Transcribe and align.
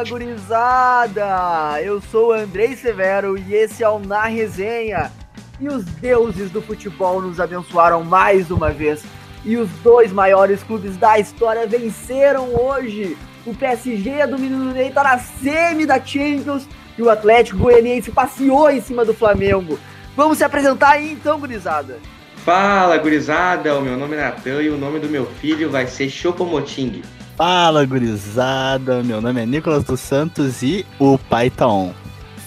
Fala, 0.00 0.08
gurizada! 0.08 1.82
Eu 1.82 2.00
sou 2.00 2.32
Andrei 2.32 2.74
Severo 2.74 3.36
e 3.36 3.54
esse 3.54 3.84
é 3.84 3.88
o 3.88 3.98
Na 3.98 4.24
Resenha. 4.24 5.12
E 5.60 5.68
os 5.68 5.84
deuses 5.84 6.50
do 6.50 6.62
futebol 6.62 7.20
nos 7.20 7.38
abençoaram 7.38 8.02
mais 8.02 8.50
uma 8.50 8.70
vez. 8.70 9.04
E 9.44 9.58
os 9.58 9.68
dois 9.82 10.10
maiores 10.10 10.62
clubes 10.62 10.96
da 10.96 11.18
história 11.18 11.66
venceram 11.66 12.54
hoje. 12.54 13.16
O 13.44 13.54
PSG 13.54 14.26
do 14.26 14.38
Menino 14.38 14.72
Ney 14.72 14.90
tá 14.90 15.02
na 15.02 15.18
semi 15.18 15.84
da 15.84 16.02
Champions 16.02 16.66
e 16.96 17.02
o 17.02 17.10
Atlético 17.10 17.58
Goianiense 17.58 18.10
passeou 18.10 18.70
em 18.70 18.80
cima 18.80 19.04
do 19.04 19.12
Flamengo. 19.12 19.78
Vamos 20.16 20.38
se 20.38 20.44
apresentar 20.44 20.92
aí 20.92 21.12
então, 21.12 21.38
gurizada. 21.38 21.98
Fala, 22.36 22.96
gurizada! 22.96 23.76
O 23.76 23.82
meu 23.82 23.98
nome 23.98 24.16
é 24.16 24.20
Natan 24.22 24.62
e 24.62 24.70
o 24.70 24.78
nome 24.78 24.98
do 24.98 25.10
meu 25.10 25.26
filho 25.26 25.68
vai 25.68 25.86
ser 25.86 26.08
Chocomoting. 26.08 27.02
Fala, 27.42 27.86
gurizada! 27.86 29.02
Meu 29.02 29.18
nome 29.18 29.40
é 29.40 29.46
Nicolas 29.46 29.82
dos 29.82 29.98
Santos 30.00 30.62
e 30.62 30.84
o 30.98 31.16
pai 31.16 31.48
tá 31.48 31.66
on. 31.66 31.94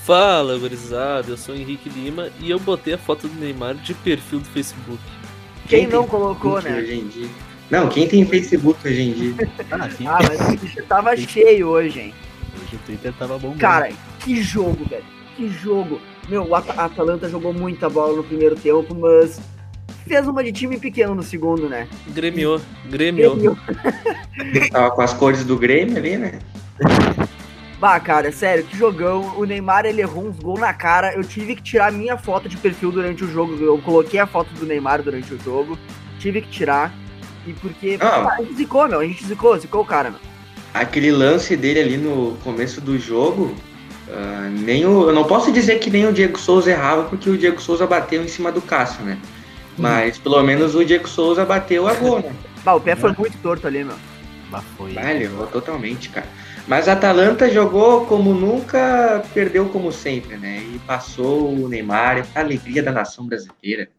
Fala, 0.05 0.55
gurizada! 0.59 1.31
Eu 1.31 1.35
sou 1.35 1.55
o 1.55 1.57
Henrique 1.57 1.89
Lima 1.89 2.29
e 2.39 2.51
eu 2.51 2.59
botei 2.59 2.93
a 2.93 2.97
foto 2.99 3.27
do 3.27 3.33
Neymar 3.39 3.73
de 3.73 3.95
perfil 3.95 4.37
do 4.37 4.45
Facebook. 4.45 5.01
Quem, 5.67 5.79
quem 5.79 5.87
não 5.87 6.05
colocou, 6.05 6.61
né? 6.61 6.77
Hoje 6.77 6.93
em 6.93 7.07
dia? 7.07 7.27
Não, 7.71 7.89
quem 7.89 8.07
tem 8.07 8.23
Facebook 8.23 8.87
hoje 8.87 9.01
em 9.01 9.13
dia? 9.13 9.49
ah, 9.71 9.89
ah, 10.05 10.19
mas 10.29 10.41
o 10.41 10.57
Twitter 10.59 10.85
tava 10.85 11.17
cheio 11.17 11.69
hoje, 11.69 11.99
hein? 11.99 12.13
Hoje 12.53 12.75
o 12.75 12.79
Twitter 12.85 13.13
tava 13.13 13.39
bom. 13.39 13.57
Cara, 13.57 13.91
que 14.19 14.43
jogo, 14.43 14.85
velho. 14.85 15.05
Que 15.35 15.49
jogo. 15.49 15.99
Meu, 16.29 16.47
o 16.47 16.55
At 16.55 16.69
Atalanta 16.69 17.27
jogou 17.27 17.51
muita 17.51 17.89
bola 17.89 18.15
no 18.15 18.23
primeiro 18.23 18.55
tempo, 18.55 18.93
mas 18.93 19.41
fez 20.07 20.27
uma 20.27 20.43
de 20.43 20.51
time 20.51 20.77
pequeno 20.79 21.15
no 21.15 21.23
segundo, 21.23 21.67
né? 21.69 21.87
Grêmio, 22.09 22.61
Grêmio. 22.89 23.57
Tava 24.71 24.91
com 24.91 25.01
as 25.01 25.13
cores 25.13 25.43
do 25.43 25.57
Grêmio 25.57 25.97
ali, 25.97 26.17
né? 26.17 26.39
Bah, 27.83 27.99
cara, 27.99 28.31
sério, 28.31 28.63
que 28.63 28.77
jogão. 28.77 29.33
O 29.37 29.43
Neymar, 29.43 29.85
ele 29.85 30.01
errou 30.01 30.25
uns 30.25 30.39
gols 30.39 30.59
na 30.59 30.73
cara. 30.73 31.13
Eu 31.13 31.23
tive 31.23 31.55
que 31.55 31.61
tirar 31.61 31.91
minha 31.91 32.17
foto 32.17 32.47
de 32.47 32.55
perfil 32.55 32.91
durante 32.93 33.25
o 33.25 33.27
jogo. 33.27 33.55
Eu 33.55 33.77
coloquei 33.79 34.21
a 34.21 34.25
foto 34.25 34.53
do 34.53 34.65
Neymar 34.65 35.03
durante 35.03 35.33
o 35.33 35.39
jogo. 35.39 35.77
Tive 36.17 36.41
que 36.41 36.49
tirar. 36.49 36.93
E 37.45 37.51
porque. 37.51 37.97
Ah. 37.99 38.37
a 38.37 38.41
gente 38.41 38.55
zicou, 38.55 38.87
meu. 38.87 39.01
A 39.01 39.03
gente 39.03 39.25
zicou, 39.25 39.57
zicou 39.59 39.81
o 39.81 39.85
cara, 39.85 40.11
meu. 40.11 40.19
Aquele 40.73 41.11
lance 41.11 41.57
dele 41.57 41.81
ali 41.81 41.97
no 41.97 42.37
começo 42.43 42.79
do 42.79 42.97
jogo. 42.97 43.53
Uh, 44.07 44.49
nem 44.61 44.85
o, 44.85 45.09
eu 45.09 45.13
não 45.13 45.25
posso 45.25 45.51
dizer 45.51 45.79
que 45.79 45.89
nem 45.89 46.07
o 46.07 46.13
Diego 46.13 46.39
Souza 46.39 46.71
errava, 46.71 47.03
porque 47.03 47.29
o 47.29 47.37
Diego 47.37 47.61
Souza 47.61 47.85
bateu 47.85 48.23
em 48.23 48.27
cima 48.27 48.51
do 48.51 48.61
Cássio, 48.61 49.03
né? 49.03 49.17
Mas 49.77 50.17
pelo 50.17 50.41
menos 50.43 50.75
o 50.75 50.85
Diego 50.85 51.07
Souza 51.07 51.45
bateu 51.45 51.87
a 51.87 51.93
gol, 51.93 52.19
né? 52.19 52.33
Bah, 52.63 52.73
o 52.75 52.81
pé 52.81 52.95
foi 52.95 53.13
muito 53.17 53.37
torto 53.39 53.67
ali, 53.67 53.83
meu. 53.83 53.95
Bah, 54.49 54.63
foi. 54.77 54.93
Valeu, 54.93 55.47
totalmente, 55.47 56.09
cara. 56.09 56.27
Mas 56.67 56.87
a 56.87 56.93
Atalanta 56.93 57.49
jogou 57.49 58.05
como 58.05 58.33
nunca, 58.33 59.23
perdeu 59.33 59.67
como 59.69 59.91
sempre, 59.91 60.37
né? 60.37 60.63
E 60.63 60.79
passou 60.79 61.53
o 61.53 61.67
Neymar, 61.67 62.25
a 62.33 62.39
alegria 62.39 62.81
da 62.81 62.91
nação 62.91 63.25
brasileira. 63.27 63.89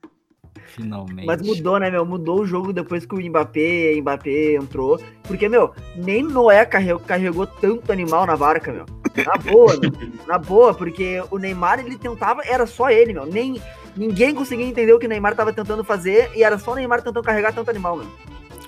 Finalmente. 0.67 1.27
Mas 1.27 1.43
mudou, 1.43 1.79
né, 1.79 1.91
meu? 1.91 2.05
Mudou 2.07 2.41
o 2.41 2.47
jogo 2.47 2.73
depois 2.73 3.05
que 3.05 3.15
o 3.15 3.21
Mbappé, 3.21 3.95
Mbappé 4.01 4.55
entrou. 4.55 4.99
Porque, 5.23 5.49
meu, 5.49 5.73
nem 5.95 6.23
Noé 6.23 6.65
carregou, 6.65 7.01
carregou 7.01 7.47
tanto 7.47 7.93
animal 7.93 8.27
na 8.27 8.37
barca, 8.37 8.73
meu. 8.73 8.87
Na 9.17 9.37
boa, 9.37 9.77
meu. 9.77 9.93
Na 10.27 10.39
boa, 10.39 10.75
porque 10.75 11.23
o 11.31 11.39
Neymar, 11.39 11.81
ele 11.81 11.97
tentava, 11.97 12.43
era 12.45 12.67
só 12.67 12.91
ele, 12.91 13.13
meu. 13.13 13.27
Nem, 13.27 13.61
ninguém 13.97 14.35
conseguia 14.35 14.67
entender 14.67 14.93
o 14.93 14.99
que 14.99 15.07
o 15.07 15.09
Neymar 15.09 15.35
tava 15.35 15.53
tentando 15.53 15.85
fazer 15.85 16.31
e 16.35 16.43
era 16.43 16.59
só 16.59 16.73
o 16.73 16.75
Neymar 16.75 17.03
tentando 17.03 17.23
carregar 17.23 17.53
tanto 17.53 17.71
animal, 17.71 17.97
meu. 17.97 18.07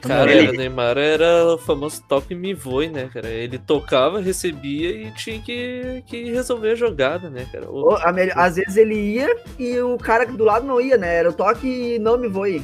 Cara, 0.00 0.30
ele... 0.30 0.50
o 0.50 0.52
Neymar 0.52 0.96
era 0.96 1.54
o 1.54 1.58
famoso 1.58 2.02
toque 2.08 2.34
me 2.34 2.54
voe, 2.54 2.88
né, 2.88 3.08
cara? 3.12 3.28
Ele 3.28 3.58
tocava, 3.58 4.20
recebia 4.20 4.90
e 4.90 5.10
tinha 5.12 5.40
que, 5.40 6.04
que 6.06 6.30
resolver 6.30 6.72
a 6.72 6.74
jogada, 6.74 7.28
né, 7.28 7.46
cara? 7.50 7.68
O... 7.68 7.92
O, 7.92 7.96
às 8.34 8.56
vezes 8.56 8.76
ele 8.76 8.94
ia 8.94 9.36
e 9.58 9.78
o 9.80 9.96
cara 9.96 10.26
do 10.26 10.44
lado 10.44 10.66
não 10.66 10.80
ia, 10.80 10.96
né? 10.96 11.16
Era 11.16 11.30
o 11.30 11.32
toque 11.32 11.98
não 11.98 12.16
me 12.18 12.28
voe. 12.28 12.62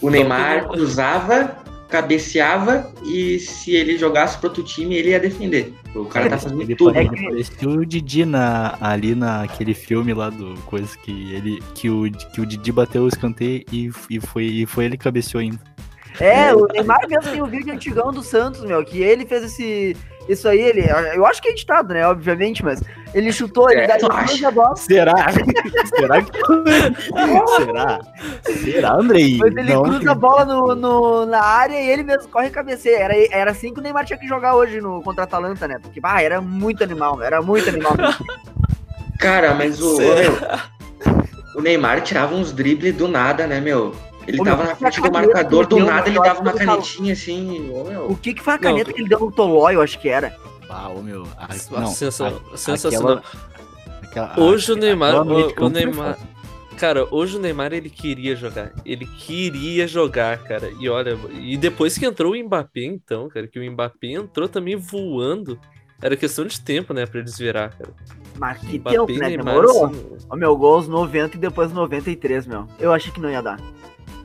O 0.00 0.10
Neymar 0.10 0.68
cruzava, 0.68 1.56
cabeceava 1.88 2.92
e 3.04 3.38
se 3.38 3.74
ele 3.74 3.96
jogasse 3.98 4.38
pro 4.38 4.48
outro 4.48 4.62
time, 4.62 4.96
ele 4.96 5.10
ia 5.10 5.20
defender. 5.20 5.72
O 5.94 6.04
cara 6.06 6.28
tá 6.28 6.38
fazendo 6.38 6.62
ele 6.62 6.74
tudo. 6.74 6.98
É 6.98 7.08
que... 7.08 7.24
Parecia 7.24 7.68
o 7.68 7.86
Didi 7.86 8.24
na, 8.24 8.76
ali 8.80 9.14
naquele 9.14 9.74
filme 9.74 10.12
lá 10.12 10.30
do 10.30 10.54
coisa 10.62 10.96
que 10.98 11.32
ele 11.32 11.62
que 11.74 11.88
o, 11.88 12.10
que 12.10 12.40
o 12.40 12.46
Didi 12.46 12.72
bateu 12.72 13.02
o 13.02 13.08
escanteio 13.08 13.64
e, 13.70 13.90
e, 14.10 14.20
foi, 14.20 14.44
e 14.44 14.66
foi 14.66 14.86
ele 14.86 14.96
que 14.96 15.04
cabeceou 15.04 15.40
ainda. 15.40 15.60
É, 16.20 16.54
o 16.54 16.66
Neymar 16.66 17.00
mesmo 17.08 17.30
tem 17.30 17.42
o 17.42 17.44
um 17.44 17.48
vídeo 17.48 17.72
antigão 17.72 18.12
do 18.12 18.22
Santos, 18.22 18.62
meu, 18.62 18.84
que 18.84 19.02
ele 19.02 19.26
fez 19.26 19.44
esse. 19.44 19.96
Isso 20.28 20.48
aí, 20.48 20.60
ele. 20.60 20.84
Eu 21.14 21.26
acho 21.26 21.40
que 21.42 21.48
é 21.48 21.52
editado, 21.52 21.92
né? 21.92 22.06
Obviamente, 22.06 22.64
mas 22.64 22.80
ele 23.14 23.32
chutou, 23.32 23.70
ele 23.70 23.82
é, 23.82 24.46
a 24.46 24.50
bola. 24.50 24.76
Será? 24.76 25.14
Será 25.94 26.22
que. 26.22 26.32
Será? 27.56 28.00
Será, 28.42 28.94
Andrei? 28.94 29.36
Mas 29.38 29.54
ele 29.56 29.74
Não, 29.74 29.82
cruza 29.82 30.10
a 30.10 30.14
bola 30.14 30.44
no, 30.44 30.74
no, 30.74 31.26
na 31.26 31.40
área 31.40 31.80
e 31.80 31.90
ele 31.90 32.02
mesmo 32.02 32.28
corre 32.28 32.48
e 32.48 32.50
cabeceia. 32.50 32.98
Era, 32.98 33.14
era 33.30 33.50
assim 33.50 33.72
que 33.72 33.80
o 33.80 33.82
Neymar 33.82 34.04
tinha 34.04 34.18
que 34.18 34.26
jogar 34.26 34.54
hoje 34.54 34.80
no 34.80 35.02
contra 35.02 35.22
a 35.22 35.24
Atalanta, 35.24 35.68
né? 35.68 35.78
Porque, 35.80 36.00
bah, 36.00 36.22
era 36.22 36.40
muito 36.40 36.82
animal, 36.82 37.22
era 37.22 37.42
muito 37.42 37.68
animal. 37.68 37.94
Cara, 39.20 39.54
mas 39.54 39.80
o. 39.80 39.98
O 41.54 41.60
Neymar 41.60 42.00
tirava 42.00 42.34
uns 42.34 42.52
dribles 42.52 42.96
do 42.96 43.06
nada, 43.06 43.46
né, 43.46 43.60
meu? 43.60 43.94
Ele 44.26 44.40
Ô, 44.40 44.44
tava 44.44 44.64
na 44.64 44.76
frente 44.76 45.00
do 45.00 45.12
marcador, 45.12 45.66
do 45.66 45.78
nada 45.80 46.08
ele 46.08 46.18
dava 46.18 46.40
uma 46.40 46.52
canetinha 46.52 47.12
assim. 47.12 47.70
Ô, 47.70 48.12
o 48.12 48.16
que 48.16 48.34
que 48.34 48.42
foi 48.42 48.54
a 48.54 48.58
caneta 48.58 48.88
não, 48.88 48.94
que 48.94 49.02
ele 49.02 49.08
deu 49.08 49.20
no 49.20 49.32
Tolói, 49.32 49.74
eu 49.74 49.82
acho 49.82 49.98
que 49.98 50.08
era? 50.08 50.36
Ah, 50.68 50.88
ô 50.88 51.02
meu. 51.02 51.26
A, 51.36 51.48
não, 51.48 51.86
sensacional. 51.86 53.22
Aquela, 54.02 54.30
aquela, 54.30 54.40
hoje 54.40 54.72
o 54.72 54.76
Neymar. 54.76 55.26
O, 55.26 55.66
o 55.66 55.68
Neymar. 55.68 56.18
Cara, 56.76 57.06
hoje 57.10 57.36
o 57.36 57.40
Neymar 57.40 57.72
ele 57.72 57.88
queria 57.88 58.34
jogar. 58.34 58.72
Ele 58.84 59.06
queria 59.06 59.86
jogar, 59.86 60.38
cara. 60.38 60.70
E 60.80 60.88
olha, 60.88 61.16
e 61.32 61.56
depois 61.56 61.96
que 61.96 62.04
entrou 62.04 62.32
o 62.32 62.36
Mbappé, 62.36 62.84
então, 62.84 63.28
cara, 63.28 63.46
que 63.46 63.58
o 63.58 63.72
Mbappé 63.72 64.08
entrou 64.08 64.48
também 64.48 64.76
voando. 64.76 65.58
Era 66.02 66.16
questão 66.16 66.44
de 66.44 66.60
tempo, 66.60 66.92
né, 66.92 67.06
pra 67.06 67.20
eles 67.20 67.38
virar, 67.38 67.70
cara. 67.70 67.90
Mas 68.36 68.58
que 68.58 68.78
Mbappé, 68.78 68.96
tempo, 68.96 69.12
né? 69.12 69.28
Neymar, 69.28 69.54
Demorou. 69.54 69.86
Assim... 69.86 70.16
O 70.30 70.36
meu 70.36 70.56
gol 70.56 70.74
aos 70.74 70.88
90 70.88 71.36
e 71.36 71.40
depois 71.40 71.72
93, 71.72 72.46
meu. 72.46 72.66
Eu 72.78 72.92
achei 72.92 73.12
que 73.12 73.20
não 73.20 73.30
ia 73.30 73.40
dar. 73.40 73.60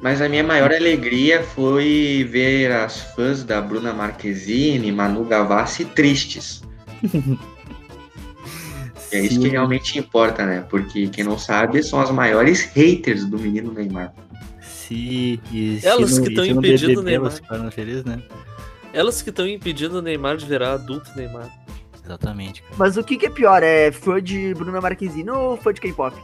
Mas 0.02 0.22
a 0.22 0.30
minha 0.30 0.44
maior 0.44 0.72
alegria 0.72 1.44
foi 1.44 2.26
ver 2.30 2.72
as 2.72 3.02
fãs 3.14 3.44
da 3.44 3.62
Bruna 3.62 3.94
Marquezine, 3.94 4.92
Manu 4.92 5.26
Gavassi 5.26 5.84
tristes. 5.84 6.62
é 9.12 9.20
isso 9.20 9.42
que 9.42 9.50
realmente 9.50 10.00
importa, 10.00 10.46
né? 10.46 10.66
Porque 10.70 11.08
quem 11.08 11.26
não 11.26 11.38
sabe 11.38 11.84
são 11.84 12.00
as 12.00 12.12
maiores 12.12 12.62
haters 12.62 13.26
do 13.26 13.38
menino 13.38 13.74
Neymar. 13.74 14.14
Se, 14.62 15.40
e, 15.52 15.80
Elas 15.84 16.12
se 16.12 16.22
que 16.22 16.30
estão 16.30 16.46
impedindo 16.46 17.02
o 17.02 17.04
Neymar. 17.04 17.34
Feliz, 17.72 18.06
né? 18.06 18.22
Elas 18.94 19.22
que 19.22 19.30
estão 19.30 19.48
impedindo 19.48 20.00
o 20.00 20.02
Neymar 20.02 20.38
de 20.38 20.46
virar 20.46 20.74
adulto 20.74 21.12
Neymar. 21.16 21.50
Exatamente. 22.04 22.64
Cara. 22.64 22.76
Mas 22.78 22.98
o 22.98 23.04
que, 23.04 23.18
que 23.18 23.28
é 23.28 23.30
pior? 23.30 23.62
É 23.62 23.92
fã 23.92 24.22
de 24.22 24.54
Bruna 24.56 24.82
Marquezine 24.82 25.30
ou 25.30 25.58
fã 25.58 25.74
de 25.74 25.82
K-pop? 25.82 26.16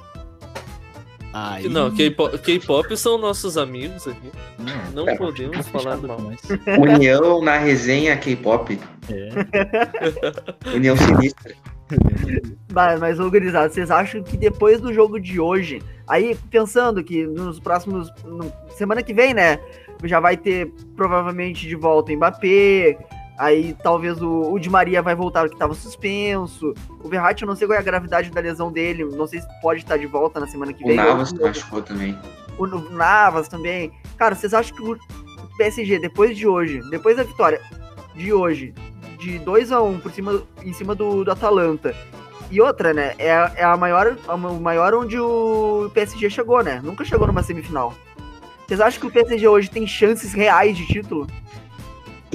Aí... 1.37 1.67
Não, 1.67 1.91
K-pop 1.91 2.95
são 2.95 3.17
nossos 3.17 3.57
amigos 3.57 4.07
aqui. 4.07 4.31
Não, 4.57 5.03
não 5.03 5.09
é, 5.09 5.17
podemos 5.17 5.67
falar 5.67 5.97
do 5.97 6.07
mais. 6.07 6.39
União 6.79 7.41
na 7.41 7.57
resenha 7.57 8.15
K-pop. 8.15 8.79
É. 9.09 10.73
União 10.73 10.95
sinistra. 10.95 11.53
Mas, 12.71 13.01
mas 13.01 13.19
organizado, 13.19 13.73
vocês 13.73 13.91
acham 13.91 14.23
que 14.23 14.37
depois 14.37 14.79
do 14.79 14.93
jogo 14.93 15.19
de 15.19 15.37
hoje, 15.37 15.81
aí 16.07 16.37
pensando 16.49 17.03
que 17.03 17.27
nos 17.27 17.59
próximos. 17.59 18.09
No, 18.23 18.49
semana 18.69 19.03
que 19.03 19.13
vem, 19.13 19.33
né? 19.33 19.59
Já 20.05 20.21
vai 20.21 20.37
ter 20.37 20.71
provavelmente 20.95 21.67
de 21.67 21.75
volta 21.75 22.15
Mbappé, 22.15 22.97
Aí 23.37 23.75
talvez 23.83 24.21
o, 24.21 24.53
o 24.53 24.59
Di 24.59 24.69
Maria 24.69 25.01
vai 25.01 25.15
voltar 25.15 25.47
que 25.47 25.55
estava 25.55 25.73
suspenso. 25.73 26.73
O 27.03 27.09
Verratti, 27.09 27.43
eu 27.43 27.47
não 27.47 27.55
sei 27.55 27.67
qual 27.67 27.75
é 27.75 27.79
a 27.79 27.83
gravidade 27.83 28.31
da 28.31 28.39
lesão 28.39 28.71
dele. 28.71 29.03
Não 29.03 29.27
sei 29.27 29.41
se 29.41 29.61
pode 29.61 29.81
estar 29.81 29.97
de 29.97 30.05
volta 30.05 30.39
na 30.39 30.47
semana 30.47 30.71
que 30.71 30.83
vem. 30.83 30.99
O 30.99 31.03
Navas 31.03 31.33
machucou 31.33 31.81
também. 31.81 32.17
O, 32.57 32.63
o 32.63 32.89
Navas 32.91 33.47
também. 33.47 33.91
Cara, 34.17 34.35
vocês 34.35 34.53
acham 34.53 34.75
que 34.75 34.83
o 34.83 34.97
PSG, 35.57 35.99
depois 35.99 36.37
de 36.37 36.47
hoje, 36.47 36.81
depois 36.89 37.17
da 37.17 37.23
vitória 37.23 37.61
de 38.15 38.31
hoje, 38.31 38.73
de 39.19 39.39
2 39.39 39.71
a 39.71 39.81
1 39.81 39.89
um 39.89 39.99
por 39.99 40.11
cima, 40.11 40.41
em 40.63 40.73
cima 40.73 40.95
do, 40.95 41.23
do 41.23 41.31
Atalanta, 41.31 41.93
e 42.49 42.61
outra, 42.61 42.93
né? 42.93 43.13
É, 43.17 43.29
é 43.55 43.63
a 43.63 43.75
maior, 43.75 44.17
a, 44.27 44.35
o 44.35 44.61
maior 44.61 44.93
onde 44.93 45.19
o 45.19 45.89
PSG 45.93 46.29
chegou, 46.29 46.63
né? 46.63 46.79
Nunca 46.83 47.03
chegou 47.03 47.27
numa 47.27 47.43
semifinal. 47.43 47.93
Vocês 48.65 48.79
acham 48.79 48.99
que 48.99 49.07
o 49.07 49.11
PSG 49.11 49.47
hoje 49.47 49.69
tem 49.69 49.85
chances 49.85 50.33
reais 50.33 50.77
de 50.77 50.85
título? 50.87 51.27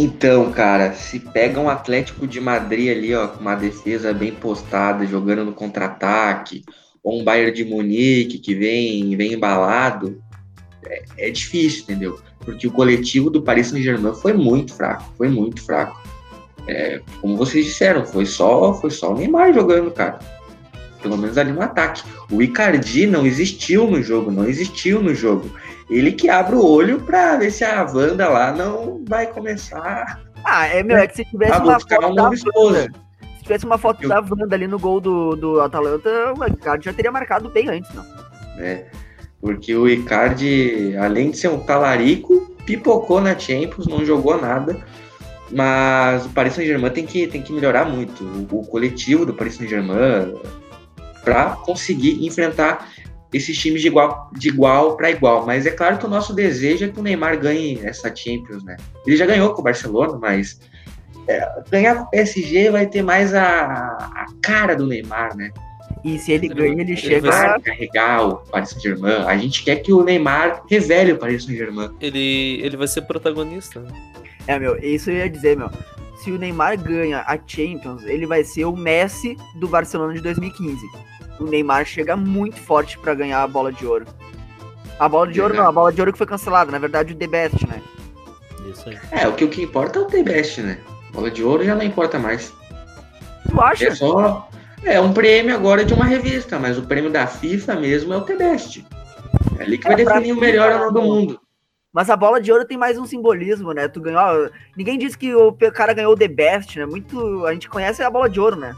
Então, 0.03 0.51
cara, 0.51 0.95
se 0.95 1.21
pega 1.21 1.61
um 1.61 1.69
Atlético 1.69 2.27
de 2.27 2.41
Madrid 2.41 2.91
ali, 2.91 3.15
ó, 3.15 3.29
com 3.29 3.41
uma 3.41 3.55
defesa 3.55 4.15
bem 4.15 4.33
postada, 4.33 5.07
jogando 5.07 5.45
no 5.45 5.53
contra-ataque, 5.53 6.65
ou 7.05 7.21
um 7.21 7.23
Bayern 7.23 7.53
de 7.53 7.67
Munique 7.67 8.39
que 8.39 8.55
vem, 8.55 9.15
vem 9.15 9.35
embalado, 9.35 10.19
é, 10.87 11.03
é 11.19 11.31
difícil, 11.31 11.83
entendeu? 11.83 12.19
Porque 12.39 12.67
o 12.67 12.71
coletivo 12.71 13.29
do 13.29 13.43
Paris 13.43 13.67
Saint-Germain 13.67 14.15
foi 14.15 14.33
muito 14.33 14.73
fraco, 14.73 15.13
foi 15.19 15.29
muito 15.29 15.63
fraco. 15.63 16.01
é, 16.67 17.03
como 17.21 17.37
vocês 17.37 17.67
disseram, 17.67 18.07
foi 18.07 18.25
só, 18.25 18.73
foi 18.73 18.91
só 18.91 19.13
o 19.13 19.19
Neymar 19.19 19.53
jogando, 19.53 19.91
cara. 19.91 20.19
Pelo 21.03 21.19
menos 21.19 21.37
ali 21.37 21.53
no 21.53 21.61
ataque. 21.61 22.03
O 22.31 22.41
Icardi 22.41 23.07
não 23.07 23.27
existiu 23.27 23.87
no 23.87 24.03
jogo, 24.03 24.31
não 24.31 24.49
existiu 24.49 25.03
no 25.03 25.15
jogo. 25.15 25.51
Ele 25.91 26.13
que 26.13 26.31
abre 26.31 26.55
o 26.55 26.65
olho 26.65 27.01
pra 27.01 27.37
ver 27.37 27.51
se 27.51 27.65
a 27.65 27.83
Wanda 27.83 28.29
lá 28.29 28.53
não 28.53 29.03
vai 29.09 29.27
começar. 29.27 30.21
Ah, 30.45 30.67
é 30.67 30.83
meu, 30.83 30.97
é 30.97 31.07
que 31.07 31.17
se 31.17 31.25
tivesse 31.25 31.61
uma 31.61 31.81
foto 31.81 32.07
um 32.07 32.15
da 32.15 32.23
Wanda, 32.25 32.93
se 33.37 33.43
tivesse 33.43 33.67
uma 33.67 33.77
foto 33.77 34.03
Eu... 34.05 34.09
da 34.09 34.21
Wanda 34.21 34.55
ali 34.55 34.69
no 34.69 34.79
gol 34.79 35.01
do, 35.01 35.35
do 35.35 35.61
Atalanta, 35.61 36.09
o 36.39 36.47
Icardi 36.47 36.85
já 36.85 36.93
teria 36.93 37.11
marcado 37.11 37.51
bem 37.51 37.69
antes, 37.69 37.93
não. 37.93 38.05
É. 38.59 38.87
Porque 39.41 39.75
o 39.75 39.89
Icardi, 39.89 40.97
além 40.97 41.33
de 41.33 41.39
ser 41.39 41.49
um 41.49 41.59
talarico, 41.59 42.55
pipocou 42.65 43.21
na 43.21 43.37
Champions, 43.37 43.87
não 43.89 44.05
jogou 44.05 44.41
nada. 44.41 44.77
Mas 45.51 46.27
o 46.27 46.29
Paris 46.29 46.53
Saint-Germain 46.53 46.93
tem 46.93 47.05
que, 47.05 47.27
tem 47.27 47.43
que 47.43 47.53
melhorar 47.53 47.85
muito. 47.85 48.23
O, 48.23 48.61
o 48.61 48.67
coletivo 48.67 49.27
do 49.27 49.35
Paris 49.35 49.55
Saint-Germain 49.55 50.35
para 51.25 51.57
conseguir 51.57 52.25
enfrentar 52.25 52.89
esses 53.33 53.57
times 53.59 53.81
de 53.81 53.89
igual 53.89 54.31
de 54.33 54.49
igual 54.49 54.97
para 54.97 55.11
igual. 55.11 55.47
Mas 55.47 55.67
é 55.67 55.71
claro 55.71 55.99
que 55.99 56.07
o 56.07 56.11
nosso 56.11 56.35
desejo 56.35 56.85
é 56.85 56.89
que 56.89 56.99
o 56.99 57.03
Neymar 57.03 57.39
ganhe 57.39 57.81
essa 57.83 58.15
Champions, 58.15 58.65
né? 58.65 58.77
Ele 59.07 59.17
já 59.17 59.27
ganhou 59.27 59.55
com 59.55 59.61
o 59.61 59.65
Barcelona, 59.65 60.19
mas 60.21 60.61
é, 61.29 61.63
ganhar 61.71 61.97
com 61.97 62.03
o 62.05 62.11
PSG 62.11 62.71
vai 62.71 62.87
ter 62.87 63.03
mais 63.03 63.35
a, 63.35 63.43
a 63.45 64.27
cara 64.43 64.75
do 64.75 64.87
Neymar, 64.87 65.37
né? 65.37 65.51
E 66.05 66.19
se 66.19 66.33
ele 66.33 66.49
ganha, 66.49 66.73
ele, 66.73 66.93
ele 66.93 66.97
chega 66.97 67.31
a 67.31 67.61
carregar 67.61 68.27
o 68.27 68.37
Paris 68.37 68.71
Saint-Germain. 68.71 69.25
A 69.27 69.37
gente 69.37 69.63
quer 69.63 69.77
que 69.77 69.93
o 69.93 70.03
Neymar 70.03 70.63
revele 70.69 71.13
o 71.13 71.19
Paris 71.19 71.45
Saint-Germain. 71.45 71.91
Ele, 72.01 72.61
ele 72.63 72.77
vai 72.77 72.89
ser 72.89 73.03
protagonista. 73.03 73.81
Né? 73.81 73.91
É, 74.47 74.59
meu, 74.59 74.79
isso 74.79 75.11
eu 75.11 75.17
ia 75.17 75.29
dizer, 75.29 75.57
meu. 75.57 75.71
Se 76.23 76.31
o 76.31 76.39
Neymar 76.39 76.79
ganha 76.79 77.21
a 77.21 77.39
Champions, 77.47 78.05
ele 78.05 78.27
vai 78.27 78.45
ser 78.45 78.67
o 78.67 78.77
Messi 78.77 79.37
do 79.55 79.67
Barcelona 79.67 80.13
de 80.13 80.21
2015. 80.21 80.87
O 81.41 81.45
Neymar 81.45 81.87
chega 81.87 82.15
muito 82.17 82.61
forte 82.61 82.99
para 82.99 83.15
ganhar 83.15 83.43
a 83.43 83.49
bola 83.49 83.73
de 83.73 83.87
ouro. 83.87 84.07
A 84.99 85.09
bola 85.09 85.27
de 85.27 85.41
ouro 85.41 85.55
não, 85.55 85.67
a 85.67 85.73
bola 85.73 85.91
de 85.91 86.01
ouro 86.01 86.13
que 86.13 86.19
foi 86.19 86.27
cancelada, 86.27 86.71
na 86.71 86.79
verdade 86.79 87.15
o 87.15 87.17
The 87.17 87.27
Best, 87.27 87.67
né? 87.67 87.83
Isso 88.71 88.89
aí. 88.89 88.99
É, 89.11 89.27
o 89.27 89.33
que, 89.33 89.45
o 89.45 89.49
que 89.49 89.63
importa 89.63 89.99
é 89.99 90.03
o 90.03 90.05
The 90.05 90.23
Best, 90.23 90.61
né? 90.61 90.79
Bola 91.13 91.31
de 91.31 91.43
ouro 91.43 91.65
já 91.65 91.75
não 91.75 91.83
importa 91.83 92.19
mais. 92.19 92.53
Tu 93.49 93.61
acha? 93.61 93.89
É 93.89 93.95
só. 93.95 94.49
É 94.85 95.01
um 95.01 95.13
prêmio 95.13 95.55
agora 95.55 95.85
de 95.85 95.95
uma 95.95 96.05
revista, 96.05 96.59
mas 96.59 96.79
o 96.79 96.83
prêmio 96.83 97.11
da 97.11 97.27
FIFA 97.27 97.77
mesmo 97.77 98.13
é 98.13 98.17
o 98.19 98.23
The 98.23 98.37
Best. 98.37 98.87
É 99.59 99.63
ali 99.63 99.79
que 99.79 99.87
é 99.87 99.97
vai 99.97 100.05
definir 100.05 100.33
o 100.33 100.41
melhor 100.41 100.71
ano 100.71 100.93
do 100.93 101.03
mundo. 101.03 101.41
Mas 101.93 102.09
a 102.09 102.17
bola 102.17 102.41
de 102.41 102.53
ouro 102.53 102.65
tem 102.65 102.79
mais 102.79 102.97
um 102.99 103.05
simbolismo, 103.07 103.73
né? 103.73 103.89
Tu 103.89 104.01
ganhou. 104.01 104.51
Ninguém 104.77 104.99
disse 104.99 105.19
que 105.19 105.35
o 105.35 105.53
cara 105.73 105.93
ganhou 105.93 106.13
o 106.13 106.17
The 106.17 106.29
Best, 106.29 106.79
né? 106.79 106.87
Muito. 106.87 107.47
A 107.47 107.53
gente 107.53 107.69
conhece 107.69 108.03
a 108.03 108.11
bola 108.11 108.29
de 108.29 108.39
ouro, 108.39 108.57
né? 108.57 108.77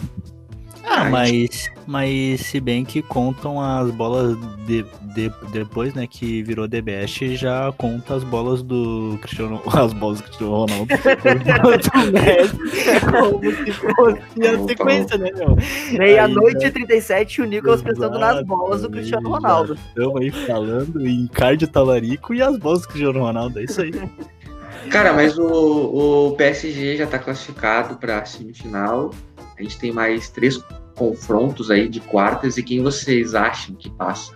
Ah, 0.84 1.04
mas, 1.04 1.70
mas 1.87 2.40
se 2.40 2.61
bem 2.61 2.84
que 2.84 3.02
contam 3.02 3.61
as 3.61 3.90
bolas 3.90 4.37
de, 4.67 4.84
de, 5.14 5.32
depois, 5.52 5.94
né, 5.94 6.06
que 6.06 6.43
virou 6.43 6.69
DBS, 6.69 7.37
já 7.37 7.73
conta 7.76 8.14
as 8.14 8.25
bolas 8.25 8.62
do 8.62 9.19
Cristiano, 9.20 9.61
as 9.73 9.93
bolas 9.93 10.19
do 10.19 10.25
Cristiano 10.25 10.52
Ronaldo. 10.52 10.88
Como 13.11 13.43
se 13.43 13.73
fosse 13.73 14.46
a 14.46 14.67
sequência, 14.67 15.19
né, 15.19 15.31
meu? 15.32 15.56
Meia-noite 15.93 16.67
e 16.67 16.70
37, 16.70 17.43
o 17.43 17.44
Nicolas 17.44 17.82
pensando 17.82 18.19
nas 18.19 18.43
bolas 18.44 18.82
do 18.82 18.90
Cristiano 18.90 19.29
Ronaldo. 19.29 19.75
Estamos 19.75 20.20
aí 20.20 20.31
falando 20.31 21.06
em 21.06 21.26
cardio 21.26 21.69
talarico 21.69 22.34
e 22.34 22.43
as 22.43 22.56
bolas 22.56 22.82
do 22.82 22.88
Cristiano 22.88 23.20
Ronaldo, 23.20 23.58
é 23.58 23.64
isso 23.64 23.82
aí. 23.82 23.93
Cara, 24.90 25.12
mas 25.12 25.38
o, 25.38 26.29
o 26.29 26.37
PSG 26.37 26.96
já 26.96 27.06
tá 27.06 27.19
classificado 27.19 27.96
pra 27.96 28.25
semifinal. 28.25 29.12
A 29.58 29.62
gente 29.62 29.79
tem 29.79 29.93
mais 29.93 30.29
três 30.29 30.62
confrontos 30.94 31.70
aí 31.70 31.88
de 31.88 32.00
quartas 32.00 32.56
e 32.56 32.62
quem 32.62 32.82
vocês 32.82 33.34
acham 33.34 33.74
que 33.74 33.90
passa? 33.90 34.32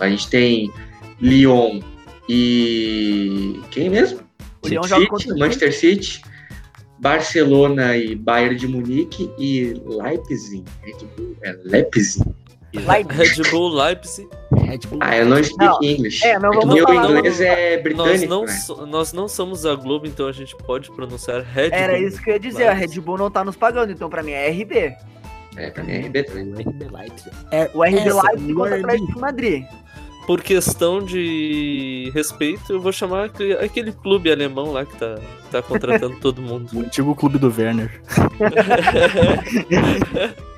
A 0.00 0.08
gente 0.08 0.28
tem 0.28 0.72
Lyon 1.20 1.80
e 2.28 3.60
quem 3.70 3.88
mesmo? 3.90 4.20
O 4.62 4.68
Lyon 4.68 4.82
City, 4.82 5.38
Manchester 5.38 5.74
City, 5.74 6.22
Barcelona 6.98 7.96
e 7.96 8.14
Bayern 8.14 8.56
de 8.56 8.66
Munique 8.66 9.30
e 9.38 9.74
Leipzig. 9.84 10.64
Red 10.82 11.06
Bull, 11.16 11.36
é 11.42 11.52
Leipzig. 11.64 12.24
Red 12.74 13.50
Bull 13.50 13.68
Leipzig. 13.68 14.28
Red 14.52 14.78
Bull. 14.88 14.98
Ah, 15.00 15.16
eu 15.16 15.26
não 15.26 15.42
speak 15.42 15.86
English. 15.86 16.26
É, 16.26 16.38
não 16.38 16.52
é 16.52 16.56
vamos 16.56 16.74
Meu 16.74 16.88
inglês 16.88 17.40
é 17.40 17.78
britânico. 17.78 18.26
Nós 18.26 18.68
não, 18.68 18.76
né? 18.76 18.90
nós 18.90 19.12
não 19.12 19.28
somos 19.28 19.64
a 19.64 19.74
Globo, 19.74 20.06
então 20.06 20.26
a 20.26 20.32
gente 20.32 20.56
pode 20.56 20.90
pronunciar 20.90 21.42
Red 21.42 21.66
Era 21.66 21.70
Bull. 21.70 21.96
Era 21.96 21.98
isso 21.98 22.22
que 22.22 22.30
eu 22.30 22.34
ia 22.34 22.40
dizer, 22.40 22.64
Leipzig. 22.64 22.84
a 22.84 22.86
Red 22.86 23.00
Bull 23.00 23.18
não 23.18 23.30
tá 23.30 23.44
nos 23.44 23.56
pagando, 23.56 23.92
então 23.92 24.08
pra 24.10 24.22
mim 24.22 24.32
é 24.32 24.48
RB. 24.50 24.96
É, 25.56 25.70
pra 25.70 25.84
mim 25.84 25.92
é 25.92 26.00
RB 26.00 26.22
também. 26.24 26.52
O 26.52 26.70
RB 26.70 26.88
Light. 26.90 27.30
É, 27.50 27.70
o 27.72 27.82
RB 27.82 28.12
Light 28.12 28.54
contra 28.54 28.76
o 28.76 28.80
Atlético 28.80 29.14
de 29.14 29.20
Madrid. 29.20 29.64
Por 30.26 30.40
questão 30.40 31.04
de 31.04 32.10
respeito, 32.14 32.72
eu 32.72 32.80
vou 32.80 32.92
chamar 32.92 33.30
aquele 33.62 33.92
clube 33.92 34.32
alemão 34.32 34.72
lá 34.72 34.86
que 34.86 34.96
tá, 34.96 35.18
tá 35.50 35.60
contratando 35.60 36.18
todo 36.18 36.40
mundo. 36.40 36.70
O 36.74 36.80
antigo 36.80 37.14
clube 37.14 37.38
do 37.38 37.52
Werner. 37.54 38.00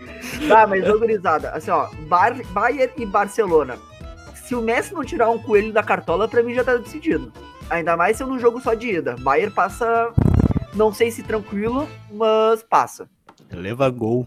Tá, 0.49 0.67
mas 0.67 0.89
organizada. 0.89 1.51
Assim, 1.51 1.71
ó, 1.71 1.89
Bar 2.09 2.37
Bayern 2.53 2.93
e 2.97 3.07
Barcelona. 3.07 3.77
Se 4.35 4.55
o 4.55 4.63
Messi 4.63 4.93
não 4.93 5.05
tirar 5.05 5.31
um 5.31 5.39
coelho 5.39 5.73
da 5.73 5.83
cartola, 5.83 6.29
pra 6.29 6.43
mim 6.43 6.55
já 6.55 6.65
tá 6.65 6.77
decidido. 6.77 7.33
Ainda 7.71 7.97
mais 7.97 8.17
sendo 8.17 8.33
um 8.33 8.39
jogo 8.39 8.61
só 8.61 8.75
de 8.75 8.97
ida. 8.97 9.17
Bayern 9.21 9.53
passa, 9.53 10.13
não 10.75 10.93
sei 10.93 11.11
se 11.11 11.23
tranquilo, 11.23 11.89
mas 12.13 12.63
passa. 12.63 13.09
Leva 13.51 13.89
gol. 13.89 14.27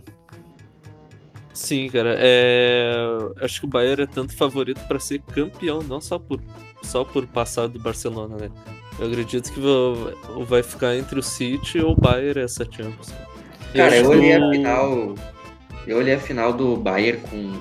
Sim, 1.53 1.89
cara. 1.89 2.15
É... 2.17 2.93
Acho 3.41 3.61
que 3.61 3.65
o 3.65 3.69
Bayern 3.69 4.03
é 4.03 4.07
tanto 4.07 4.35
favorito 4.35 4.79
para 4.87 4.99
ser 4.99 5.19
campeão, 5.19 5.81
não 5.81 5.99
só 5.99 6.17
por, 6.17 6.39
só 6.83 7.03
por 7.03 7.25
passar 7.27 7.67
do 7.67 7.79
Barcelona, 7.79 8.35
né? 8.37 8.49
Eu 8.99 9.07
acredito 9.07 9.51
que 9.51 9.61
vai 10.45 10.61
ficar 10.61 10.95
entre 10.95 11.19
o 11.19 11.23
City 11.23 11.79
ou 11.79 11.93
o 11.93 11.95
Bayern 11.99 12.41
essa 12.41 12.65
Champions. 12.65 13.13
Cara, 13.73 13.95
eu, 13.95 14.05
eu 14.05 14.09
olhei 14.09 14.33
a 14.33 14.49
final 14.49 15.15
eu 15.89 15.97
olhei 15.97 16.13
a 16.13 16.19
final 16.19 16.53
do 16.53 16.77
Bayern 16.77 17.19
com 17.29 17.53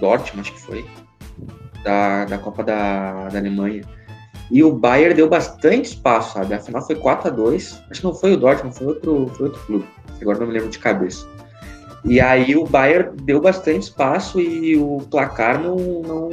Dortmund, 0.00 0.40
acho 0.40 0.52
que 0.52 0.60
foi, 0.60 0.84
da, 1.84 2.24
da 2.24 2.36
Copa 2.36 2.64
da, 2.64 3.28
da 3.28 3.38
Alemanha. 3.38 3.82
E 4.50 4.62
o 4.62 4.72
Bayern 4.72 5.14
deu 5.14 5.28
bastante 5.28 5.90
espaço, 5.90 6.34
sabe? 6.34 6.52
A 6.52 6.60
final 6.60 6.84
foi 6.84 6.96
4 6.96 7.28
a 7.28 7.30
2 7.30 7.82
Acho 7.90 8.00
que 8.00 8.06
não 8.06 8.14
foi 8.14 8.32
o 8.32 8.36
Dortmund, 8.36 8.76
foi 8.76 8.88
outro, 8.88 9.30
foi 9.36 9.46
outro 9.46 9.62
clube. 9.64 9.86
Agora 10.20 10.38
não 10.38 10.46
me 10.48 10.52
lembro 10.52 10.68
de 10.68 10.78
cabeça. 10.78 11.28
E 12.04 12.20
aí 12.20 12.54
o 12.54 12.66
Bayern 12.66 13.16
deu 13.22 13.40
bastante 13.40 13.84
espaço 13.84 14.38
e 14.38 14.76
o 14.76 14.98
placar 15.10 15.62
não, 15.62 15.76
não, 15.76 16.28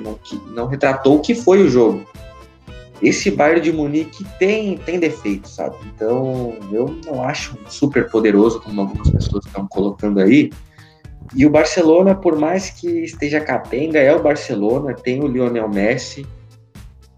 não, 0.00 0.18
não 0.54 0.66
retratou 0.66 1.16
o 1.16 1.20
que 1.20 1.34
foi 1.34 1.62
o 1.62 1.68
jogo 1.68 2.06
esse 3.02 3.30
Bayern 3.30 3.60
de 3.60 3.72
Munique 3.72 4.24
tem, 4.38 4.78
tem 4.78 4.98
defeitos, 4.98 5.54
sabe? 5.54 5.76
Então, 5.94 6.54
eu 6.72 6.98
não 7.04 7.22
acho 7.22 7.58
super 7.68 8.10
poderoso, 8.10 8.60
como 8.60 8.80
algumas 8.80 9.10
pessoas 9.10 9.44
estão 9.44 9.66
colocando 9.66 10.20
aí. 10.20 10.50
E 11.34 11.44
o 11.44 11.50
Barcelona, 11.50 12.14
por 12.14 12.38
mais 12.38 12.70
que 12.70 12.88
esteja 13.04 13.40
capenga, 13.40 13.98
é 13.98 14.14
o 14.14 14.22
Barcelona, 14.22 14.94
tem 14.94 15.22
o 15.22 15.26
Lionel 15.26 15.68
Messi. 15.68 16.26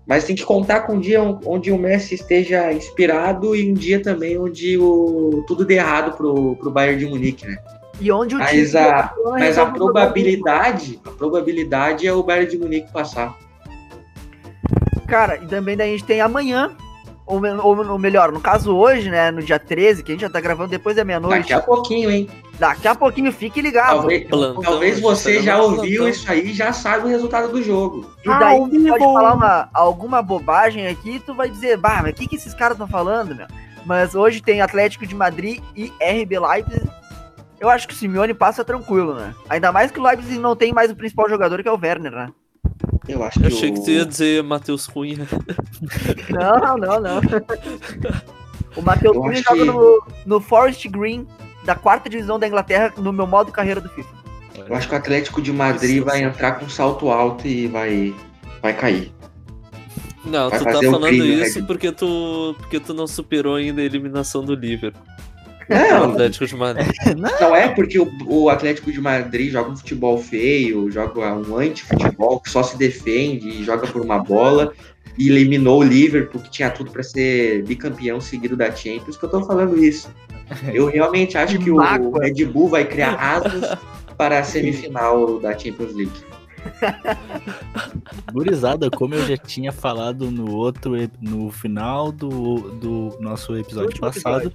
Mas 0.07 0.25
tem 0.25 0.35
que 0.35 0.45
contar 0.45 0.81
com 0.81 0.95
um 0.95 1.01
dia 1.01 1.23
onde 1.45 1.71
o 1.71 1.79
Messi 1.79 2.15
esteja 2.15 2.73
inspirado 2.73 3.55
e 3.55 3.71
um 3.71 3.75
dia 3.75 4.03
também 4.03 4.39
onde 4.39 4.79
o, 4.79 5.45
tudo 5.47 5.67
dê 5.67 5.75
errado 5.75 6.17
pro, 6.17 6.57
pro 6.57 6.71
Bayern 6.71 6.99
de 6.99 7.07
Munique, 7.07 7.47
né? 7.47 7.59
E 8.01 8.13
onde 8.13 8.35
o 8.35 8.39
mas 8.39 8.77
a, 8.77 9.13
mas 9.25 9.59
a 9.59 9.67
probabilidade, 9.67 11.01
a 11.05 11.11
probabilidade 11.11 12.07
é 12.07 12.13
o 12.13 12.23
Bayern 12.23 12.51
de 12.51 12.59
Munique 12.59 12.93
passar. 12.93 13.37
Cara, 15.09 15.37
e 15.37 15.47
também 15.47 15.77
daí 15.77 15.89
a 15.89 15.93
gente 15.93 16.05
tem 16.05 16.21
amanhã, 16.21 16.77
ou, 17.27 17.41
ou, 17.63 17.91
ou, 17.93 17.99
melhor, 17.99 18.31
no 18.31 18.41
caso 18.41 18.75
hoje, 18.75 19.11
né, 19.11 19.31
no 19.31 19.43
dia 19.43 19.59
13, 19.59 20.03
que 20.03 20.13
a 20.13 20.15
gente 20.15 20.21
já 20.23 20.31
tá 20.31 20.41
gravando 20.41 20.71
depois 20.71 20.97
da 20.97 21.05
meia-noite. 21.05 21.41
Daqui 21.41 21.53
a 21.53 21.61
pouquinho, 21.61 22.11
hein? 22.11 22.29
Daqui 22.59 22.89
a 22.89 22.95
pouquinho, 22.95 23.33
fique 23.33 23.61
ligado. 23.61 24.01
Talvez, 24.01 24.29
talvez 24.63 25.01
você 25.01 25.43
já 25.43 25.61
ouviu 25.63 26.03
plantão. 26.03 26.09
isso 26.09 26.31
aí 26.31 26.51
e 26.51 26.55
já 26.55 26.73
sabe 26.73 27.05
o 27.05 27.09
resultado 27.09 27.51
do 27.51 27.63
jogo. 27.63 28.11
E 28.25 28.29
daí 28.29 28.61
ah, 28.61 28.69
tu 28.69 28.89
pode 28.89 29.05
falar 29.05 29.35
uma, 29.35 29.69
alguma 29.73 30.23
bobagem 30.23 30.87
aqui 30.87 31.23
tu 31.25 31.35
vai 31.35 31.49
dizer, 31.49 31.77
bah, 31.77 32.01
mas 32.03 32.13
o 32.13 32.15
que, 32.15 32.27
que 32.27 32.37
esses 32.37 32.55
caras 32.55 32.75
estão 32.75 32.89
falando, 32.89 33.35
meu? 33.35 33.47
Mas 33.85 34.15
hoje 34.15 34.43
tem 34.43 34.61
Atlético 34.61 35.07
de 35.07 35.15
Madrid 35.15 35.63
e 35.77 35.93
RB 36.01 36.39
Leipzig. 36.39 36.89
Eu 37.61 37.69
acho 37.69 37.89
que 37.89 37.95
o 37.95 37.97
Simeone 37.97 38.35
passa 38.35 38.65
tranquilo, 38.65 39.15
né? 39.15 39.35
Ainda 39.49 39.73
mais 39.73 39.91
que 39.91 39.99
o 39.99 40.03
Leipzig 40.03 40.39
não 40.39 40.55
tem 40.55 40.73
mais 40.73 40.91
o 40.91 40.97
principal 40.97 41.29
jogador, 41.29 41.63
que 41.63 41.69
é 41.69 41.73
o 41.73 41.79
Werner, 41.81 42.13
né? 42.13 42.29
Eu 43.09 43.23
acho 43.25 43.41
que. 43.41 43.47
Eu 43.47 43.49
achei 43.49 43.71
o... 43.71 43.75
que 43.75 43.85
tu 43.85 43.91
ia 43.91 44.05
dizer 44.07 44.43
Matheus 44.43 44.87
Cunha. 44.87 45.27
Não, 46.31 46.77
não, 46.77 47.01
não. 47.01 47.21
O 48.77 48.83
Matheus 48.83 49.17
Cunha 49.17 49.43
joga 49.43 49.61
que... 49.61 49.65
no, 49.65 50.07
no 50.27 50.41
Forest 50.41 50.89
Green 50.89 51.27
da 51.65 51.75
quarta 51.75 52.09
divisão 52.09 52.39
da 52.39 52.47
Inglaterra 52.47 52.93
no 52.97 53.13
meu 53.13 53.27
modo 53.27 53.51
carreira 53.51 53.81
do 53.81 53.89
FIFA. 53.89 54.19
Eu 54.69 54.75
acho 54.75 54.89
que 54.89 54.95
o 54.95 54.99
Atlético 54.99 55.43
de 55.43 55.53
Madrid 55.53 56.03
vai 56.03 56.23
entrar 56.23 56.53
com 56.53 56.69
salto 56.69 57.11
alto 57.11 57.47
e 57.47 57.67
vai, 57.67 58.15
vai 58.61 58.75
cair. 58.75 59.13
Não, 60.25 60.51
tu 60.51 60.65
tá 60.65 60.73
falando 60.73 61.07
crime, 61.07 61.43
isso 61.43 61.65
porque 61.65 61.91
tu, 61.91 62.55
porque 62.59 62.79
tu 62.79 62.93
não 62.93 63.07
superou 63.07 63.57
ainda 63.57 63.81
a 63.81 63.85
eliminação 63.85 64.45
do 64.45 64.55
Liverpool. 64.55 65.03
Não, 65.69 66.13
Atlético 66.13 66.47
de 66.47 66.57
Madrid. 66.57 66.89
Não 67.41 67.55
é 67.55 67.69
porque 67.69 67.99
o, 67.99 68.11
o, 68.27 68.49
Atlético 68.49 68.91
de 68.91 69.01
Madrid 69.01 69.53
joga 69.53 69.71
um 69.71 69.77
futebol 69.77 70.19
feio, 70.19 70.91
joga 70.91 71.35
um 71.35 71.57
anti-futebol 71.57 72.41
que 72.41 72.51
só 72.51 72.63
se 72.63 72.79
defende, 72.79 73.63
joga 73.65 73.87
por 73.87 74.01
uma 74.03 74.19
bola 74.19 74.73
e 75.19 75.29
eliminou 75.29 75.81
o 75.81 75.83
Liverpool, 75.83 76.41
que 76.41 76.51
tinha 76.51 76.71
tudo 76.71 76.91
para 76.91 77.03
ser 77.03 77.65
bicampeão 77.65 78.21
seguido 78.21 78.57
da 78.57 78.71
Champions, 78.71 79.17
que 79.17 79.25
eu 79.25 79.29
tô 79.29 79.45
falando 79.45 79.77
isso. 79.77 80.09
Eu 80.73 80.87
realmente 80.87 81.37
acho 81.37 81.59
que 81.59 81.71
o 81.71 81.79
Red 82.13 82.47
Bull 82.47 82.69
vai 82.69 82.85
criar 82.85 83.15
asas 83.21 83.77
para 84.17 84.39
a 84.39 84.45
semifinal 84.45 85.39
da 85.39 85.57
Champions 85.59 85.95
League. 85.95 86.29
Gurizada, 88.33 88.91
como 88.91 89.15
eu 89.15 89.27
já 89.27 89.37
tinha 89.37 89.73
falado 89.73 90.31
no 90.31 90.55
outro, 90.55 90.93
no 91.21 91.51
final 91.51 92.13
do, 92.13 92.71
do 92.73 93.17
nosso 93.21 93.57
episódio 93.57 93.99
passado, 93.99 94.53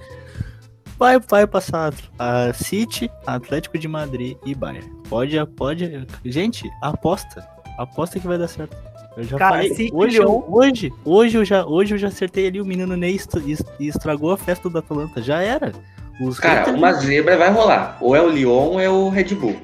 vai, 0.97 1.19
vai 1.19 1.47
passar 1.47 1.93
a 2.17 2.53
City, 2.53 3.09
Atlético 3.25 3.77
de 3.77 3.87
Madrid 3.87 4.37
e 4.45 4.55
Bayern. 4.55 4.89
Pode, 5.09 5.35
pode. 5.55 6.07
Gente, 6.25 6.69
aposta. 6.81 7.47
Aposta 7.77 8.19
que 8.19 8.27
vai 8.27 8.37
dar 8.37 8.47
certo. 8.47 8.75
Eu 9.15 9.23
já 9.23 9.37
Cara, 9.37 9.55
falei, 9.57 9.89
hoje, 9.93 10.19
hoje, 10.21 10.93
hoje, 11.05 11.37
eu 11.37 11.45
já, 11.45 11.65
hoje 11.65 11.93
eu 11.93 11.97
já 11.97 12.07
acertei 12.07 12.47
ali 12.47 12.59
o 12.59 12.65
menino 12.65 12.97
Ney 12.97 13.19
e 13.79 13.87
estragou 13.87 14.31
a 14.31 14.37
festa 14.37 14.69
do 14.69 14.77
Atalanta. 14.77 15.21
Já 15.21 15.39
era. 15.39 15.71
Os 16.21 16.39
Cara, 16.39 16.71
uma 16.71 16.93
zebra 16.93 17.37
vai 17.37 17.51
rolar. 17.51 17.97
Ou 18.01 18.15
é 18.15 18.21
o 18.21 18.29
Lyon 18.29 18.71
ou 18.71 18.79
é 18.79 18.89
o 18.89 19.09
Red 19.09 19.35
Bull. 19.35 19.59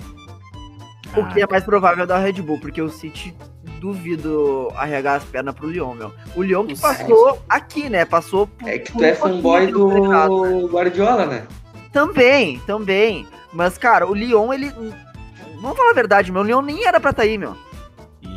O 1.15 1.25
que 1.33 1.41
é 1.41 1.47
mais 1.47 1.63
provável 1.63 2.03
é 2.03 2.07
da 2.07 2.19
Red 2.19 2.33
Bull, 2.33 2.59
porque 2.59 2.81
o 2.81 2.89
City 2.89 3.33
duvido 3.79 4.69
arregar 4.75 5.15
as 5.15 5.23
pernas 5.23 5.55
pro 5.55 5.69
Lyon, 5.69 5.93
meu. 5.93 6.13
O 6.35 6.43
Lyon 6.43 6.65
que 6.65 6.79
passou 6.79 7.41
aqui, 7.49 7.89
né? 7.89 8.05
Passou 8.05 8.47
por, 8.47 8.67
É 8.67 8.77
que 8.79 8.91
tu 8.91 9.03
é 9.03 9.13
fanboy 9.15 9.67
do 9.67 10.67
Guardiola, 10.67 11.25
né? 11.25 11.47
Também, 11.91 12.59
também. 12.67 13.27
Mas, 13.51 13.77
cara, 13.77 14.05
o 14.07 14.13
Lyon, 14.13 14.53
ele. 14.53 14.71
Vamos 15.61 15.77
falar 15.77 15.91
a 15.91 15.95
verdade, 15.95 16.31
meu. 16.31 16.41
O 16.41 16.45
Lyon 16.45 16.61
nem 16.61 16.85
era 16.85 16.99
pra 16.99 17.11
estar 17.11 17.23
tá 17.23 17.27
aí, 17.27 17.37
meu. 17.37 17.55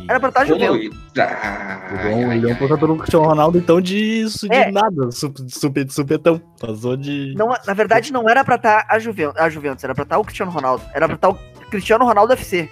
Era 0.08 0.18
pra 0.18 0.28
estar 0.28 0.40
tá 0.40 0.46
jogando. 0.46 0.90
Ah, 1.18 1.80
o 2.10 2.40
Leão 2.40 2.56
passou 2.56 2.78
pelo 2.78 2.96
Cristiano 2.96 3.26
Ronaldo, 3.26 3.58
então, 3.58 3.80
de, 3.80 4.24
de 4.24 4.52
é. 4.52 4.70
nada, 4.70 5.10
super, 5.10 5.84
de 5.84 5.92
supetão. 5.92 6.40
Passou 6.60 6.96
de. 6.96 7.34
Não, 7.36 7.54
na 7.66 7.74
verdade, 7.74 8.12
não 8.12 8.28
era 8.28 8.44
pra 8.44 8.56
estar 8.56 8.84
tá 8.84 8.94
a, 8.94 8.98
Juventus, 8.98 9.40
a 9.40 9.48
Juventus, 9.48 9.84
era 9.84 9.94
pra 9.94 10.02
estar 10.02 10.18
o 10.18 10.24
Cristiano 10.24 10.50
Ronaldo. 10.50 10.82
Era 10.92 11.06
pra 11.06 11.14
estar 11.14 11.28
o 11.30 11.34
Cristiano 11.70 12.04
Ronaldo 12.04 12.32
FC. 12.32 12.68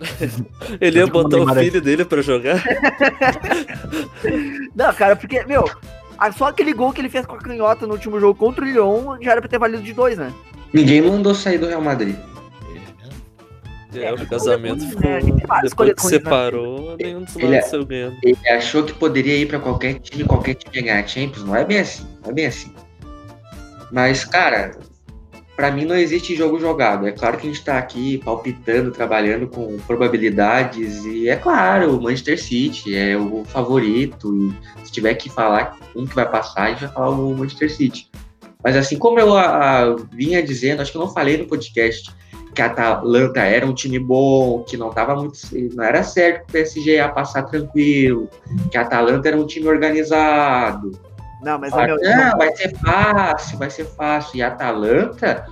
Ele 0.80 0.98
ia 0.98 1.06
botar 1.06 1.38
o 1.38 1.54
filho 1.54 1.80
dele 1.80 2.04
pra 2.04 2.22
jogar? 2.22 2.62
não, 4.74 4.92
cara, 4.94 5.16
porque, 5.16 5.44
meu, 5.44 5.64
só 6.36 6.48
aquele 6.48 6.72
gol 6.72 6.92
que 6.92 7.00
ele 7.00 7.08
fez 7.08 7.24
com 7.26 7.34
a 7.34 7.38
canhota 7.38 7.86
no 7.86 7.94
último 7.94 8.20
jogo 8.20 8.38
contra 8.38 8.64
o 8.64 8.68
Lyon 8.68 9.18
já 9.22 9.32
era 9.32 9.40
pra 9.40 9.48
ter 9.48 9.58
valido 9.58 9.82
de 9.82 9.92
dois, 9.92 10.18
né? 10.18 10.32
Ninguém 10.72 11.02
mandou 11.02 11.34
sair 11.34 11.58
do 11.58 11.66
Real 11.66 11.80
Madrid. 11.80 12.16
É, 13.94 14.12
o 14.12 14.26
casamento 14.26 14.86
ficou. 14.86 15.10
Né? 15.10 15.20
Depois 15.62 15.94
que 15.94 16.02
separou, 16.02 16.96
nenhum 16.98 17.22
dos 17.22 17.34
lados 17.34 17.66
saiu 17.70 17.86
ganhando. 17.86 18.16
Ele 18.22 18.48
achou 18.50 18.84
que 18.84 18.92
poderia 18.92 19.36
ir 19.36 19.46
pra 19.46 19.58
qualquer 19.58 19.94
time, 20.00 20.24
qualquer 20.24 20.54
time 20.54 20.82
ganhar 20.82 21.06
Champions. 21.08 21.44
Não 21.44 21.56
é 21.56 21.64
bem 21.64 21.78
assim. 21.78 22.06
Não 22.22 22.30
é 22.30 22.34
bem 22.34 22.46
assim. 22.46 22.74
Mas, 23.90 24.24
cara, 24.24 24.76
para 25.56 25.70
mim 25.70 25.86
não 25.86 25.96
existe 25.96 26.36
jogo 26.36 26.60
jogado. 26.60 27.06
É 27.06 27.12
claro 27.12 27.38
que 27.38 27.46
a 27.46 27.50
gente 27.50 27.64
tá 27.64 27.78
aqui 27.78 28.18
palpitando, 28.18 28.90
trabalhando 28.90 29.48
com 29.48 29.78
probabilidades. 29.86 31.04
E 31.06 31.28
é 31.28 31.36
claro, 31.36 31.96
o 31.96 32.02
Manchester 32.02 32.40
City 32.40 32.94
é 32.94 33.16
o 33.16 33.42
favorito. 33.46 34.36
E 34.36 34.86
se 34.86 34.92
tiver 34.92 35.14
que 35.14 35.30
falar 35.30 35.78
um 35.94 36.06
que 36.06 36.14
vai 36.14 36.30
passar, 36.30 36.64
a 36.64 36.70
gente 36.70 36.80
vai 36.80 36.92
falar 36.92 37.10
o 37.10 37.34
Manchester 37.34 37.74
City. 37.74 38.10
Mas 38.62 38.76
assim 38.76 38.98
como 38.98 39.18
eu 39.18 39.34
a, 39.34 39.82
a, 39.82 39.96
vinha 40.12 40.42
dizendo, 40.42 40.82
acho 40.82 40.92
que 40.92 40.98
eu 40.98 41.02
não 41.02 41.12
falei 41.12 41.38
no 41.38 41.46
podcast 41.46 42.14
que 42.54 42.62
a 42.62 42.66
Atalanta 42.66 43.40
era 43.40 43.66
um 43.66 43.74
time 43.74 43.98
bom, 43.98 44.62
que 44.62 44.78
não 44.78 44.90
tava 44.90 45.14
muito. 45.14 45.38
não 45.74 45.84
era 45.84 46.02
certo 46.02 46.48
o 46.48 46.52
PSG 46.52 46.94
ia 46.94 47.08
passar 47.08 47.42
tranquilo, 47.42 48.28
que 48.70 48.78
a 48.78 48.80
Atalanta 48.80 49.28
era 49.28 49.36
um 49.36 49.46
time 49.46 49.68
organizado. 49.68 50.98
Não, 51.42 51.58
mas 51.58 51.72
ah, 51.72 51.82
é 51.82 51.86
meu... 51.86 51.96
não, 51.96 52.38
vai 52.38 52.56
ser 52.56 52.76
fácil, 52.78 53.58
vai 53.58 53.70
ser 53.70 53.84
fácil. 53.84 54.38
E 54.38 54.42
a 54.42 54.48
Atalanta, 54.48 55.46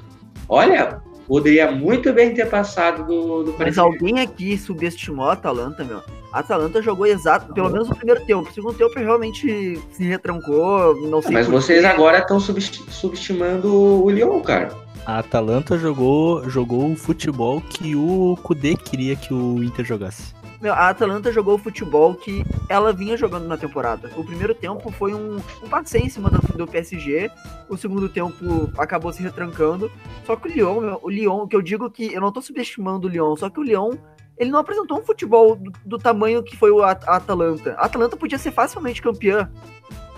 olha, 0.49 1.00
poderia 1.26 1.71
muito 1.71 2.12
bem 2.12 2.35
ter 2.35 2.49
passado 2.49 3.05
do, 3.05 3.45
do 3.45 3.55
Mas 3.59 3.79
alguém 3.79 4.21
aqui 4.21 4.57
subestimou 4.57 5.29
a 5.29 5.35
Atalanta, 5.35 5.85
meu. 5.85 6.03
A 6.33 6.41
Atalanta 6.41 6.83
jogou 6.83 7.07
exato, 7.07 7.53
pelo 7.55 7.71
menos 7.71 7.88
no 7.88 7.95
primeiro 7.95 8.25
tempo. 8.25 8.49
O 8.50 8.53
segundo 8.53 8.76
tempo 8.76 8.99
realmente 8.99 9.81
se 9.93 10.03
retrancou, 10.03 10.97
não 11.09 11.23
sei. 11.23 11.33
Mas 11.33 11.47
vocês 11.47 11.85
agora 11.85 12.19
estão 12.19 12.41
subestimando 12.41 13.73
o 13.73 14.11
Lyon, 14.11 14.41
cara. 14.41 14.71
A 15.07 15.19
Atalanta 15.19 15.79
jogou, 15.79 16.49
jogou 16.50 16.91
o 16.91 16.97
futebol 16.97 17.61
que 17.61 17.95
o 17.95 18.37
Kudê 18.43 18.75
queria 18.75 19.14
que 19.14 19.33
o 19.33 19.62
Inter 19.62 19.85
jogasse. 19.85 20.34
Meu, 20.64 20.73
a 20.73 20.88
Atalanta 20.88 21.30
jogou 21.30 21.56
o 21.56 21.59
futebol 21.59 22.14
que 22.14 22.42
ela 22.71 22.90
vinha 22.90 23.18
jogando 23.18 23.47
na 23.47 23.59
temporada. 23.59 24.11
O 24.16 24.25
primeiro 24.25 24.54
tempo 24.54 24.90
foi 24.90 25.12
um, 25.12 25.37
um 25.62 25.68
passeio 25.68 26.06
em 26.06 26.09
cima 26.09 26.30
do, 26.30 26.40
do, 26.56 26.66
PSG. 26.66 27.30
O 27.68 27.76
segundo 27.76 28.09
tempo 28.09 28.73
acabou 28.78 29.12
se 29.12 29.23
retrancando. 29.23 29.92
Só 30.25 30.35
que 30.37 30.49
o 30.49 30.50
Lyon, 30.50 30.80
meu, 30.80 31.00
o 31.02 31.11
Lyon, 31.11 31.47
que 31.47 31.54
eu 31.54 31.61
digo 31.61 31.90
que 31.90 32.14
eu 32.14 32.21
não 32.23 32.33
tô 32.33 32.40
subestimando 32.40 33.06
o 33.06 33.11
Lyon, 33.11 33.37
só 33.37 33.50
que 33.50 33.61
o 33.61 33.62
Lyon 33.62 33.92
ele 34.38 34.50
não 34.50 34.59
apresentou 34.59 34.99
um 34.99 35.04
futebol 35.04 35.54
do, 35.54 35.71
do 35.85 35.99
tamanho 35.99 36.42
que 36.42 36.56
foi 36.56 36.71
o 36.71 36.83
a, 36.83 36.92
a 36.92 37.16
Atalanta. 37.16 37.75
A 37.75 37.85
Atalanta 37.85 38.16
podia 38.16 38.38
ser 38.38 38.50
facilmente 38.50 39.02
campeã 39.02 39.50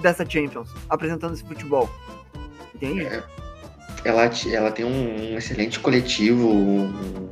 dessa 0.00 0.24
Champions, 0.24 0.72
apresentando 0.88 1.34
esse 1.34 1.42
futebol. 1.42 1.90
Entende? 2.72 3.04
É 3.04 3.24
ela, 4.04 4.30
ela 4.52 4.70
tem 4.70 4.84
um, 4.84 5.32
um 5.32 5.36
excelente 5.36 5.80
coletivo, 5.80 6.48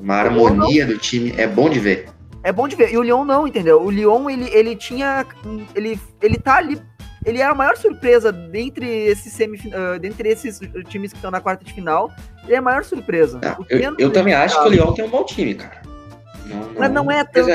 uma 0.01 0.15
harmonia 0.17 0.85
do 0.85 0.99
time. 0.99 1.33
É 1.37 1.47
bom 1.47 1.71
de 1.71 1.79
ver. 1.79 2.09
É 2.45 2.53
bom 2.53 2.69
de 2.69 2.77
ver. 2.77 2.93
E 2.93 2.99
o 2.99 3.03
Lyon 3.03 3.25
não, 3.25 3.49
entendeu? 3.49 3.83
O 3.83 3.91
Lyon, 3.91 4.29
ele, 4.29 4.49
ele 4.53 4.77
tinha. 4.77 5.27
Ele, 5.75 5.99
ele 6.23 6.37
tá 6.37 6.59
ali. 6.59 6.81
Ele 7.25 7.41
é 7.41 7.45
a 7.45 7.55
maior 7.55 7.75
surpresa 7.79 8.31
dentre 8.31 8.87
esses, 8.87 9.33
semif... 9.33 9.67
Uh, 9.69 9.99
dentre 9.99 10.29
esses 10.29 10.61
times 10.89 11.11
que 11.11 11.17
estão 11.17 11.31
na 11.31 11.41
quarta 11.41 11.65
de 11.65 11.73
final. 11.73 12.13
Ele 12.45 12.55
é 12.55 12.59
a 12.59 12.63
maior 12.63 12.85
surpresa. 12.85 13.41
Ah, 13.43 13.57
eu, 13.71 13.95
eu 13.99 14.11
também 14.11 14.35
acho 14.35 14.61
que 14.61 14.69
o 14.69 14.71
Lyon 14.71 14.93
tem 14.93 15.07
um 15.07 15.09
bom 15.09 15.25
time, 15.25 15.55
cara. 15.55 15.81
Não, 16.45 16.59
não, 16.59 16.75
Mas 16.77 16.93
não 16.93 17.11
é 17.11 17.25
tanto, 17.25 17.49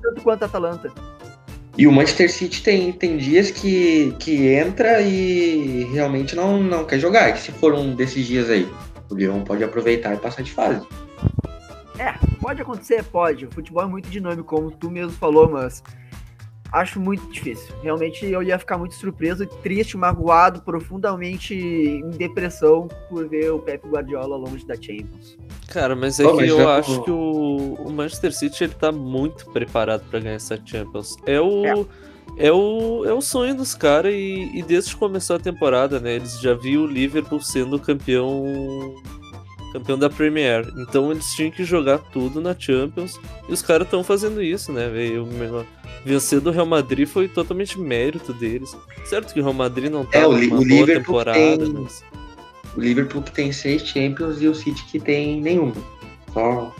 tanto 0.00 0.20
quanto 0.22 0.44
a 0.44 0.46
Atalanta. 0.46 0.92
E 1.76 1.86
o 1.88 1.92
Manchester 1.92 2.32
City 2.32 2.62
tem, 2.62 2.92
tem 2.92 3.16
dias 3.16 3.50
que, 3.50 4.14
que 4.20 4.46
entra 4.46 5.02
e 5.02 5.88
realmente 5.92 6.36
não, 6.36 6.62
não 6.62 6.84
quer 6.84 7.00
jogar. 7.00 7.30
E 7.30 7.38
se 7.38 7.50
for 7.50 7.74
um 7.74 7.96
desses 7.96 8.26
dias 8.26 8.48
aí, 8.48 8.66
o 9.10 9.14
Leão 9.14 9.42
pode 9.42 9.64
aproveitar 9.64 10.14
e 10.14 10.18
passar 10.18 10.42
de 10.42 10.52
fase. 10.52 10.86
É, 11.98 12.14
pode 12.40 12.62
acontecer, 12.62 13.02
pode. 13.04 13.46
O 13.46 13.50
futebol 13.50 13.82
é 13.82 13.86
muito 13.86 14.08
dinâmico, 14.08 14.44
como 14.44 14.70
tu 14.70 14.90
mesmo 14.90 15.12
falou, 15.12 15.48
mas 15.48 15.82
acho 16.72 17.00
muito 17.00 17.26
difícil. 17.30 17.74
Realmente 17.82 18.26
eu 18.26 18.42
ia 18.42 18.58
ficar 18.58 18.78
muito 18.78 18.94
surpreso, 18.94 19.46
triste, 19.46 19.96
magoado, 19.96 20.60
profundamente 20.62 21.54
em 21.54 22.10
depressão 22.10 22.88
por 23.08 23.28
ver 23.28 23.50
o 23.50 23.58
Pep 23.58 23.86
Guardiola 23.88 24.36
longe 24.36 24.66
da 24.66 24.74
Champions. 24.74 25.36
Cara, 25.68 25.96
mas 25.96 26.20
é 26.20 26.26
que 26.26 26.32
mas 26.32 26.48
eu 26.48 26.68
acho 26.68 27.02
que 27.02 27.10
o, 27.10 27.74
o, 27.78 27.92
Manchester 27.92 28.32
City 28.32 28.64
ele 28.64 28.74
tá 28.74 28.92
muito 28.92 29.46
preparado 29.50 30.04
para 30.08 30.20
ganhar 30.20 30.36
essa 30.36 30.60
Champions. 30.64 31.16
É 31.26 31.40
o 31.40 31.66
é. 31.66 32.06
É 32.38 32.52
o, 32.52 33.04
é 33.06 33.12
o 33.14 33.20
sonho 33.22 33.54
dos 33.54 33.74
caras 33.74 34.12
e, 34.12 34.50
e 34.52 34.62
desde 34.62 34.90
que 34.90 34.96
começou 34.96 35.36
a 35.36 35.38
temporada, 35.38 35.98
né? 35.98 36.16
Eles 36.16 36.38
já 36.40 36.52
viram 36.52 36.82
o 36.82 36.86
Liverpool 36.86 37.40
sendo 37.40 37.78
campeão 37.78 38.94
campeão 39.78 39.98
da 39.98 40.08
Premier. 40.08 40.66
Então 40.76 41.10
eles 41.10 41.32
tinham 41.34 41.50
que 41.50 41.64
jogar 41.64 41.98
tudo 41.98 42.40
na 42.40 42.54
Champions. 42.58 43.20
E 43.48 43.52
os 43.52 43.62
caras 43.62 43.86
estão 43.86 44.02
fazendo 44.02 44.42
isso, 44.42 44.72
né? 44.72 44.88
Veio 44.88 45.28
vencer 46.04 46.40
do 46.40 46.50
Real 46.50 46.66
Madrid 46.66 47.06
foi 47.06 47.28
totalmente 47.28 47.78
mérito 47.78 48.32
deles. 48.32 48.76
Certo 49.04 49.34
que 49.34 49.40
o 49.40 49.42
Real 49.42 49.54
Madrid 49.54 49.90
não 49.90 50.04
tá 50.04 50.18
é, 50.18 50.26
o, 50.26 50.32
o 50.32 50.66
boa 50.66 50.86
temporada, 50.86 51.58
tem, 51.58 51.72
mas... 51.72 52.04
O 52.76 52.80
Liverpool 52.80 53.22
que 53.22 53.32
tem 53.32 53.52
seis 53.52 53.82
Champions 53.86 54.40
e 54.40 54.48
o 54.48 54.54
City 54.54 54.84
que 54.84 55.00
tem 55.00 55.40
nenhum. 55.40 55.72
Só. 56.32 56.74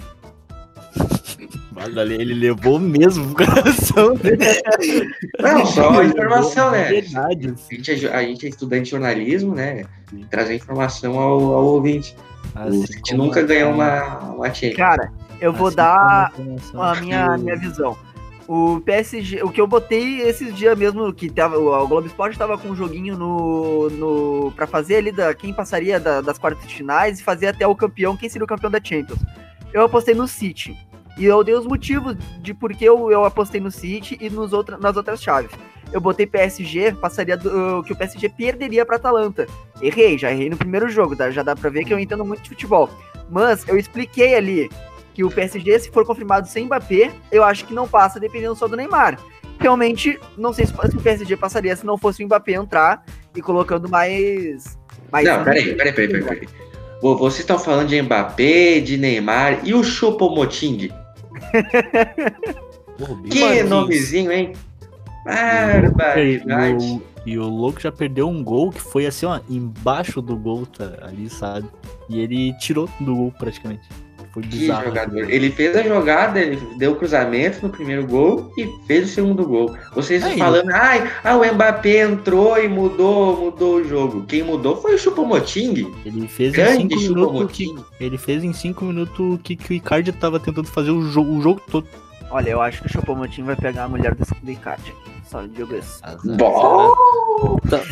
Ali, 1.76 2.14
ele 2.14 2.34
levou 2.34 2.78
mesmo 2.78 3.30
o 3.30 3.34
coração 3.34 4.14
dele. 4.14 4.38
Não, 5.38 5.66
só 5.66 6.02
informação, 6.02 6.70
né? 6.70 6.84
Verdade. 6.84 7.54
A 7.70 7.74
gente, 7.74 8.06
é, 8.06 8.14
a 8.14 8.22
gente 8.22 8.46
é 8.46 8.48
estudante 8.48 8.84
de 8.84 8.90
jornalismo, 8.90 9.54
né? 9.54 9.84
Trazer 10.30 10.54
informação 10.54 11.18
ao, 11.18 11.54
ao 11.54 11.64
ouvinte. 11.66 12.16
Assim 12.54 12.82
o 12.82 12.86
City 12.86 13.14
nunca 13.14 13.42
ganhou 13.42 13.72
uma, 13.72 14.18
uma 14.30 14.54
Champions. 14.54 14.76
Cara, 14.76 15.12
eu 15.40 15.52
vou 15.52 15.68
assim 15.68 15.76
dar 15.76 16.32
a 16.74 16.94
minha, 17.00 17.36
minha 17.36 17.56
visão. 17.56 17.96
O 18.48 18.80
PSG, 18.80 19.42
o 19.42 19.50
que 19.50 19.60
eu 19.60 19.66
botei 19.66 20.20
esses 20.22 20.54
dias 20.54 20.78
mesmo, 20.78 21.12
que 21.12 21.28
tava, 21.28 21.58
o 21.58 21.88
Globo 21.88 22.06
Esporte 22.06 22.38
tava 22.38 22.56
com 22.56 22.68
um 22.68 22.76
joguinho 22.76 23.18
no, 23.18 23.90
no 23.90 24.52
para 24.54 24.68
fazer 24.68 24.96
ali 24.96 25.10
da 25.10 25.34
quem 25.34 25.52
passaria 25.52 25.98
da, 25.98 26.20
das 26.20 26.38
quartas 26.38 26.66
de 26.66 26.74
finais 26.74 27.18
e 27.18 27.24
fazer 27.24 27.48
até 27.48 27.66
o 27.66 27.74
campeão, 27.74 28.16
quem 28.16 28.28
seria 28.28 28.44
o 28.44 28.48
campeão 28.48 28.70
da 28.70 28.80
Champions. 28.82 29.18
Eu 29.72 29.82
apostei 29.82 30.14
no 30.14 30.26
City. 30.26 30.76
E 31.18 31.24
eu 31.24 31.42
dei 31.42 31.54
os 31.54 31.66
motivos 31.66 32.14
de 32.40 32.52
por 32.52 32.74
que 32.74 32.84
eu, 32.84 33.10
eu 33.10 33.24
apostei 33.24 33.60
no 33.60 33.70
City 33.70 34.18
e 34.20 34.28
nos 34.28 34.52
outra, 34.52 34.76
nas 34.76 34.96
outras 34.96 35.22
chaves. 35.22 35.50
eu 35.92 36.00
botei 36.00 36.26
PSG, 36.26 36.92
passaria 36.92 37.36
do, 37.36 37.82
que 37.84 37.92
o 37.92 37.96
PSG 37.96 38.28
perderia 38.28 38.84
para 38.84 38.96
Atalanta. 38.96 39.46
Errei, 39.80 40.18
já 40.18 40.30
errei 40.30 40.50
no 40.50 40.56
primeiro 40.56 40.88
jogo, 40.88 41.16
tá? 41.16 41.30
já 41.30 41.42
dá 41.42 41.56
para 41.56 41.70
ver 41.70 41.84
que 41.84 41.92
eu 41.92 41.98
entendo 41.98 42.24
muito 42.24 42.42
de 42.42 42.50
futebol. 42.50 42.90
Mas 43.30 43.66
eu 43.66 43.78
expliquei 43.78 44.34
ali 44.34 44.68
que 45.14 45.24
o 45.24 45.30
PSG, 45.30 45.78
se 45.78 45.90
for 45.90 46.04
confirmado 46.04 46.46
sem 46.46 46.66
Mbappé, 46.66 47.10
eu 47.32 47.42
acho 47.42 47.64
que 47.64 47.72
não 47.72 47.88
passa 47.88 48.20
dependendo 48.20 48.54
só 48.54 48.68
do 48.68 48.76
Neymar. 48.76 49.18
Realmente, 49.58 50.20
não 50.36 50.52
sei 50.52 50.66
se 50.66 50.74
o 50.74 51.00
PSG 51.00 51.34
passaria 51.36 51.74
se 51.74 51.86
não 51.86 51.96
fosse 51.96 52.22
o 52.22 52.26
Mbappé 52.26 52.52
entrar 52.52 53.02
e 53.34 53.40
colocando 53.40 53.88
mais. 53.88 54.78
mais 55.10 55.26
não, 55.26 55.42
peraí, 55.42 55.74
peraí, 55.74 55.92
peraí, 55.94 56.22
peraí. 56.22 56.48
Vocês 57.00 57.40
estão 57.40 57.58
falando 57.58 57.88
de 57.88 58.00
Mbappé, 58.00 58.80
de 58.80 58.96
Neymar 58.96 59.60
e 59.64 59.74
o 59.74 59.84
Choupo-Moting? 59.84 60.90
que 63.30 63.62
nomezinho, 63.62 64.32
hein? 64.32 64.52
Barbaridade. 65.24 67.02
E 67.26 67.36
o 67.36 67.48
louco 67.48 67.80
já 67.80 67.90
perdeu 67.90 68.28
um 68.28 68.42
gol 68.42 68.70
que 68.70 68.80
foi 68.80 69.04
assim, 69.04 69.26
ó, 69.26 69.40
embaixo 69.50 70.22
do 70.22 70.36
gol, 70.36 70.64
tá, 70.64 70.98
ali, 71.02 71.28
sabe? 71.28 71.68
E 72.08 72.20
ele 72.20 72.52
tirou 72.54 72.88
do 73.00 73.16
gol 73.16 73.32
praticamente. 73.32 73.82
Foi 74.36 74.42
bizarro. 74.42 74.80
Que 74.82 74.88
jogador. 74.88 75.30
Ele 75.30 75.50
fez 75.50 75.74
a 75.74 75.82
jogada, 75.82 76.38
ele 76.38 76.60
deu 76.76 76.92
o 76.92 76.96
cruzamento 76.96 77.66
no 77.66 77.72
primeiro 77.72 78.06
gol 78.06 78.52
e 78.58 78.68
fez 78.86 79.08
o 79.08 79.14
segundo 79.14 79.46
gol. 79.46 79.74
Vocês 79.94 80.22
Aí. 80.22 80.38
falando, 80.38 80.70
ai, 80.72 81.10
ah, 81.24 81.38
o 81.38 81.54
Mbappé 81.54 82.02
entrou 82.02 82.62
e 82.62 82.68
mudou, 82.68 83.46
mudou 83.46 83.76
o 83.76 83.84
jogo. 83.88 84.26
Quem 84.26 84.42
mudou 84.42 84.76
foi 84.76 84.96
o 84.96 84.98
Chupomoting. 84.98 85.90
Ele 86.04 86.28
fez 86.28 86.52
Grande 86.52 86.82
em 86.82 86.98
cinco 86.98 87.14
minutos. 87.14 87.56
Que, 87.56 87.74
ele 87.98 88.18
fez 88.18 88.44
em 88.44 88.52
cinco 88.52 88.84
minutos 88.84 89.18
o 89.18 89.38
que, 89.38 89.56
que 89.56 89.70
o 89.70 89.74
Icardi 89.74 90.12
tava 90.12 90.38
tentando 90.38 90.68
fazer 90.68 90.90
o 90.90 91.00
jogo, 91.10 91.32
o 91.32 91.40
jogo 91.40 91.62
todo. 91.70 91.86
Olha, 92.30 92.50
eu 92.50 92.60
acho 92.60 92.82
que 92.82 92.88
o 92.88 92.92
Chupomotim 92.92 93.42
vai 93.42 93.56
pegar 93.56 93.84
a 93.84 93.88
mulher 93.88 94.14
do 94.14 94.50
Icardi. 94.50 94.92
Só. 95.82 96.16
Bom! 96.36 96.94
Tá. 97.68 97.82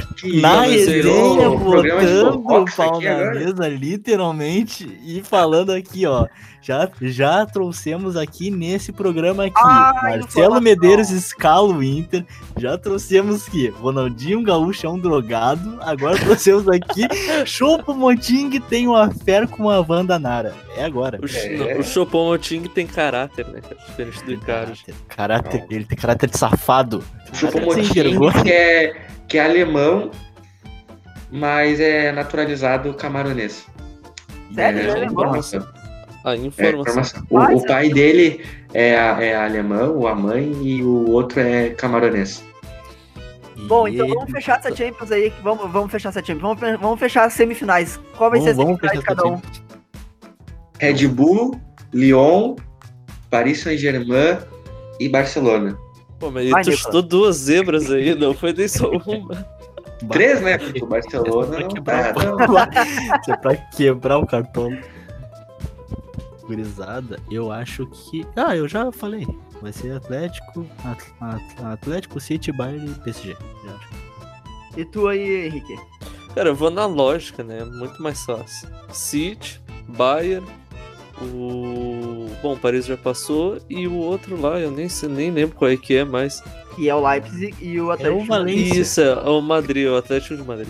Na 0.41 0.63
resenha, 0.63 1.51
botando 1.51 2.37
o 2.37 2.65
pau 2.77 3.01
na 3.01 3.31
mesa, 3.33 3.69
literalmente, 3.69 5.01
e 5.05 5.23
falando 5.23 5.71
aqui, 5.71 6.07
ó. 6.07 6.29
Já, 6.65 6.89
já 7.03 7.45
trouxemos 7.45 8.17
aqui 8.17 8.51
nesse 8.51 8.91
programa 8.91 9.45
aqui 9.45 9.61
Ai, 9.63 10.21
Marcelo 10.21 10.63
Medeiros 10.63 11.11
escala 11.11 11.69
o 11.69 11.83
Inter. 11.83 12.25
Já 12.57 12.79
trouxemos 12.79 13.47
que 13.47 13.69
Ronaldinho 13.69 14.43
Gaúcho 14.43 14.87
é 14.87 14.89
um 14.89 14.99
drogado. 14.99 15.79
Agora 15.83 16.19
trouxemos 16.19 16.67
aqui 16.67 17.07
Chopo 17.45 17.93
Moting 17.93 18.59
tem 18.63 18.89
uma 18.89 19.11
fé 19.11 19.47
com 19.47 19.69
a 19.69 19.85
Wanda 19.87 20.19
Nara. 20.19 20.55
É 20.75 20.87
agora. 20.87 21.21
O, 21.21 21.27
é. 21.27 21.77
o 21.79 21.83
Chopo 21.83 22.17
Moting 22.17 22.63
tem 22.63 22.87
caráter, 22.87 23.47
né? 23.49 23.61
Diferente 23.87 24.25
do 24.25 24.33
Icardi. 24.33 24.87
Caráter, 25.07 25.67
ele 25.69 25.85
tem 25.85 25.99
caráter 25.99 26.31
de 26.31 26.39
safado. 26.39 27.05
Choupo-Moting 27.35 28.43
que 28.43 28.53
é, 28.53 28.97
que 29.29 29.39
é 29.39 29.45
alemão, 29.45 30.11
mas 31.31 31.81
é 31.81 32.13
naturalizado 32.13 32.93
camaronês. 32.95 33.67
Sério? 34.55 34.81
É, 34.81 35.01
é 35.01 35.05
informação. 35.05 35.67
Ah, 36.25 36.37
informação. 36.37 36.65
É, 36.65 36.81
informação. 36.81 37.27
O, 37.31 37.39
o, 37.39 37.67
pai 37.67 37.91
dele 37.91 38.45
é, 38.73 38.91
é 38.91 39.37
alemão, 39.37 40.07
a 40.07 40.15
mãe, 40.15 40.53
e 40.63 40.83
o 40.83 41.11
outro 41.11 41.41
é 41.41 41.71
camaronês. 41.71 42.43
Bom, 43.67 43.89
então 43.89 44.07
vamos 44.09 44.31
fechar 44.31 44.59
essa 44.59 44.75
Champions 44.75 45.11
aí. 45.11 45.33
Vamos, 45.43 45.71
vamos 45.71 45.91
fechar 45.91 46.11
essa 46.11 46.25
Champions. 46.25 46.59
Vamos, 46.59 46.81
vamos 46.81 46.99
fechar 46.99 47.25
as 47.25 47.33
semifinais. 47.33 47.99
Qual 48.17 48.31
vai 48.31 48.41
vamos, 48.41 48.55
ser 48.55 48.61
as 48.61 48.67
semifinais 48.67 48.99
de 48.99 49.05
cada 49.05 49.27
um? 49.27 49.41
Red 50.79 51.09
Bull, 51.09 51.61
Lyon, 51.93 52.57
Paris 53.31 53.61
Saint-Germain 53.61 54.39
e 55.01 55.09
Barcelona. 55.09 55.79
Pô, 56.25 56.31
mas 56.31 56.49
ele 56.49 56.75
chutou 56.75 57.03
duas 57.03 57.37
zebras 57.37 57.91
aí, 57.91 58.15
não 58.15 58.33
foi 58.33 58.55
nem 58.55 58.67
só 58.67 58.89
uma. 58.89 59.47
Três, 60.11 60.41
né? 60.41 60.57
Porque 60.57 60.83
o 60.83 60.87
Barcelona 60.87 61.61
não 61.61 61.69
quebrar, 61.69 62.15
tá, 62.15 63.21
Isso 63.21 63.31
é 63.31 63.37
pra 63.37 63.55
quebrar 63.57 64.19
o 64.19 64.27
cartão. 64.27 64.71
Gurizada, 66.43 67.19
eu 67.31 67.53
acho 67.53 67.87
que. 67.89 68.27
Ah, 68.37 68.57
eu 68.57 68.67
já 68.67 68.91
falei. 68.91 69.27
Vai 69.61 69.71
ser 69.71 69.93
Atlético, 69.93 70.67
Atlético 71.63 72.19
City, 72.19 72.53
Bayern 72.53 72.91
e 72.91 72.95
PSG. 73.03 73.37
E 74.79 74.85
tu 74.87 75.07
aí, 75.07 75.47
Henrique? 75.47 75.79
Cara, 76.35 76.49
eu 76.49 76.55
vou 76.55 76.71
na 76.71 76.87
lógica, 76.87 77.45
né? 77.45 77.63
Muito 77.65 78.03
mais 78.03 78.25
fácil. 78.25 78.69
City, 78.91 79.61
Bayern, 79.89 80.47
o. 81.23 82.29
Bom, 82.43 82.57
Paris 82.57 82.87
já 82.87 82.97
passou. 82.97 83.59
E 83.69 83.87
o 83.87 83.95
outro 83.95 84.41
lá, 84.41 84.59
eu 84.61 84.71
nem, 84.71 84.89
sei, 84.89 85.09
nem 85.09 85.31
lembro 85.31 85.57
qual 85.57 85.71
é 85.71 85.77
que 85.77 85.97
é, 85.97 86.05
mas. 86.05 86.43
Que 86.75 86.89
é 86.89 86.95
o 86.95 87.07
Leipzig 87.07 87.55
e 87.61 87.81
o 87.81 87.91
Atlético. 87.91 88.21
É 88.21 88.23
o 88.23 88.27
Valência. 88.27 88.81
Isso, 88.81 89.01
é 89.01 89.29
o 89.29 89.41
Madrid, 89.41 89.89
o 89.89 89.97
Atlético 89.97 90.37
de 90.37 90.43
Madrid. 90.43 90.69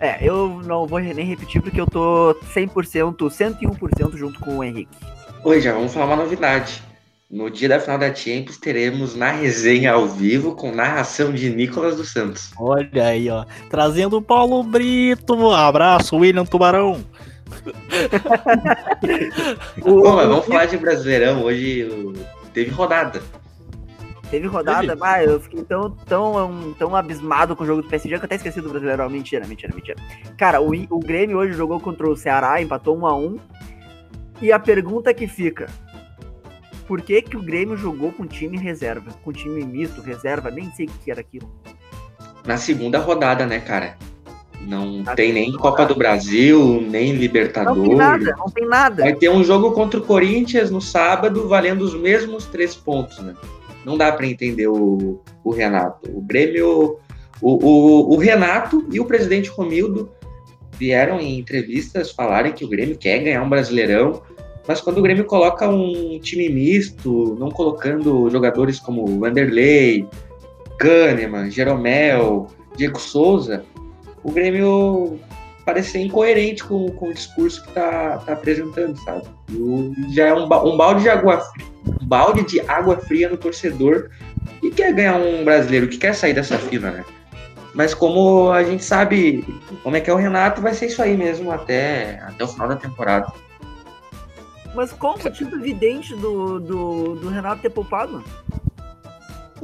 É, 0.00 0.18
eu 0.20 0.60
não 0.64 0.86
vou 0.86 0.98
nem 0.98 1.24
repetir 1.24 1.62
porque 1.62 1.80
eu 1.80 1.86
tô 1.86 2.36
100%, 2.54 3.16
101% 3.16 4.16
junto 4.16 4.40
com 4.40 4.58
o 4.58 4.64
Henrique. 4.64 4.90
Oi, 5.44 5.60
já 5.60 5.72
vamos 5.72 5.92
falar 5.94 6.06
uma 6.06 6.16
novidade. 6.16 6.82
No 7.30 7.48
dia 7.48 7.68
da 7.68 7.80
final 7.80 7.98
da 7.98 8.14
Champions, 8.14 8.58
teremos 8.58 9.14
na 9.14 9.30
resenha 9.30 9.92
ao 9.92 10.06
vivo 10.06 10.54
com 10.54 10.70
narração 10.70 11.32
de 11.32 11.48
Nicolas 11.48 11.96
dos 11.96 12.12
Santos. 12.12 12.50
Olha 12.58 13.06
aí, 13.06 13.30
ó. 13.30 13.44
Trazendo 13.70 14.18
o 14.18 14.22
Paulo 14.22 14.62
Brito. 14.62 15.50
Abraço, 15.50 16.16
William 16.16 16.44
Tubarão. 16.44 17.02
Bom, 19.78 20.16
mas 20.16 20.28
vamos 20.28 20.46
falar 20.46 20.66
de 20.66 20.76
Brasileirão. 20.76 21.42
Hoje 21.42 21.88
teve 22.52 22.70
rodada. 22.70 23.22
Teve 24.30 24.46
rodada, 24.46 24.96
mas 24.96 25.28
eu 25.28 25.40
fiquei 25.40 25.62
tão, 25.62 25.90
tão, 25.90 26.74
tão 26.78 26.96
abismado 26.96 27.54
com 27.54 27.64
o 27.64 27.66
jogo 27.66 27.82
do 27.82 27.88
PSG 27.88 28.16
que 28.16 28.22
eu 28.22 28.24
até 28.24 28.36
esqueci 28.36 28.62
do 28.62 28.70
Brasileirão. 28.70 29.10
Mentira, 29.10 29.46
mentira, 29.46 29.74
mentira. 29.74 29.98
Cara, 30.38 30.62
o, 30.62 30.70
o 30.70 31.00
Grêmio 31.00 31.36
hoje 31.36 31.52
jogou 31.52 31.78
contra 31.78 32.08
o 32.08 32.16
Ceará, 32.16 32.62
empatou 32.62 32.96
1 32.96 33.06
a 33.06 33.14
1 33.14 33.38
E 34.40 34.50
a 34.50 34.58
pergunta 34.58 35.12
que 35.12 35.26
fica: 35.26 35.68
por 36.86 37.02
que, 37.02 37.22
que 37.22 37.36
o 37.36 37.42
Grêmio 37.42 37.76
jogou 37.76 38.12
com 38.12 38.26
time 38.26 38.58
reserva? 38.58 39.12
Com 39.22 39.32
time 39.32 39.64
misto, 39.64 40.00
reserva? 40.00 40.50
Nem 40.50 40.70
sei 40.72 40.86
o 40.86 40.90
que 40.90 41.10
era 41.10 41.20
aquilo. 41.20 41.50
Na 42.44 42.56
segunda 42.56 42.98
rodada, 42.98 43.46
né, 43.46 43.60
cara? 43.60 43.96
Não 44.66 45.02
tá 45.02 45.14
tem 45.14 45.32
nem 45.32 45.52
Copa 45.52 45.84
do 45.84 45.94
Brasil, 45.94 46.80
nem 46.88 47.12
Libertadores. 47.12 47.78
Não 47.78 47.88
tem 47.88 47.96
nada, 47.96 48.34
não 48.38 48.46
tem 48.46 48.66
nada. 48.66 49.02
Vai 49.02 49.14
ter 49.14 49.28
um 49.28 49.42
jogo 49.42 49.72
contra 49.72 49.98
o 49.98 50.02
Corinthians 50.02 50.70
no 50.70 50.80
sábado, 50.80 51.48
valendo 51.48 51.82
os 51.82 51.94
mesmos 51.94 52.46
três 52.46 52.74
pontos, 52.74 53.18
né? 53.18 53.34
Não 53.84 53.98
dá 53.98 54.12
para 54.12 54.26
entender 54.26 54.68
o, 54.68 55.20
o 55.42 55.50
Renato. 55.50 56.08
O 56.16 56.20
Grêmio, 56.20 56.98
o, 57.40 57.66
o, 57.66 58.14
o 58.14 58.16
Renato 58.16 58.86
e 58.92 59.00
o 59.00 59.04
presidente 59.04 59.48
Romildo 59.48 60.10
vieram 60.78 61.20
em 61.20 61.38
entrevistas 61.38 62.10
falarem 62.10 62.52
que 62.52 62.64
o 62.64 62.68
Grêmio 62.68 62.96
quer 62.96 63.18
ganhar 63.18 63.42
um 63.42 63.48
Brasileirão, 63.48 64.22
mas 64.66 64.80
quando 64.80 64.98
o 64.98 65.02
Grêmio 65.02 65.24
coloca 65.24 65.68
um 65.68 66.18
time 66.20 66.48
misto, 66.48 67.36
não 67.38 67.50
colocando 67.50 68.30
jogadores 68.30 68.78
como 68.78 69.18
Vanderlei, 69.18 70.06
Kahneman, 70.78 71.50
Jeromel, 71.50 72.46
Diego 72.76 72.98
Souza, 72.98 73.64
o 74.22 74.30
Grêmio 74.30 75.18
parece 75.64 75.92
ser 75.92 76.00
incoerente 76.00 76.64
com, 76.64 76.90
com 76.90 77.08
o 77.08 77.14
discurso 77.14 77.62
que 77.64 77.72
tá, 77.72 78.18
tá 78.18 78.32
apresentando, 78.32 78.96
sabe? 79.04 79.22
E 79.50 80.14
já 80.14 80.26
é 80.26 80.34
um, 80.34 80.44
um 80.44 80.76
balde 80.76 81.02
de 81.02 81.08
água 81.08 81.40
fria, 81.40 81.66
um 82.00 82.06
balde 82.06 82.42
de 82.44 82.60
água 82.60 82.96
fria 82.96 83.28
no 83.28 83.36
torcedor 83.36 84.10
que 84.60 84.70
quer 84.70 84.92
ganhar 84.92 85.16
um 85.16 85.44
brasileiro, 85.44 85.88
que 85.88 85.98
quer 85.98 86.14
sair 86.14 86.34
dessa 86.34 86.58
fila, 86.58 86.90
né? 86.90 87.04
Mas 87.74 87.94
como 87.94 88.50
a 88.50 88.62
gente 88.62 88.84
sabe 88.84 89.44
como 89.82 89.96
é 89.96 90.00
que 90.00 90.10
é 90.10 90.12
o 90.12 90.16
Renato, 90.16 90.60
vai 90.60 90.74
ser 90.74 90.86
isso 90.86 91.02
aí 91.02 91.16
mesmo 91.16 91.50
até, 91.50 92.20
até 92.20 92.44
o 92.44 92.48
final 92.48 92.68
da 92.68 92.76
temporada. 92.76 93.32
Mas 94.74 94.92
qual 94.92 95.16
o 95.16 95.22
motivo 95.22 95.56
evidente 95.56 96.14
do, 96.16 96.58
do, 96.60 97.14
do 97.16 97.28
Renato 97.28 97.62
ter 97.62 97.70
poupado? 97.70 98.22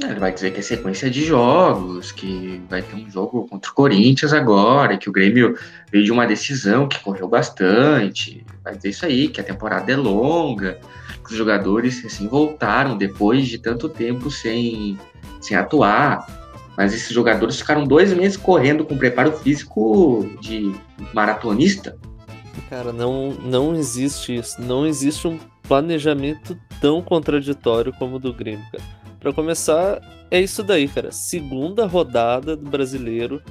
Ele 0.01 0.19
vai 0.19 0.31
dizer 0.31 0.51
que 0.51 0.59
é 0.59 0.61
sequência 0.61 1.09
de 1.09 1.25
jogos, 1.25 2.11
que 2.11 2.61
vai 2.69 2.81
ter 2.81 2.95
um 2.95 3.09
jogo 3.09 3.45
contra 3.47 3.69
o 3.69 3.73
Corinthians 3.73 4.31
agora, 4.31 4.97
que 4.97 5.09
o 5.09 5.11
Grêmio 5.11 5.57
veio 5.91 6.05
de 6.05 6.11
uma 6.11 6.25
decisão 6.25 6.87
que 6.87 6.99
correu 6.99 7.27
bastante. 7.27 8.45
Vai 8.63 8.75
dizer 8.75 8.89
isso 8.89 9.05
aí, 9.05 9.27
que 9.27 9.41
a 9.41 9.43
temporada 9.43 9.91
é 9.91 9.97
longa, 9.97 10.79
que 11.25 11.31
os 11.31 11.37
jogadores 11.37 12.03
assim 12.05 12.27
voltaram 12.27 12.97
depois 12.97 13.47
de 13.47 13.57
tanto 13.57 13.89
tempo 13.89 14.31
sem, 14.31 14.97
sem 15.41 15.57
atuar. 15.57 16.25
Mas 16.77 16.93
esses 16.93 17.11
jogadores 17.11 17.59
ficaram 17.59 17.83
dois 17.83 18.13
meses 18.13 18.37
correndo 18.37 18.85
com 18.85 18.97
preparo 18.97 19.33
físico 19.33 20.25
de 20.39 20.73
maratonista. 21.13 21.97
Cara, 22.69 22.93
não, 22.93 23.31
não 23.31 23.75
existe 23.75 24.35
isso. 24.35 24.61
Não 24.61 24.87
existe 24.87 25.27
um 25.27 25.37
planejamento 25.63 26.57
tão 26.79 27.01
contraditório 27.01 27.91
como 27.99 28.15
o 28.15 28.19
do 28.19 28.33
Grêmio, 28.33 28.65
cara 28.71 28.98
para 29.19 29.33
começar, 29.33 30.01
é 30.31 30.39
isso 30.39 30.63
daí, 30.63 30.87
cara. 30.87 31.11
Segunda 31.11 31.85
rodada 31.85 32.55
do 32.55 32.69
brasileiro 32.69 33.41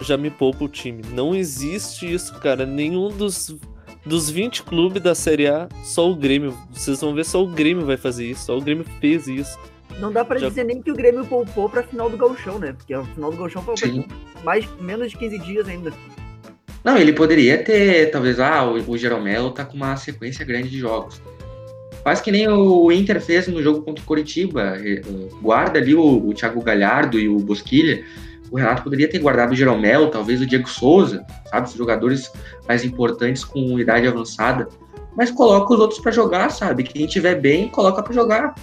já 0.00 0.16
me 0.16 0.30
poupa 0.30 0.64
o 0.64 0.68
time. 0.68 1.02
Não 1.12 1.34
existe 1.34 2.12
isso, 2.12 2.34
cara. 2.40 2.64
Nenhum 2.64 3.08
dos, 3.08 3.54
dos 4.04 4.30
20 4.30 4.62
clubes 4.62 5.02
da 5.02 5.14
Série 5.14 5.46
A, 5.46 5.68
só 5.84 6.10
o 6.10 6.16
Grêmio. 6.16 6.56
Vocês 6.72 7.00
vão 7.00 7.14
ver, 7.14 7.24
só 7.24 7.42
o 7.42 7.46
Grêmio 7.46 7.84
vai 7.84 7.96
fazer 7.96 8.26
isso. 8.26 8.46
Só 8.46 8.56
o 8.56 8.60
Grêmio 8.60 8.84
fez 9.00 9.26
isso. 9.26 9.58
Não 9.98 10.10
dá 10.10 10.24
pra 10.24 10.38
Já... 10.38 10.48
dizer 10.48 10.64
nem 10.64 10.80
que 10.80 10.90
o 10.90 10.94
Grêmio 10.94 11.24
poupou 11.26 11.68
pra 11.68 11.82
final 11.82 12.08
do 12.08 12.16
Gauchão, 12.16 12.58
né? 12.58 12.72
Porque 12.72 12.94
a 12.94 13.04
final 13.04 13.30
do 13.30 13.36
Gauchão 13.36 13.62
foi 13.62 13.76
mais, 14.42 14.66
menos 14.80 15.10
de 15.10 15.18
15 15.18 15.38
dias 15.40 15.68
ainda. 15.68 15.92
Não, 16.82 16.96
ele 16.96 17.12
poderia 17.12 17.62
ter, 17.62 18.10
talvez, 18.10 18.40
ah, 18.40 18.64
o, 18.64 18.90
o 18.90 18.96
Jeromel 18.96 19.50
tá 19.50 19.66
com 19.66 19.76
uma 19.76 19.96
sequência 19.96 20.44
grande 20.46 20.70
de 20.70 20.78
jogos. 20.78 21.20
Faz 22.02 22.20
que 22.20 22.32
nem 22.32 22.48
o 22.48 22.90
Inter 22.90 23.20
fez 23.20 23.46
no 23.46 23.62
jogo 23.62 23.82
contra 23.82 24.02
o 24.02 24.06
Coritiba. 24.06 24.74
Guarda 25.42 25.78
ali 25.78 25.94
o, 25.94 26.28
o 26.28 26.32
Thiago 26.32 26.62
Galhardo 26.62 27.18
e 27.18 27.28
o 27.28 27.38
Bosquilha. 27.38 28.04
O 28.50 28.56
Renato 28.56 28.82
poderia 28.82 29.08
ter 29.08 29.18
guardado 29.18 29.52
o 29.52 29.54
Jeromel, 29.54 30.10
talvez 30.10 30.40
o 30.40 30.46
Diego 30.46 30.68
Souza, 30.68 31.24
sabe? 31.50 31.68
Os 31.68 31.74
jogadores 31.74 32.32
mais 32.66 32.84
importantes 32.84 33.44
com 33.44 33.78
idade 33.78 34.08
avançada. 34.08 34.68
Mas 35.16 35.30
coloca 35.30 35.72
os 35.72 35.78
outros 35.78 36.00
para 36.00 36.10
jogar, 36.10 36.50
sabe? 36.50 36.82
Quem 36.82 37.04
estiver 37.04 37.34
bem, 37.40 37.68
coloca 37.68 38.02
para 38.02 38.12
jogar. 38.12 38.54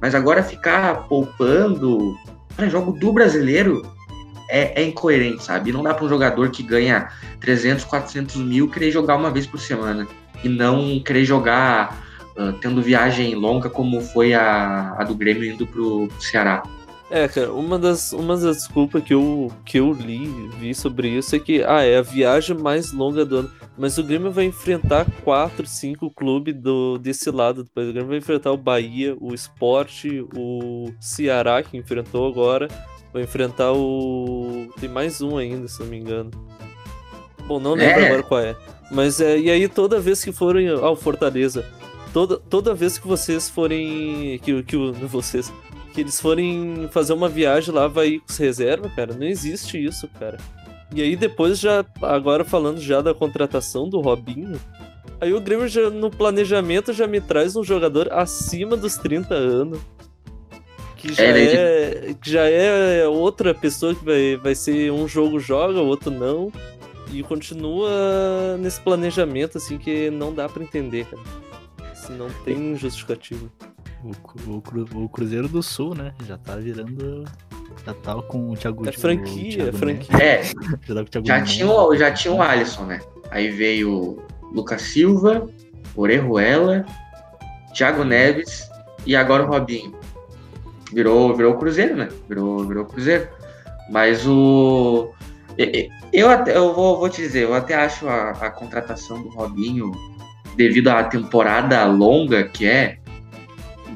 Mas 0.00 0.14
agora 0.14 0.42
ficar 0.42 1.06
poupando 1.06 2.16
para 2.56 2.68
jogo 2.68 2.92
do 2.92 3.12
brasileiro 3.12 3.82
é, 4.48 4.82
é, 4.82 4.84
incoerente, 4.84 5.44
sabe? 5.44 5.70
Não 5.70 5.82
dá 5.82 5.94
para 5.94 6.04
um 6.04 6.08
jogador 6.08 6.50
que 6.50 6.62
ganha 6.62 7.08
300, 7.40 7.84
400 7.84 8.36
mil 8.36 8.68
querer 8.68 8.90
jogar 8.90 9.16
uma 9.16 9.30
vez 9.30 9.46
por 9.46 9.60
semana 9.60 10.08
e 10.42 10.48
não 10.48 11.00
querer 11.00 11.24
jogar 11.24 12.09
uh, 12.36 12.52
tendo 12.60 12.82
viagem 12.82 13.34
longa 13.34 13.68
como 13.68 14.00
foi 14.00 14.34
a, 14.34 14.94
a 14.98 15.04
do 15.04 15.14
Grêmio 15.14 15.44
indo 15.44 15.66
pro, 15.66 16.08
pro 16.08 16.22
Ceará. 16.22 16.62
É, 17.10 17.26
cara, 17.26 17.52
uma 17.52 17.76
das, 17.76 18.12
uma 18.12 18.36
das 18.36 18.58
desculpas 18.58 19.02
que 19.02 19.12
eu, 19.12 19.50
que 19.64 19.80
eu 19.80 19.92
li, 19.92 20.28
vi 20.60 20.72
sobre 20.72 21.08
isso 21.08 21.34
é 21.34 21.40
que, 21.40 21.60
ah, 21.64 21.82
é 21.82 21.98
a 21.98 22.02
viagem 22.02 22.56
mais 22.56 22.92
longa 22.92 23.24
do 23.24 23.38
ano. 23.38 23.50
Mas 23.76 23.98
o 23.98 24.04
Grêmio 24.04 24.30
vai 24.30 24.44
enfrentar 24.44 25.06
quatro, 25.24 25.66
cinco 25.66 26.08
clubes 26.08 26.54
do, 26.54 26.98
desse 26.98 27.28
lado 27.30 27.64
do 27.64 27.70
país. 27.70 27.88
O 27.88 27.92
Grêmio 27.92 28.10
vai 28.10 28.18
enfrentar 28.18 28.52
o 28.52 28.56
Bahia, 28.56 29.16
o 29.20 29.34
Sport, 29.34 30.04
o 30.36 30.92
Ceará, 31.00 31.62
que 31.64 31.76
enfrentou 31.76 32.28
agora. 32.28 32.68
Vai 33.12 33.24
enfrentar 33.24 33.72
o. 33.72 34.68
Tem 34.78 34.88
mais 34.88 35.20
um 35.20 35.36
ainda, 35.36 35.66
se 35.66 35.80
não 35.80 35.86
me 35.86 35.98
engano. 35.98 36.30
Bom, 37.46 37.58
não 37.58 37.74
lembro 37.74 38.02
é. 38.02 38.06
agora 38.06 38.22
qual 38.22 38.40
é. 38.40 38.56
Mas 38.88 39.20
é. 39.20 39.36
E 39.36 39.50
aí, 39.50 39.66
toda 39.66 39.98
vez 39.98 40.22
que 40.22 40.30
forem 40.30 40.68
ao 40.68 40.94
Fortaleza, 40.94 41.66
toda, 42.12 42.36
toda 42.36 42.74
vez 42.74 42.98
que 42.98 43.06
vocês 43.06 43.48
forem. 43.48 44.38
Que, 44.42 44.62
que 44.62 44.76
vocês 44.76 45.52
que 45.92 46.00
eles 46.00 46.20
forem 46.20 46.88
fazer 46.92 47.12
uma 47.12 47.28
viagem 47.28 47.74
lá, 47.74 47.88
vai 47.88 48.18
com 48.18 48.42
reserva, 48.42 48.88
cara. 48.88 49.14
Não 49.14 49.26
existe 49.26 49.82
isso, 49.82 50.08
cara. 50.18 50.38
E 50.94 51.02
aí 51.02 51.16
depois 51.16 51.58
já, 51.58 51.84
agora 52.02 52.44
falando 52.44 52.80
já 52.80 53.00
da 53.00 53.14
contratação 53.14 53.88
do 53.88 54.00
Robinho, 54.00 54.60
aí 55.20 55.32
o 55.32 55.40
Grêmio 55.40 55.68
já, 55.68 55.88
no 55.90 56.10
planejamento 56.10 56.92
já 56.92 57.06
me 57.06 57.20
traz 57.20 57.54
um 57.54 57.62
jogador 57.62 58.12
acima 58.12 58.76
dos 58.76 58.96
30 58.96 59.34
anos. 59.34 59.80
Que 60.96 61.14
já 61.14 61.24
é, 61.24 62.10
é 62.10 62.14
que 62.14 62.30
já 62.30 62.48
é 62.48 63.08
outra 63.08 63.54
pessoa 63.54 63.94
que 63.94 64.04
vai, 64.04 64.36
vai 64.36 64.54
ser 64.54 64.92
um 64.92 65.08
jogo 65.08 65.40
joga, 65.40 65.80
o 65.80 65.86
outro 65.86 66.10
não. 66.10 66.52
E 67.12 67.22
continua 67.22 68.56
nesse 68.58 68.80
planejamento 68.80 69.58
assim 69.58 69.78
que 69.78 70.10
não 70.10 70.32
dá 70.32 70.48
para 70.48 70.62
entender, 70.62 71.06
cara. 71.06 71.49
Assim, 72.10 72.18
não 72.18 72.28
tem 72.44 72.76
justificativo. 72.76 73.50
O, 74.02 74.50
o, 74.50 75.04
o, 75.04 75.08
Cruzeiro 75.08 75.48
do 75.48 75.62
Sul, 75.62 75.94
né? 75.94 76.12
Já 76.26 76.36
tá 76.36 76.56
virando. 76.56 77.24
Já 77.86 77.94
tá 77.94 78.14
com 78.22 78.50
o 78.50 78.56
Thiago 78.56 78.88
É 78.88 78.92
franquia, 78.92 79.68
é 79.68 79.72
franquia. 79.72 80.16
É. 80.16 80.42
já, 80.44 81.04
tá 81.04 81.20
já, 81.22 81.42
tinha 81.42 81.70
o, 81.70 81.94
já 81.94 82.10
tinha 82.10 82.34
o 82.34 82.42
Alisson, 82.42 82.84
né? 82.84 83.00
Aí 83.30 83.50
veio 83.50 84.22
Lucas 84.52 84.82
Silva, 84.82 85.48
Orejuela, 85.94 86.84
Thiago 87.74 88.04
Neves 88.04 88.68
e 89.06 89.14
agora 89.14 89.44
o 89.44 89.46
Robinho. 89.46 89.94
Virou, 90.92 91.34
virou 91.36 91.54
o 91.54 91.58
Cruzeiro, 91.58 91.96
né? 91.96 92.08
Virou, 92.28 92.66
virou 92.66 92.84
o 92.84 92.86
Cruzeiro. 92.86 93.28
Mas 93.90 94.26
o. 94.26 95.12
Eu 96.12 96.28
até 96.30 96.56
eu 96.56 96.74
vou, 96.74 96.98
vou 96.98 97.08
te 97.08 97.20
dizer, 97.20 97.44
eu 97.44 97.54
até 97.54 97.74
acho 97.74 98.08
a, 98.08 98.30
a 98.30 98.50
contratação 98.50 99.22
do 99.22 99.28
Robinho, 99.28 99.92
devido 100.56 100.88
à 100.88 101.04
temporada 101.04 101.84
longa 101.86 102.44
que 102.44 102.66
é, 102.66 102.98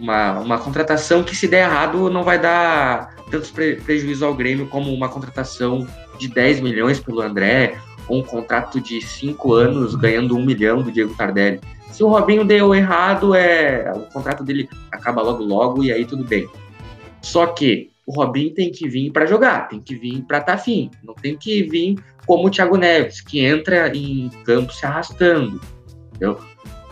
uma, 0.01 0.39
uma 0.39 0.59
contratação 0.59 1.23
que, 1.23 1.35
se 1.35 1.49
der 1.49 1.65
errado, 1.65 2.11
não 2.11 2.23
vai 2.23 2.39
dar 2.39 3.15
tantos 3.31 3.51
pre 3.51 3.79
ao 4.23 4.35
Grêmio 4.35 4.67
como 4.67 4.93
uma 4.93 5.09
contratação 5.09 5.87
de 6.19 6.29
10 6.29 6.61
milhões 6.61 7.01
pelo 7.01 7.21
André, 7.21 7.77
ou 8.07 8.19
um 8.19 8.23
contrato 8.23 8.81
de 8.81 9.01
5 9.01 9.53
anos 9.55 9.95
ganhando 9.95 10.37
1 10.37 10.45
milhão 10.45 10.83
do 10.83 10.93
Diego 10.93 11.15
Tardelli. 11.15 11.61
Se 11.91 12.03
o 12.03 12.09
Robinho 12.09 12.45
deu 12.45 12.75
errado, 12.75 13.35
é 13.35 13.93
o 13.95 14.01
contrato 14.13 14.45
dele 14.45 14.69
acaba 14.91 15.23
logo 15.23 15.43
logo 15.43 15.83
e 15.83 15.93
aí 15.93 16.05
tudo 16.05 16.25
bem. 16.25 16.49
Só 17.23 17.47
que 17.47 17.91
o 18.07 18.13
Robinho 18.13 18.53
tem 18.53 18.71
que 18.71 18.89
vir 18.89 19.11
para 19.11 19.27
jogar, 19.27 19.69
tem 19.69 19.81
que 19.81 19.95
vir 19.95 20.23
para 20.23 20.39
estar 20.39 20.53
tá 20.53 20.59
afim, 20.59 20.91
não 21.03 21.15
tem 21.15 21.37
que 21.37 21.63
vir 21.63 21.97
como 22.27 22.47
o 22.47 22.51
Thiago 22.51 22.77
Neves, 22.77 23.21
que 23.21 23.45
entra 23.45 23.89
em 23.97 24.29
campo 24.45 24.73
se 24.73 24.85
arrastando. 24.85 25.61
Entendeu? 26.15 26.39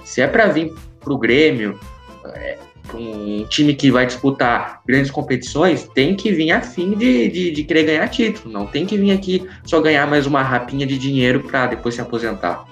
Se 0.04 0.20
é 0.20 0.26
para 0.26 0.46
vir 0.46 0.72
para 1.00 1.12
o 1.12 1.18
Grêmio, 1.18 1.78
é, 2.26 2.58
um 2.94 3.44
time 3.46 3.74
que 3.74 3.90
vai 3.90 4.06
disputar 4.06 4.82
grandes 4.86 5.10
competições 5.10 5.88
tem 5.94 6.14
que 6.14 6.32
vir 6.32 6.52
a 6.52 6.60
fim 6.60 6.92
de, 6.92 7.28
de, 7.28 7.50
de, 7.50 7.64
querer 7.64 7.84
ganhar 7.84 8.08
título. 8.08 8.52
Não 8.52 8.66
tem 8.66 8.84
que 8.84 8.96
vir 8.96 9.12
aqui 9.12 9.48
só 9.64 9.80
ganhar 9.80 10.06
mais 10.06 10.26
uma 10.26 10.42
rapinha 10.42 10.86
de 10.86 10.98
dinheiro 10.98 11.40
para 11.40 11.68
depois 11.68 11.94
se 11.94 12.00
aposentar. 12.00 12.66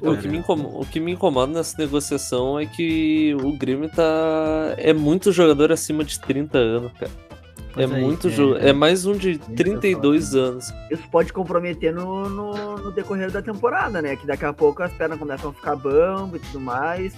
O 0.00 0.16
que, 0.16 0.26
me 0.26 0.38
incomoda, 0.38 0.78
o 0.78 0.86
que 0.86 0.98
me 0.98 1.12
incomoda 1.12 1.52
nessa 1.52 1.76
negociação 1.76 2.58
é 2.58 2.64
que 2.64 3.36
o 3.42 3.52
Grêmio 3.58 3.90
tá. 3.90 4.74
É 4.78 4.94
muito 4.94 5.30
jogador 5.32 5.70
acima 5.70 6.02
de 6.02 6.18
30 6.18 6.56
anos, 6.56 6.92
cara. 6.98 7.10
É, 7.76 7.86
muito 7.86 8.28
é, 8.28 8.70
é 8.70 8.72
mais 8.72 9.06
um 9.06 9.12
de 9.12 9.38
32 9.38 10.34
anos. 10.34 10.72
Isso 10.90 11.02
pode 11.10 11.32
comprometer 11.32 11.92
no, 11.92 12.28
no, 12.28 12.76
no, 12.76 12.92
decorrer 12.92 13.30
da 13.30 13.40
temporada, 13.40 14.02
né? 14.02 14.16
Que 14.16 14.26
daqui 14.26 14.44
a 14.44 14.52
pouco 14.52 14.82
as 14.82 14.92
pernas 14.92 15.18
começam 15.18 15.50
a 15.50 15.52
ficar 15.52 15.76
bambo 15.76 16.36
e 16.36 16.40
tudo 16.40 16.60
mais. 16.60 17.14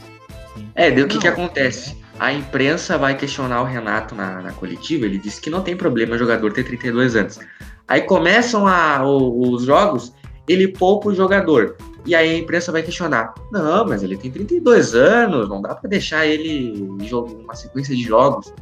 É, 0.75 0.91
daí 0.91 1.03
o 1.03 1.09
que, 1.09 1.19
que 1.19 1.29
acontece? 1.29 1.97
A 2.19 2.33
imprensa 2.33 2.97
vai 2.97 3.17
questionar 3.17 3.63
o 3.63 3.65
Renato 3.65 4.15
na, 4.15 4.41
na 4.41 4.53
coletiva, 4.53 5.05
ele 5.05 5.19
disse 5.19 5.41
que 5.41 5.51
não 5.51 5.63
tem 5.63 5.77
problema 5.77 6.15
o 6.15 6.19
jogador 6.19 6.53
ter 6.53 6.63
32 6.63 7.17
anos. 7.17 7.41
Aí 7.89 8.03
começam 8.03 8.67
a, 8.67 9.05
o, 9.05 9.51
os 9.51 9.65
jogos, 9.65 10.15
ele 10.47 10.69
poupa 10.69 11.09
o 11.09 11.15
jogador. 11.15 11.77
E 12.07 12.15
aí 12.15 12.31
a 12.31 12.39
imprensa 12.39 12.71
vai 12.71 12.83
questionar: 12.83 13.35
não, 13.51 13.87
mas 13.87 14.03
ele 14.03 14.17
tem 14.17 14.31
32 14.31 14.95
anos, 14.95 15.49
não 15.49 15.61
dá 15.61 15.75
para 15.75 15.89
deixar 15.89 16.27
ele 16.27 16.79
em 16.79 17.13
uma 17.13 17.55
sequência 17.55 17.95
de 17.97 18.03
jogos. 18.03 18.53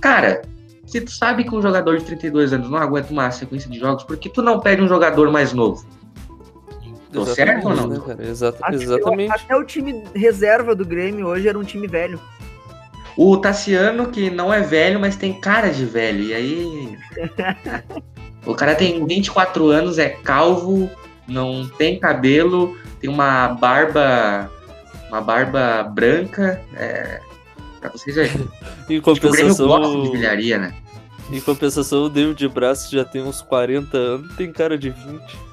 Cara, 0.00 0.42
se 0.86 1.00
tu 1.00 1.10
sabe 1.10 1.44
que 1.44 1.54
um 1.54 1.60
jogador 1.60 1.98
de 1.98 2.04
32 2.04 2.52
anos 2.52 2.70
não 2.70 2.78
aguenta 2.78 3.12
uma 3.12 3.30
sequência 3.30 3.68
de 3.68 3.78
jogos, 3.78 4.04
por 4.04 4.16
que 4.16 4.28
tu 4.28 4.40
não 4.40 4.60
pede 4.60 4.80
um 4.80 4.88
jogador 4.88 5.30
mais 5.30 5.52
novo? 5.52 5.84
Tô 7.12 7.26
certo 7.26 7.68
ou 7.68 7.74
não? 7.74 7.88
Né, 7.88 8.28
Exato, 8.28 8.58
exatamente. 8.72 9.32
Até 9.32 9.56
o 9.56 9.64
time 9.64 10.04
reserva 10.14 10.74
do 10.74 10.84
Grêmio 10.84 11.26
hoje 11.26 11.48
era 11.48 11.58
um 11.58 11.64
time 11.64 11.86
velho. 11.86 12.20
O 13.16 13.36
Tassiano, 13.38 14.08
que 14.08 14.28
não 14.30 14.52
é 14.52 14.60
velho, 14.60 15.00
mas 15.00 15.16
tem 15.16 15.40
cara 15.40 15.70
de 15.70 15.84
velho. 15.86 16.22
E 16.22 16.34
aí. 16.34 16.98
o 18.44 18.54
cara 18.54 18.74
tem 18.74 19.04
24 19.06 19.68
anos, 19.68 19.98
é 19.98 20.10
calvo, 20.10 20.90
não 21.26 21.66
tem 21.66 21.98
cabelo, 21.98 22.76
tem 23.00 23.08
uma 23.08 23.48
barba. 23.48 24.50
Uma 25.08 25.20
barba 25.20 25.84
branca. 25.84 26.60
É, 26.74 27.20
vocês 27.90 28.14
verem. 28.16 28.48
em 28.88 29.00
compensação. 29.00 29.68
Tipo, 29.68 29.88
o 29.88 30.02
de 30.04 30.10
bilharia, 30.10 30.58
né? 30.58 30.74
Em 31.30 31.40
compensação, 31.40 32.04
o 32.04 32.08
David 32.08 32.48
Braço 32.48 32.92
já 32.92 33.04
tem 33.04 33.22
uns 33.22 33.42
40 33.42 33.96
anos, 33.96 34.36
tem 34.36 34.52
cara 34.52 34.78
de 34.78 34.90
20. 34.90 35.46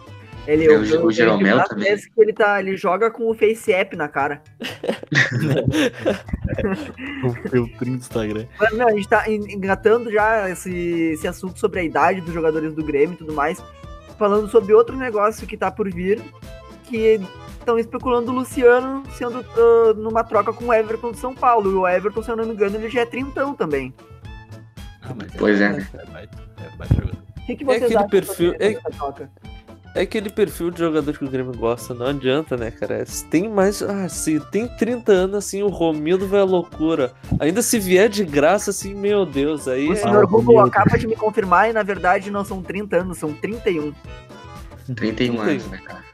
Ele, 0.46 0.68
o, 0.70 1.02
o, 1.02 1.06
o 1.06 1.12
Jeromel 1.12 1.64
também. 1.64 1.96
que 1.96 2.10
ele, 2.18 2.34
tá, 2.34 2.60
ele 2.60 2.76
joga 2.76 3.10
com 3.10 3.30
o 3.30 3.34
Face 3.34 3.72
App 3.72 3.96
na 3.96 4.10
cara. 4.10 4.42
o 7.24 7.50
filtrinho 7.50 7.98
do 7.98 8.02
Instagram. 8.02 8.46
Mas, 8.60 8.78
não, 8.78 8.88
a 8.88 8.92
gente 8.92 9.08
tá 9.08 9.24
engatando 9.30 10.12
já 10.12 10.50
esse, 10.50 11.12
esse 11.14 11.28
assunto 11.28 11.60
sobre 11.60 11.80
a 11.80 11.84
idade 11.84 12.22
dos 12.22 12.34
jogadores 12.34 12.74
do 12.74 12.84
Grêmio 12.84 13.14
e 13.14 13.18
tudo 13.18 13.34
mais. 13.34 13.64
Falando 14.20 14.50
sobre 14.50 14.74
outro 14.74 14.98
negócio 14.98 15.48
que 15.48 15.58
tá 15.58 15.72
por 15.72 15.90
vir, 15.90 16.22
que 16.84 17.22
estão 17.64 17.80
especulando 17.80 18.32
o 18.32 18.36
Luciano 18.36 19.04
sendo 19.18 19.40
uh, 19.40 19.94
numa 19.96 20.24
troca 20.24 20.54
com 20.54 20.66
o 20.66 20.74
Everton 20.74 21.12
de 21.12 21.18
São 21.18 21.34
Paulo. 21.34 21.72
E 21.72 21.74
o 21.74 21.88
Everton, 21.88 22.22
se 22.22 22.30
eu 22.30 22.36
não 22.36 22.46
me 22.46 22.54
engano, 22.54 22.76
ele 22.76 22.90
já 22.90 23.02
é 23.02 23.06
trintão 23.06 23.56
também. 23.56 23.94
Ah, 25.02 25.14
pois 25.38 25.60
é, 25.60 25.70
né? 25.70 25.88
O 27.38 27.46
que, 27.46 27.56
que 27.58 27.66
vocês 27.66 27.92
é 27.92 27.98
aquele 27.98 28.10
perfil, 28.10 28.54
é? 28.60 28.78
É 29.96 30.02
aquele 30.02 30.30
perfil 30.30 30.72
de 30.72 30.80
jogador 30.80 31.16
que 31.16 31.24
o 31.24 31.30
Grêmio 31.30 31.56
gosta, 31.56 31.94
não 31.94 32.08
adianta, 32.08 32.58
né, 32.58 32.72
cara? 32.72 33.06
Se 33.06 33.24
tem 33.26 33.48
mais. 33.48 33.82
Ah, 33.82 34.10
se 34.10 34.40
tem 34.50 34.68
30 34.68 35.12
anos, 35.12 35.36
assim, 35.36 35.62
o 35.62 35.68
Romildo 35.68 36.28
vai 36.28 36.40
à 36.40 36.44
loucura. 36.44 37.12
Ainda 37.40 37.62
se 37.62 37.78
vier 37.80 38.10
de 38.10 38.26
graça, 38.26 38.72
assim, 38.72 38.96
meu 38.96 39.24
Deus, 39.24 39.68
aí. 39.68 39.88
O 39.88 39.94
é... 39.94 39.96
senhor 39.98 40.26
Google 40.26 40.62
acaba 40.62 40.98
de 40.98 41.06
me 41.06 41.16
confirmar 41.16 41.70
e 41.70 41.74
na 41.74 41.84
verdade 41.84 42.32
não 42.32 42.44
são 42.44 42.64
30 42.64 43.02
anos, 43.02 43.18
são 43.20 43.34
31. 43.34 43.94
31 44.96 45.42
anos, 45.42 45.68
né, 45.68 45.78
cara? 45.78 46.13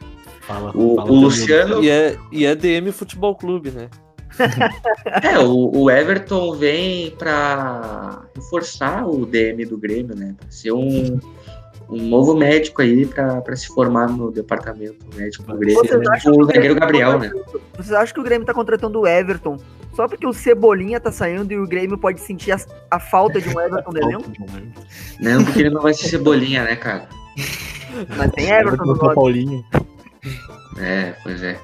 Fala, 0.49 0.71
o, 0.73 0.95
fala 0.95 1.11
o 1.11 1.15
Luciano. 1.15 1.83
E 1.83 1.89
é, 1.91 2.17
e 2.31 2.43
é 2.43 2.55
DM 2.55 2.91
Futebol 2.91 3.35
Clube, 3.35 3.69
né? 3.69 3.87
é, 5.21 5.37
o, 5.37 5.69
o, 5.75 5.91
Everton 5.91 6.55
vem 6.55 7.11
para 7.11 8.23
reforçar 8.35 9.07
o 9.07 9.27
DM 9.27 9.63
do 9.65 9.77
Grêmio, 9.77 10.15
né? 10.15 10.33
Pra 10.35 10.49
ser 10.49 10.71
um, 10.71 11.19
um 11.87 12.01
novo 12.01 12.35
médico 12.35 12.81
aí 12.81 13.05
para 13.05 13.55
se 13.55 13.67
formar 13.67 14.09
no 14.09 14.31
departamento 14.31 15.05
médico 15.15 15.43
do 15.43 15.55
Grêmio. 15.55 15.81
O 15.81 16.45
zagueiro 16.45 16.73
Gabriel, 16.73 17.19
né? 17.19 17.31
Vocês 17.77 17.93
acham 17.93 18.15
que 18.15 18.19
o 18.19 18.23
Grêmio 18.23 18.47
tá 18.47 18.53
contratando 18.53 19.01
o 19.01 19.05
Everton 19.05 19.57
só 19.93 20.07
porque 20.07 20.25
o 20.25 20.33
Cebolinha 20.33 20.99
tá 20.99 21.11
saindo 21.11 21.53
e 21.53 21.59
o 21.59 21.67
Grêmio 21.67 21.97
pode 21.97 22.21
sentir 22.21 22.53
a, 22.53 22.59
a 22.89 22.99
falta 22.99 23.39
de 23.39 23.49
um 23.49 23.59
Everton 23.61 23.91
elenco? 23.95 24.31
Não, 25.19 25.43
porque 25.45 25.59
ele 25.59 25.69
não 25.69 25.81
vai 25.81 25.93
ser 25.93 26.07
Cebolinha, 26.07 26.63
né, 26.63 26.75
cara? 26.75 27.07
Mas 28.17 28.31
tem 28.31 28.49
Everton 28.49 28.85
no 28.85 28.97
Paulinho. 28.97 29.63
É, 30.77 31.13
pois 31.23 31.41
é. 31.43 31.59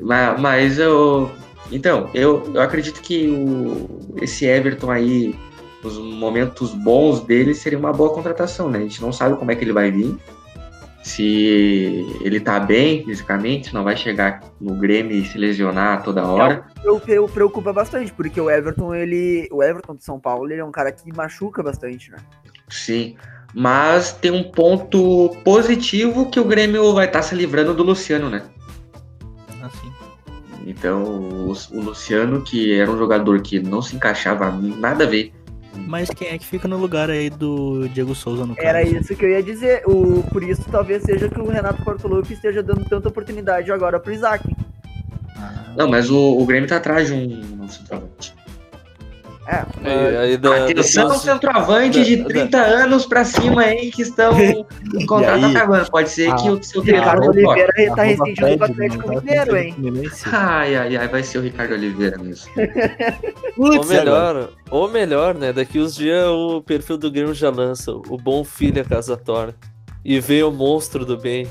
Mas, 0.00 0.40
mas 0.40 0.78
eu. 0.78 1.30
Então, 1.70 2.10
eu, 2.14 2.50
eu 2.54 2.60
acredito 2.60 3.00
que 3.00 3.28
o, 3.28 4.16
esse 4.22 4.46
Everton 4.46 4.90
aí, 4.90 5.34
os 5.82 5.98
momentos 5.98 6.72
bons 6.72 7.20
dele 7.20 7.54
seria 7.54 7.78
uma 7.78 7.92
boa 7.92 8.12
contratação, 8.12 8.70
né? 8.70 8.78
A 8.78 8.82
gente 8.82 9.02
não 9.02 9.12
sabe 9.12 9.36
como 9.36 9.50
é 9.50 9.56
que 9.56 9.64
ele 9.64 9.72
vai 9.72 9.90
vir. 9.90 10.16
Se 11.02 12.04
ele 12.20 12.40
tá 12.40 12.58
bem 12.58 13.04
fisicamente, 13.04 13.72
não 13.72 13.84
vai 13.84 13.96
chegar 13.96 14.42
no 14.60 14.74
Grêmio 14.74 15.16
e 15.16 15.24
se 15.24 15.38
lesionar 15.38 16.02
toda 16.02 16.26
hora. 16.26 16.66
Eu, 16.82 17.00
eu 17.06 17.28
preocupa 17.28 17.72
bastante, 17.72 18.12
porque 18.12 18.40
o 18.40 18.50
Everton, 18.50 18.92
ele. 18.92 19.48
O 19.52 19.62
Everton 19.62 19.94
de 19.94 20.04
São 20.04 20.18
Paulo, 20.18 20.50
ele 20.50 20.60
é 20.60 20.64
um 20.64 20.72
cara 20.72 20.90
que 20.90 21.16
machuca 21.16 21.62
bastante, 21.62 22.10
né? 22.10 22.18
Sim. 22.68 23.16
Mas 23.58 24.12
tem 24.12 24.30
um 24.30 24.42
ponto 24.42 25.34
positivo 25.42 26.28
que 26.28 26.38
o 26.38 26.44
Grêmio 26.44 26.92
vai 26.92 27.06
estar 27.06 27.20
tá 27.20 27.22
se 27.22 27.34
livrando 27.34 27.72
do 27.72 27.82
Luciano, 27.82 28.28
né? 28.28 28.42
Assim. 29.62 29.90
Então, 30.66 31.02
o, 31.02 31.52
o 31.72 31.80
Luciano, 31.80 32.42
que 32.42 32.78
era 32.78 32.90
um 32.90 32.98
jogador 32.98 33.40
que 33.40 33.58
não 33.58 33.80
se 33.80 33.96
encaixava 33.96 34.50
nada 34.52 35.04
a 35.04 35.06
ver 35.06 35.32
mas 35.86 36.08
quem 36.08 36.28
é 36.28 36.38
que 36.38 36.46
fica 36.46 36.66
no 36.66 36.76
lugar 36.78 37.10
aí 37.10 37.28
do 37.28 37.86
Diego 37.88 38.14
Souza 38.14 38.46
no 38.46 38.54
caso? 38.54 38.66
Era 38.66 38.82
isso 38.82 39.14
que 39.14 39.24
eu 39.24 39.30
ia 39.30 39.42
dizer. 39.42 39.82
O, 39.86 40.22
por 40.32 40.42
isso 40.42 40.64
talvez 40.70 41.02
seja 41.02 41.28
que 41.28 41.38
o 41.38 41.48
Renato 41.48 41.82
Portaluppi 41.84 42.32
esteja 42.32 42.62
dando 42.62 42.84
tanta 42.84 43.08
oportunidade 43.08 43.70
agora 43.70 44.00
pro 44.00 44.12
Isaac. 44.12 44.44
Ah. 45.36 45.74
Não, 45.76 45.88
mas 45.88 46.10
o, 46.10 46.38
o 46.38 46.46
Grêmio 46.46 46.68
tá 46.68 46.76
atrás 46.76 47.08
de 47.08 47.12
um 47.14 47.68
centroavante. 47.68 48.05
É, 49.46 49.64
aí, 49.84 50.16
aí 50.16 50.36
da, 50.36 50.64
Atenção, 50.64 51.08
da, 51.08 51.14
centroavante 51.14 51.98
da, 51.98 52.04
de 52.04 52.24
30 52.24 52.50
da, 52.50 52.64
anos 52.64 53.06
pra 53.06 53.24
cima 53.24 53.62
aí 53.62 53.92
que 53.92 54.02
estão 54.02 54.32
em 54.40 55.06
contrato 55.06 55.46
acabando. 55.46 55.88
Pode 55.88 56.10
ser 56.10 56.34
que 56.34 56.50
o 56.50 56.60
seu 56.62 56.82
Ricardo 56.82 57.28
Oliveira 57.28 57.72
tá 57.94 58.02
rescindindo 58.02 58.58
com 58.58 58.64
o 58.64 58.64
Atlético 58.64 59.08
Mineiro, 59.08 59.56
hein? 59.56 59.76
Ai, 60.32 60.76
ai, 60.76 60.96
ai, 60.96 61.08
vai 61.08 61.22
ser 61.22 61.38
o 61.38 61.42
Ricardo 61.42 61.74
Oliveira 61.74 62.18
mesmo. 62.18 62.50
ou 63.56 63.84
melhor, 63.86 64.48
ou 64.68 64.88
melhor, 64.90 65.34
né? 65.36 65.52
Daqui 65.52 65.78
uns 65.78 65.94
dias 65.94 66.26
o 66.26 66.60
perfil 66.60 66.96
do 66.96 67.08
Grêmio 67.08 67.32
já 67.32 67.48
lança 67.48 67.92
o 67.92 68.16
bom 68.16 68.42
filho 68.42 68.82
a 68.82 68.84
casa 68.84 69.16
torna. 69.16 69.54
E 70.04 70.18
vê 70.18 70.42
o 70.42 70.50
monstro 70.50 71.04
do 71.04 71.16
bem. 71.16 71.46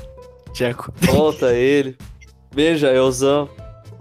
Tcheco. 0.52 0.92
Volta 1.00 1.54
ele. 1.54 1.96
Beija, 2.54 2.90
Elzão 2.90 3.48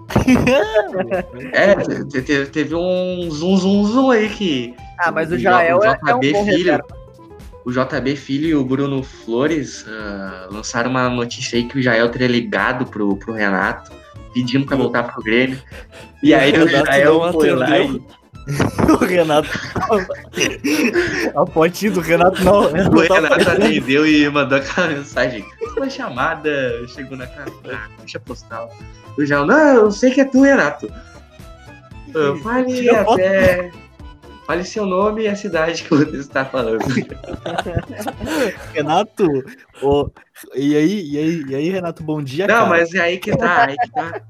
é, 1.53 1.75
teve, 2.21 2.45
teve 2.47 2.75
um 2.75 3.29
zoom, 3.31 3.57
zoom, 3.57 3.85
zoom 3.85 4.11
aí 4.11 4.29
que. 4.29 4.75
Ah, 4.99 5.11
mas 5.11 5.31
o 5.31 5.37
Jael 5.37 5.83
é, 5.83 5.97
é 6.07 6.15
um 6.15 6.19
bom 6.19 6.45
filho, 6.45 6.79
O 7.65 7.71
JB 7.71 8.15
Filho 8.15 8.47
e 8.47 8.55
o 8.55 8.63
Bruno 8.63 9.03
Flores 9.03 9.83
uh, 9.83 10.53
lançaram 10.53 10.89
uma 10.89 11.09
notícia 11.09 11.57
aí 11.57 11.65
que 11.65 11.79
o 11.79 11.81
Jael 11.81 12.09
teria 12.09 12.27
ligado 12.27 12.85
pro, 12.85 13.17
pro 13.17 13.33
Renato, 13.33 13.91
pedindo 14.33 14.65
pra 14.65 14.77
voltar 14.77 15.03
pro 15.03 15.23
Grêmio. 15.23 15.61
E 16.23 16.33
aí 16.33 16.53
o, 16.57 16.65
o 16.65 16.67
Jael 16.67 17.33
foi 17.33 17.51
lá 17.51 17.79
e 17.79 18.01
o 19.01 19.03
Renato. 19.03 19.49
a 21.35 21.45
fotinha 21.47 21.91
do 21.91 21.99
Renato 21.99 22.43
não. 22.43 22.65
O 22.65 22.99
Renato 22.99 23.49
atendeu 23.49 24.05
e 24.05 24.29
mandou 24.29 24.57
aquela 24.57 24.87
mensagem. 24.93 25.43
Uma 25.75 25.89
chamada 25.89 26.87
chegou 26.87 27.17
na 27.17 27.27
casa. 27.27 27.51
Deixa 27.99 28.19
postal. 28.19 28.71
O 29.17 29.25
João, 29.25 29.45
não, 29.45 29.75
eu 29.75 29.91
sei 29.91 30.11
que 30.11 30.21
é 30.21 30.25
tu, 30.25 30.41
Renato. 30.41 30.91
Fale 32.43 32.89
até. 32.89 33.71
Fale 34.45 34.63
seu 34.63 34.85
nome 34.85 35.23
e 35.23 35.27
a 35.27 35.35
cidade 35.35 35.83
que 35.83 35.89
você 35.89 36.17
está 36.17 36.45
falando. 36.45 36.79
Renato, 38.73 39.27
oh, 39.81 40.09
e, 40.53 40.75
aí, 40.75 41.09
e, 41.09 41.17
aí, 41.17 41.45
e 41.47 41.55
aí, 41.55 41.69
Renato, 41.69 42.03
bom 42.03 42.21
dia. 42.21 42.45
Não, 42.45 42.53
cara. 42.53 42.69
mas 42.69 42.93
é 42.93 42.99
aí 42.99 43.17
que 43.17 43.35
tá, 43.35 43.65
aí 43.65 43.75
que 43.75 43.91
tá. 43.91 44.21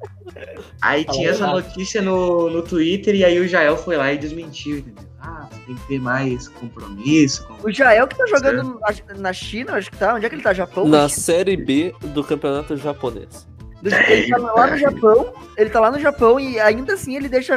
Aí 0.82 1.04
tinha 1.04 1.32
essa 1.32 1.47
notícia 1.47 2.01
no, 2.01 2.49
no 2.49 2.62
Twitter 2.62 3.13
e 3.13 3.25
aí 3.25 3.39
o 3.39 3.47
Jael 3.47 3.75
foi 3.75 3.97
lá 3.97 4.13
e 4.13 4.17
desmentiu, 4.17 4.78
entendeu? 4.78 5.04
Ah, 5.19 5.49
tem 5.65 5.75
que 5.75 5.88
ter 5.88 5.99
mais 5.99 6.47
compromisso. 6.47 7.45
Com... 7.47 7.67
O 7.67 7.71
Jael 7.71 8.08
que 8.08 8.17
tá 8.17 8.25
jogando 8.28 8.80
na 9.17 9.34
China, 9.34 9.73
acho 9.73 9.91
que 9.91 9.97
tá. 9.97 10.13
Onde 10.13 10.25
é 10.25 10.30
que 10.30 10.36
ele 10.36 10.43
tá? 10.43 10.54
Japão? 10.54 10.88
Na 10.88 11.10
Série 11.10 11.58
B 11.58 11.93
do 12.13 12.23
campeonato 12.23 12.78
japonês. 12.78 13.47
Ele 13.84 14.30
tá 14.30 14.38
lá 14.38 14.67
no 14.67 14.78
Japão, 14.78 15.34
ele 15.58 15.69
tá 15.69 15.80
lá 15.80 15.91
no 15.91 15.99
Japão 15.99 16.39
e 16.39 16.60
ainda 16.60 16.93
assim 16.93 17.15
ele 17.15 17.28
deixa 17.28 17.56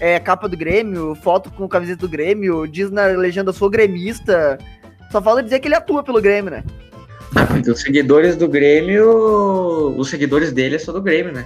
é, 0.00 0.18
capa 0.18 0.48
do 0.48 0.56
Grêmio, 0.56 1.14
foto 1.14 1.50
com 1.50 1.68
camiseta 1.68 2.00
do 2.00 2.08
Grêmio, 2.08 2.66
diz 2.66 2.90
na 2.90 3.06
legenda 3.06 3.52
sou 3.52 3.68
gremista. 3.68 4.58
Só 5.12 5.20
falta 5.20 5.42
dizer 5.42 5.60
que 5.60 5.68
ele 5.68 5.74
atua 5.74 6.02
pelo 6.02 6.20
Grêmio, 6.20 6.50
né? 6.50 6.64
Os 7.70 7.80
seguidores 7.80 8.34
do 8.36 8.48
Grêmio, 8.48 9.94
os 9.96 10.08
seguidores 10.08 10.52
dele 10.52 10.76
é 10.76 10.78
só 10.78 10.92
do 10.92 11.00
Grêmio, 11.00 11.32
né? 11.32 11.44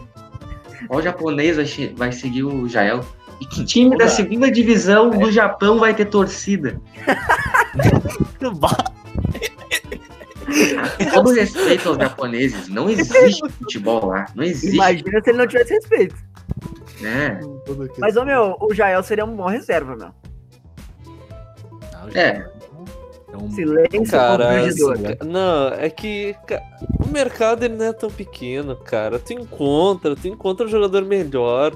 Qual 0.88 1.02
japonês 1.02 1.56
vai, 1.56 1.66
vai 1.94 2.12
seguir 2.12 2.44
o 2.44 2.68
Jael? 2.68 3.00
E 3.40 3.46
que 3.46 3.64
time 3.64 3.96
da 3.96 4.08
segunda 4.08 4.50
divisão 4.50 5.10
do 5.10 5.30
Japão 5.30 5.78
vai 5.78 5.94
ter 5.94 6.06
torcida? 6.06 6.80
todo 11.12 11.32
respeito 11.32 11.88
aos 11.88 11.98
japoneses, 11.98 12.68
não 12.68 12.88
existe 12.88 13.42
futebol 13.58 14.06
lá. 14.06 14.26
Não 14.34 14.44
existe. 14.44 14.76
Imagina 14.76 15.20
se 15.22 15.30
ele 15.30 15.38
não 15.38 15.46
tivesse 15.46 15.74
respeito. 15.74 16.14
É. 17.02 17.40
Mas, 17.98 18.16
ô 18.16 18.24
meu, 18.24 18.56
o 18.60 18.74
Jael 18.74 19.02
seria 19.02 19.24
um 19.24 19.34
bom 19.34 19.46
reserva, 19.46 19.96
meu. 19.96 20.10
É. 22.14 22.44
É 23.32 23.36
um... 23.36 23.50
Silêncio 23.50 24.04
cara, 24.06 24.60
Não, 25.24 25.68
é 25.68 25.90
que 25.90 26.36
o 27.04 27.08
mercado 27.10 27.64
ele 27.64 27.74
não 27.74 27.86
é 27.86 27.92
tão 27.92 28.10
pequeno, 28.10 28.76
cara. 28.76 29.18
Tu 29.18 29.32
encontra, 29.32 30.14
tu 30.14 30.28
encontra 30.28 30.66
um 30.66 30.68
jogador 30.68 31.04
melhor. 31.04 31.74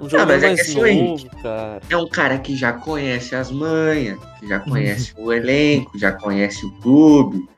Um 0.00 0.08
jogador 0.08 0.34
ah, 0.34 0.38
mais 0.38 0.76
é 0.76 0.94
novo, 0.94 1.26
cara. 1.42 1.80
É 1.90 1.96
um 1.96 2.08
cara 2.08 2.38
que 2.38 2.54
já 2.54 2.72
conhece 2.72 3.34
as 3.34 3.50
manhas, 3.50 4.18
que 4.38 4.46
já 4.46 4.60
conhece 4.60 5.12
o 5.16 5.32
elenco, 5.32 5.98
já 5.98 6.12
conhece 6.12 6.64
o 6.64 6.70
clube. 6.80 7.48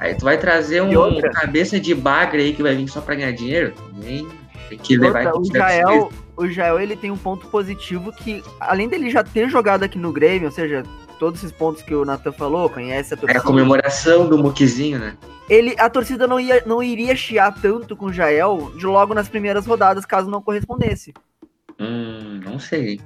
Aí 0.00 0.14
tu 0.14 0.24
vai 0.24 0.36
trazer 0.36 0.82
um 0.82 1.20
cabeça 1.32 1.78
de 1.78 1.94
bagre 1.94 2.42
aí 2.42 2.52
que 2.52 2.62
vai 2.62 2.74
vir 2.74 2.88
só 2.88 3.00
pra 3.00 3.14
ganhar 3.14 3.32
dinheiro? 3.32 3.72
Também 3.72 4.26
tem 4.70 4.78
que 4.78 4.96
levar 4.96 5.34
outra, 5.34 5.40
o 5.40 5.44
Jael, 5.44 6.12
o 6.36 6.48
Jael 6.48 6.80
ele 6.80 6.96
tem 6.96 7.10
um 7.10 7.16
ponto 7.16 7.48
positivo 7.48 8.12
que, 8.12 8.42
além 8.60 8.88
dele 8.88 9.10
já 9.10 9.24
ter 9.24 9.48
jogado 9.48 9.82
aqui 9.82 9.98
no 9.98 10.12
Grêmio, 10.12 10.46
ou 10.46 10.52
seja, 10.52 10.84
todos 11.18 11.40
esses 11.40 11.52
pontos 11.52 11.82
que 11.82 11.94
o 11.94 12.04
Nathan 12.04 12.32
falou, 12.32 12.70
conhece 12.70 13.14
a 13.14 13.16
torcida. 13.16 13.38
É 13.38 13.42
a 13.42 13.44
comemoração 13.44 14.28
do 14.28 14.38
Muquizinho, 14.38 14.98
né? 14.98 15.16
Ele, 15.48 15.74
a 15.78 15.90
torcida 15.90 16.26
não, 16.28 16.38
ia, 16.38 16.62
não 16.64 16.80
iria 16.80 17.16
chiar 17.16 17.52
tanto 17.60 17.96
com 17.96 18.06
o 18.06 18.12
Jael 18.12 18.72
de 18.76 18.86
logo 18.86 19.12
nas 19.12 19.28
primeiras 19.28 19.66
rodadas, 19.66 20.06
caso 20.06 20.30
não 20.30 20.40
correspondesse. 20.40 21.12
Hum, 21.78 22.40
não 22.44 22.58
sei. 22.58 23.00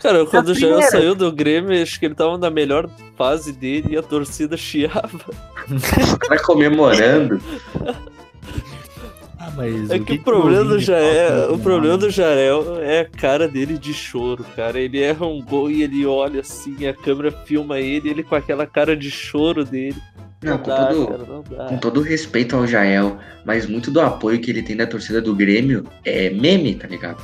Cara, 0.00 0.24
quando 0.24 0.48
o 0.48 0.54
Jael 0.54 0.80
saiu 0.82 1.14
do 1.14 1.30
Grêmio, 1.30 1.82
acho 1.82 1.98
que 2.00 2.06
ele 2.06 2.14
tava 2.14 2.38
na 2.38 2.50
melhor 2.50 2.88
fase 3.16 3.52
dele 3.52 3.94
e 3.94 3.96
a 3.96 4.02
torcida 4.02 4.56
chiava. 4.58 5.30
Tá 6.28 6.42
comemorando. 6.42 7.40
Ah, 9.44 9.52
mas 9.54 9.90
é 9.90 9.98
que, 9.98 10.04
que, 10.04 10.14
o 10.14 10.22
problema 10.22 10.64
do 10.64 10.78
Jael, 10.78 11.52
o 11.52 11.58
problema 11.58 11.98
do 11.98 12.10
Jael 12.10 12.80
é 12.80 13.00
a 13.00 13.04
cara 13.04 13.46
dele 13.46 13.76
de 13.76 13.92
choro, 13.92 14.44
cara. 14.56 14.80
Ele 14.80 15.02
erra 15.02 15.26
um 15.26 15.42
gol 15.42 15.70
e 15.70 15.82
ele 15.82 16.06
olha 16.06 16.40
assim, 16.40 16.86
a 16.86 16.94
câmera 16.94 17.30
filma 17.30 17.78
ele, 17.78 18.08
ele 18.08 18.22
com 18.22 18.34
aquela 18.34 18.66
cara 18.66 18.96
de 18.96 19.10
choro 19.10 19.64
dele. 19.64 19.96
Não, 20.42 20.52
não 20.52 20.58
com, 20.58 20.68
dá, 20.68 20.86
todo, 20.86 21.06
cara, 21.06 21.24
não 21.26 21.66
com 21.68 21.76
todo 21.76 22.00
respeito 22.00 22.56
ao 22.56 22.66
Jael, 22.66 23.18
mas 23.44 23.66
muito 23.66 23.90
do 23.90 24.00
apoio 24.00 24.40
que 24.40 24.50
ele 24.50 24.62
tem 24.62 24.76
da 24.76 24.86
torcida 24.86 25.20
do 25.20 25.34
Grêmio 25.34 25.84
é 26.04 26.30
meme, 26.30 26.74
tá 26.74 26.88
ligado? 26.88 27.22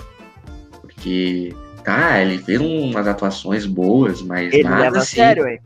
Porque, 0.81 1.55
tá, 1.85 2.21
ele 2.21 2.39
fez 2.39 2.61
umas 2.61 3.07
atuações 3.07 3.65
boas, 3.65 4.21
mas 4.21 4.53
ele 4.53 4.65
nada 4.65 4.99
assim. 4.99 5.17
Sério, 5.17 5.49
hein? 5.49 5.59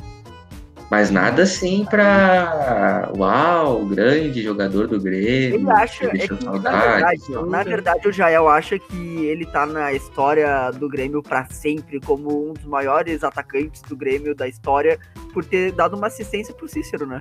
Mas 0.94 1.10
nada 1.10 1.42
assim 1.42 1.84
pra. 1.84 3.10
Uau, 3.18 3.84
grande 3.84 4.40
jogador 4.40 4.86
do 4.86 5.00
Grêmio. 5.00 5.56
Ele 5.56 5.70
acha. 5.72 6.04
É 6.04 6.28
que, 6.28 6.44
na, 6.44 6.52
verdade, 6.52 7.22
na 7.48 7.62
verdade, 7.64 8.08
o 8.08 8.12
Jael 8.12 8.48
acha 8.48 8.78
que 8.78 9.26
ele 9.26 9.44
tá 9.44 9.66
na 9.66 9.92
história 9.92 10.70
do 10.70 10.88
Grêmio 10.88 11.20
para 11.20 11.46
sempre, 11.46 11.98
como 11.98 12.50
um 12.50 12.52
dos 12.52 12.64
maiores 12.64 13.24
atacantes 13.24 13.82
do 13.82 13.96
Grêmio 13.96 14.36
da 14.36 14.46
história, 14.46 14.96
por 15.32 15.44
ter 15.44 15.72
dado 15.72 15.96
uma 15.96 16.06
assistência 16.06 16.54
pro 16.54 16.68
Cícero, 16.68 17.04
né? 17.08 17.20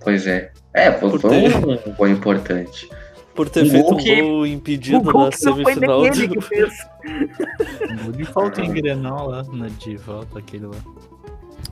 Pois 0.00 0.26
é. 0.26 0.50
É, 0.72 0.90
foi, 0.90 1.18
foi 1.18 1.36
um, 1.36 1.72
um 1.90 1.92
gol 1.92 2.08
importante. 2.08 2.88
por 3.34 3.50
ter 3.50 3.64
um 3.64 3.68
feito 3.68 3.92
um 3.92 3.96
que... 3.98 4.22
gol 4.22 4.46
impedido 4.46 5.12
na 5.12 5.32
semifinal. 5.32 6.02
Não 6.02 6.14
foi 6.14 6.28
do... 6.28 6.34
que 6.34 6.40
fez. 6.40 6.72
De 8.16 8.24
falta 8.24 8.62
em 8.62 8.72
Grenal 8.72 9.28
lá, 9.28 9.42
na 9.52 9.68
de 9.68 9.98
volta, 9.98 10.38
aquele 10.38 10.64
lá. 10.64 10.76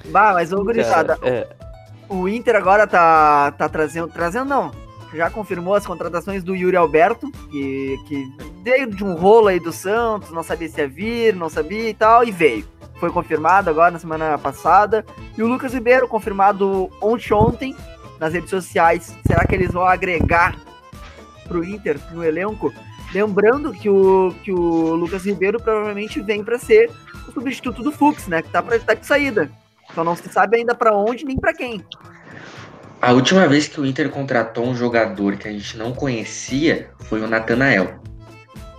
Bah, 0.07 0.33
mas 0.35 0.53
ô 0.53 0.63
gurizada, 0.63 1.19
é. 1.23 1.49
o 2.09 2.29
Inter 2.29 2.57
agora 2.57 2.87
tá, 2.87 3.53
tá 3.53 3.69
trazendo, 3.69 4.09
trazendo 4.09 4.45
não, 4.45 4.71
já 5.15 5.31
confirmou 5.31 5.75
as 5.75 5.87
contratações 5.87 6.43
do 6.43 6.55
Yuri 6.55 6.77
Alberto, 6.77 7.31
que, 7.51 7.97
que 8.07 8.33
veio 8.63 8.91
de 8.91 9.05
um 9.05 9.15
rolo 9.15 9.49
aí 9.49 9.61
do 9.61 9.73
Santos, 9.73 10.31
não 10.31 10.43
sabia 10.43 10.69
se 10.69 10.81
ia 10.81 10.89
vir, 10.89 11.35
não 11.35 11.49
sabia 11.49 11.89
e 11.89 11.95
tal, 11.95 12.25
e 12.25 12.33
veio. 12.33 12.67
Foi 12.99 13.11
confirmado 13.11 13.71
agora 13.71 13.91
na 13.91 13.99
semana 13.99 14.39
passada. 14.39 15.05
E 15.37 15.43
o 15.43 15.47
Lucas 15.47 15.75
Ribeiro, 15.75 16.09
confirmado 16.09 16.91
ontem, 17.01 17.35
ontem 17.35 17.77
nas 18.21 18.33
redes 18.33 18.51
sociais. 18.51 19.15
Será 19.27 19.45
que 19.45 19.55
eles 19.55 19.73
vão 19.73 19.85
agregar 19.85 20.57
pro 21.47 21.65
Inter 21.65 21.99
no 22.13 22.25
elenco? 22.25 22.73
Lembrando 23.13 23.73
que 23.73 23.89
o, 23.89 24.35
que 24.43 24.53
o 24.53 24.95
Lucas 24.95 25.25
Ribeiro 25.25 25.61
provavelmente 25.61 26.21
vem 26.21 26.43
para 26.43 26.59
ser 26.59 26.91
o 27.29 27.33
substituto 27.33 27.83
do 27.83 27.93
Fux, 27.93 28.27
né? 28.27 28.43
Que 28.43 28.49
tá, 28.49 28.63
pra, 28.63 28.79
tá 28.79 28.95
de 28.95 29.07
saída. 29.07 29.51
Então 29.95 30.03
não 30.03 30.17
se 30.17 30.29
sabe 30.29 30.57
ainda 30.57 30.75
para 30.75 30.93
onde 30.93 31.25
nem 31.25 31.39
para 31.39 31.55
quem. 31.55 31.81
A 33.01 33.13
última 33.13 33.47
vez 33.47 33.69
que 33.69 33.81
o 33.81 33.87
Inter 33.87 34.11
contratou 34.11 34.67
um 34.67 34.75
jogador 34.75 35.37
que 35.37 35.47
a 35.47 35.53
gente 35.53 35.79
não 35.79 35.93
conhecia 35.93 36.91
foi 37.05 37.21
o 37.21 37.29
Natanael. 37.29 38.01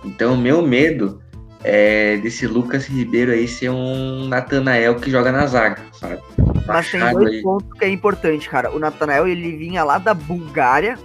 Então, 0.04 0.34
o 0.34 0.36
meu 0.36 0.60
medo 0.60 1.22
é 1.64 2.18
desse 2.18 2.46
Lucas 2.46 2.86
Ribeiro 2.86 3.32
aí 3.32 3.48
ser 3.48 3.70
um 3.70 4.28
Natanael 4.28 4.96
que 4.96 5.10
joga 5.10 5.32
na 5.32 5.46
zaga, 5.46 5.80
sabe? 5.92 6.20
Mas 6.66 6.90
tem 6.90 7.00
dois 7.12 7.34
aí. 7.34 7.42
pontos 7.42 7.78
que 7.78 7.84
é 7.86 7.88
importante, 7.88 8.48
cara. 8.50 8.70
O 8.70 8.78
Natanael, 8.78 9.26
ele 9.26 9.56
vinha 9.56 9.82
lá 9.82 9.96
da 9.96 10.12
Bulgária, 10.12 10.98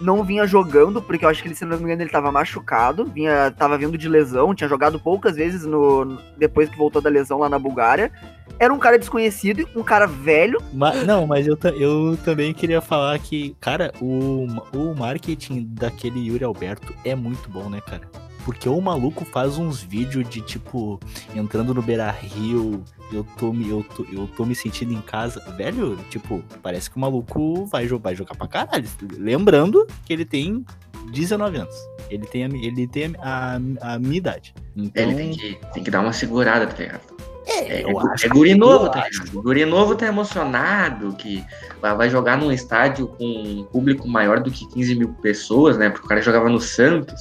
não 0.00 0.22
vinha 0.22 0.46
jogando, 0.46 1.02
porque 1.02 1.24
eu 1.24 1.28
acho 1.28 1.42
que 1.42 1.48
ele, 1.48 1.56
se 1.56 1.64
não 1.64 1.78
me 1.78 1.82
engano, 1.82 2.02
ele 2.02 2.10
tava 2.10 2.30
machucado, 2.30 3.06
vinha, 3.06 3.50
tava 3.50 3.76
vindo 3.76 3.98
de 3.98 4.08
lesão, 4.08 4.54
tinha 4.54 4.68
jogado 4.68 5.00
poucas 5.00 5.34
vezes 5.34 5.64
no 5.64 6.18
depois 6.36 6.68
que 6.68 6.78
voltou 6.78 7.02
da 7.02 7.10
lesão 7.10 7.38
lá 7.38 7.48
na 7.48 7.58
Bulgária 7.58 8.12
era 8.58 8.72
um 8.72 8.78
cara 8.78 8.98
desconhecido, 8.98 9.68
um 9.74 9.82
cara 9.82 10.06
velho. 10.06 10.60
Mas, 10.72 11.06
não, 11.06 11.26
mas 11.26 11.46
eu, 11.46 11.58
eu 11.78 12.16
também 12.24 12.52
queria 12.52 12.80
falar 12.80 13.18
que, 13.18 13.56
cara, 13.60 13.92
o, 14.00 14.46
o 14.74 14.94
marketing 14.96 15.64
daquele 15.70 16.20
Yuri 16.20 16.44
Alberto 16.44 16.94
é 17.04 17.14
muito 17.14 17.48
bom, 17.48 17.68
né, 17.68 17.80
cara? 17.80 18.08
Porque 18.44 18.66
o 18.66 18.80
maluco 18.80 19.26
faz 19.26 19.58
uns 19.58 19.82
vídeos 19.82 20.26
de 20.26 20.40
tipo, 20.40 20.98
entrando 21.34 21.74
no 21.74 21.82
Beira 21.82 22.10
Rio, 22.10 22.82
eu 23.12 23.22
tô, 23.36 23.52
me, 23.52 23.68
eu, 23.68 23.84
tô, 23.84 24.06
eu 24.10 24.26
tô 24.26 24.46
me 24.46 24.54
sentindo 24.54 24.92
em 24.92 25.02
casa. 25.02 25.38
Velho, 25.54 25.98
tipo, 26.08 26.42
parece 26.62 26.90
que 26.90 26.96
o 26.96 27.00
maluco 27.00 27.66
vai, 27.66 27.86
vai 27.86 28.14
jogar 28.14 28.34
pra 28.34 28.48
caralho. 28.48 28.88
Lembrando 29.18 29.86
que 30.06 30.14
ele 30.14 30.24
tem 30.24 30.64
19 31.12 31.58
anos. 31.58 31.74
Ele 32.08 32.26
tem 32.26 32.44
a, 32.44 32.48
ele 32.48 32.86
tem 32.86 33.14
a, 33.18 33.60
a, 33.82 33.94
a 33.94 33.98
minha 33.98 34.16
idade. 34.16 34.54
Então... 34.74 35.02
Ele 35.02 35.14
tem 35.14 35.30
que, 35.32 35.54
tem 35.74 35.84
que 35.84 35.90
dar 35.90 36.00
uma 36.00 36.14
segurada, 36.14 36.66
tá 36.66 36.82
ligado? 36.82 37.17
É, 37.48 37.80
é, 37.80 37.84
é 38.22 38.28
guri 38.28 38.54
novo, 38.54 38.90
tá 38.90 39.08
ligado? 39.08 39.42
Guri 39.42 39.64
novo 39.64 39.94
tá 39.94 40.06
emocionado, 40.06 41.14
que 41.14 41.42
vai 41.80 42.10
jogar 42.10 42.36
num 42.36 42.52
estádio 42.52 43.08
com 43.08 43.24
um 43.24 43.64
público 43.64 44.06
maior 44.06 44.40
do 44.40 44.50
que 44.50 44.66
15 44.66 44.94
mil 44.94 45.08
pessoas, 45.14 45.78
né? 45.78 45.88
Porque 45.88 46.04
o 46.04 46.08
cara 46.08 46.20
jogava 46.20 46.48
no 46.50 46.60
Santos. 46.60 47.20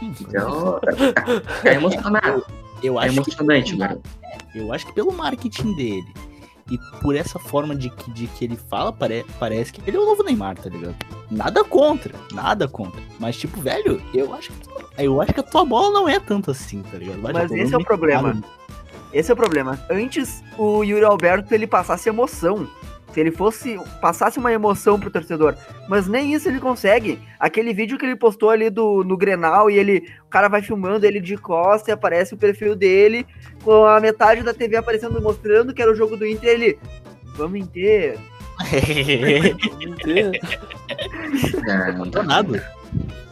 Então, 0.00 0.80
é 1.64 1.74
emocionado. 1.74 2.44
Eu 2.82 2.98
é 3.00 3.06
acho 3.06 3.18
é 3.18 3.22
emocionante, 3.22 3.72
que, 3.72 3.78
garoto. 3.78 4.02
Eu 4.54 4.72
acho 4.72 4.86
que 4.86 4.92
pelo 4.94 5.12
marketing 5.12 5.74
dele 5.74 6.14
e 6.70 6.78
por 7.00 7.14
essa 7.14 7.38
forma 7.38 7.74
de 7.76 7.90
que, 7.90 8.10
de 8.10 8.26
que 8.26 8.44
ele 8.44 8.56
fala, 8.56 8.92
pare, 8.92 9.24
parece 9.38 9.72
que 9.72 9.80
ele 9.88 9.96
é 9.96 10.00
o 10.00 10.06
novo 10.06 10.22
Neymar, 10.22 10.56
tá 10.56 10.68
ligado? 10.68 10.96
Nada 11.30 11.62
contra, 11.64 12.14
nada 12.32 12.66
contra. 12.66 13.00
Mas, 13.20 13.36
tipo, 13.36 13.60
velho, 13.60 14.02
eu 14.12 14.32
acho 14.34 14.50
que, 14.52 15.04
eu 15.04 15.20
acho 15.20 15.32
que 15.32 15.40
a 15.40 15.44
tua 15.44 15.64
bola 15.64 15.92
não 15.92 16.08
é 16.08 16.18
tanto 16.18 16.50
assim, 16.50 16.82
tá 16.82 16.98
ligado? 16.98 17.20
Vai 17.20 17.32
Mas 17.32 17.50
esse 17.52 17.74
é 17.74 17.78
o 17.78 17.84
problema. 17.84 18.42
Esse 19.12 19.30
é 19.30 19.34
o 19.34 19.36
problema. 19.36 19.78
Antes, 19.90 20.42
o 20.58 20.82
Yuri 20.82 21.04
Alberto 21.04 21.54
ele 21.54 21.66
passasse 21.66 22.08
emoção. 22.08 22.68
Se 23.12 23.20
ele 23.20 23.30
fosse. 23.30 23.78
passasse 24.00 24.38
uma 24.38 24.52
emoção 24.52 25.00
pro 25.00 25.10
torcedor. 25.10 25.54
Mas 25.88 26.06
nem 26.06 26.34
isso 26.34 26.48
ele 26.48 26.60
consegue. 26.60 27.18
Aquele 27.40 27.72
vídeo 27.72 27.96
que 27.96 28.04
ele 28.04 28.16
postou 28.16 28.50
ali 28.50 28.68
do, 28.68 29.02
no 29.04 29.16
Grenal 29.16 29.70
e 29.70 29.78
ele. 29.78 30.06
O 30.26 30.28
cara 30.28 30.48
vai 30.48 30.60
filmando 30.60 31.06
ele 31.06 31.20
de 31.20 31.36
costa 31.36 31.90
e 31.90 31.94
aparece 31.94 32.34
o 32.34 32.36
perfil 32.36 32.76
dele, 32.76 33.26
com 33.64 33.86
a 33.86 33.98
metade 34.00 34.42
da 34.42 34.52
TV 34.52 34.76
aparecendo, 34.76 35.22
mostrando 35.22 35.72
que 35.72 35.80
era 35.80 35.90
o 35.90 35.96
jogo 35.96 36.16
do 36.16 36.26
Inter, 36.26 36.50
ele. 36.50 36.78
Vamos 37.36 37.58
inteiro. 37.58 38.18
não, 41.96 42.04
não 42.04 42.22
nada. 42.22 42.70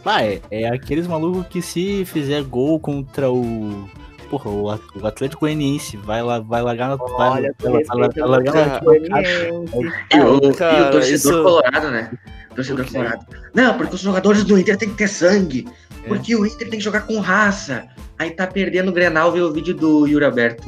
Ah, 0.05 0.23
é, 0.23 0.41
é 0.51 0.67
aqueles 0.67 1.07
malucos 1.07 1.47
que 1.47 1.61
se 1.61 2.05
fizer 2.05 2.43
gol 2.43 2.79
contra 2.79 3.31
o 3.31 3.89
porra, 4.29 4.49
o 4.49 4.69
Atlético 5.05 5.41
Goianiense 5.41 5.97
vai 5.97 6.21
lá, 6.21 6.39
vai 6.39 6.61
largar 6.61 6.89
na. 6.89 6.97
Olha, 6.99 7.53
vai, 7.59 7.83
vai, 7.83 8.09
vai 8.09 8.27
largar 8.27 8.53
na. 8.53 8.81
E 8.85 9.51
o, 9.51 9.65
e 10.13 10.49
o 10.49 10.91
torcedor 10.91 11.01
isso... 11.03 11.43
colorado, 11.43 11.91
né? 11.91 12.11
O 12.51 12.55
torcedor 12.55 12.85
colorado. 12.91 13.25
Não, 13.53 13.77
porque 13.77 13.95
os 13.95 14.01
jogadores 14.01 14.43
do 14.43 14.57
Inter 14.59 14.77
tem 14.77 14.89
que 14.89 14.95
ter 14.95 15.07
sangue. 15.07 15.67
É. 16.03 16.07
Porque 16.07 16.35
o 16.35 16.45
Inter 16.45 16.69
tem 16.69 16.79
que 16.79 16.85
jogar 16.85 17.01
com 17.01 17.19
raça. 17.19 17.87
Aí 18.17 18.31
tá 18.31 18.47
perdendo 18.47 18.89
o 18.89 18.93
Grenal, 18.93 19.31
vê 19.31 19.41
o 19.41 19.51
vídeo 19.51 19.73
do 19.73 20.07
Yuri 20.07 20.25
Alberto. 20.25 20.67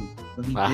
Ah. 0.54 0.70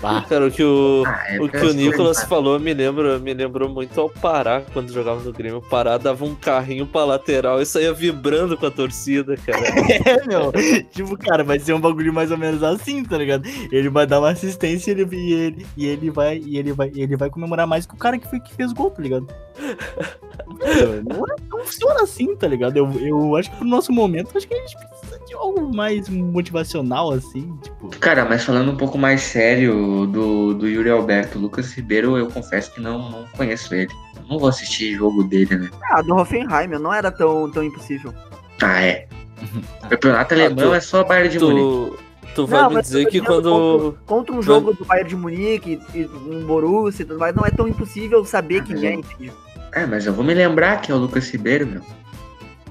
Bah. 0.00 0.24
Cara, 0.28 0.46
o 0.46 0.50
que 0.50 0.62
o, 0.62 1.04
ah, 1.06 1.24
é 1.28 1.40
o, 1.40 1.48
que 1.48 1.58
o 1.58 1.72
Nicolas 1.72 2.22
falou 2.24 2.58
me 2.58 2.72
lembra, 2.74 3.18
me 3.18 3.32
lembrou 3.32 3.68
muito 3.68 4.00
ao 4.00 4.08
Pará, 4.08 4.62
quando 4.72 4.92
jogava 4.92 5.20
no 5.22 5.32
Grêmio. 5.32 5.58
O 5.58 5.62
Pará 5.62 5.98
dava 5.98 6.24
um 6.24 6.34
carrinho 6.34 6.86
pra 6.86 7.04
lateral 7.04 7.60
e 7.60 7.66
saía 7.66 7.92
vibrando 7.92 8.56
com 8.56 8.66
a 8.66 8.70
torcida, 8.70 9.36
cara. 9.36 9.66
é, 10.04 10.26
meu. 10.26 10.52
Tipo, 10.90 11.16
cara, 11.16 11.44
vai 11.44 11.58
ser 11.58 11.72
um 11.72 11.80
bagulho 11.80 12.12
mais 12.12 12.30
ou 12.30 12.38
menos 12.38 12.62
assim, 12.62 13.04
tá 13.04 13.16
ligado? 13.18 13.46
Ele 13.70 13.88
vai 13.88 14.06
dar 14.06 14.20
uma 14.20 14.30
assistência 14.30 14.90
e 14.90 14.94
ele, 14.94 15.16
e 15.16 15.32
ele, 15.32 15.66
e 15.76 15.86
ele, 15.86 16.10
vai, 16.10 16.38
e 16.38 16.58
ele, 16.58 16.72
vai, 16.72 16.92
ele 16.94 17.16
vai 17.16 17.30
comemorar 17.30 17.66
mais 17.66 17.86
que 17.86 17.94
o 17.94 17.98
cara 17.98 18.18
que, 18.18 18.28
foi, 18.28 18.40
que 18.40 18.54
fez 18.54 18.72
gol, 18.72 18.90
tá 18.90 19.02
ligado? 19.02 19.26
não, 20.46 21.26
é, 21.26 21.34
não 21.48 21.64
funciona 21.64 22.02
assim, 22.02 22.34
tá 22.36 22.46
ligado? 22.46 22.76
Eu, 22.76 22.90
eu 23.00 23.36
acho 23.36 23.50
que 23.50 23.56
pro 23.56 23.66
nosso 23.66 23.92
momento, 23.92 24.36
acho 24.36 24.46
que 24.46 24.54
a 24.54 24.58
gente 24.58 24.76
precisa 24.76 25.18
de 25.26 25.34
algo 25.34 25.74
mais 25.74 26.08
motivacional, 26.08 27.12
assim, 27.12 27.56
tipo. 27.62 27.88
Cara, 27.98 28.24
mas 28.24 28.44
falando 28.44 28.70
um 28.70 28.76
pouco 28.76 28.96
mais 28.96 29.22
sério 29.22 30.06
do, 30.06 30.54
do 30.54 30.68
Yuri 30.68 30.90
Alberto, 30.90 31.38
Lucas 31.38 31.72
Ribeiro, 31.72 32.16
eu 32.16 32.28
confesso 32.28 32.72
que 32.72 32.80
não, 32.80 33.10
não 33.10 33.24
conheço 33.36 33.74
ele. 33.74 33.92
Não 34.28 34.38
vou 34.38 34.48
assistir 34.48 34.94
jogo 34.94 35.24
dele, 35.24 35.56
né? 35.56 35.70
Ah, 35.90 36.02
do 36.02 36.14
Hoffenheim, 36.14 36.68
não 36.80 36.92
era 36.92 37.10
tão, 37.10 37.50
tão 37.50 37.62
impossível. 37.62 38.12
Ah, 38.62 38.82
é. 38.82 39.08
O 39.84 39.88
campeonato 39.88 40.34
ah, 40.34 40.36
alemão 40.36 40.68
tu, 40.68 40.74
é 40.74 40.80
só 40.80 41.04
Bayern 41.04 41.28
de 41.28 41.38
tu, 41.38 41.50
Munique. 41.50 41.98
Tu 42.34 42.46
vai 42.46 42.62
não, 42.62 42.70
me 42.70 42.82
dizer 42.82 43.06
que 43.06 43.20
quando. 43.20 43.50
Contra, 43.50 44.00
contra 44.06 44.34
um 44.34 44.42
jogo 44.42 44.72
do 44.74 44.84
Bayern 44.84 45.08
de 45.08 45.16
Munique, 45.16 45.80
um 46.26 46.44
Borussia 46.44 47.02
e 47.02 47.06
tudo 47.06 47.18
mais, 47.18 47.34
não 47.34 47.44
é 47.44 47.50
tão 47.50 47.68
impossível 47.68 48.24
saber 48.24 48.62
ah, 48.62 48.64
quem 48.64 48.86
é, 48.86 48.92
entendeu? 48.94 49.45
É, 49.76 49.84
mas 49.84 50.06
eu 50.06 50.14
vou 50.14 50.24
me 50.24 50.32
lembrar 50.32 50.80
que 50.80 50.90
é 50.90 50.94
o 50.94 50.98
Lucas 50.98 51.30
Ribeiro, 51.30 51.66
meu. 51.66 51.82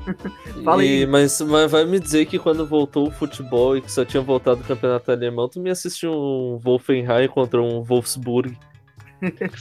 Fala 0.65 0.81
aí. 0.81 1.03
E, 1.03 1.05
mas, 1.05 1.39
mas 1.39 1.69
vai 1.69 1.85
me 1.85 1.99
dizer 1.99 2.25
que 2.25 2.39
quando 2.39 2.65
voltou 2.65 3.07
o 3.07 3.11
futebol 3.11 3.77
e 3.77 3.81
que 3.81 3.91
só 3.91 4.03
tinha 4.03 4.23
voltado 4.23 4.61
do 4.61 4.67
campeonato 4.67 5.11
alemão, 5.11 5.47
tu 5.47 5.59
me 5.59 5.69
assistiu 5.69 6.11
um 6.11 6.57
Wolfenheim 6.57 7.27
contra 7.27 7.61
um 7.61 7.83
Wolfsburg. 7.83 8.57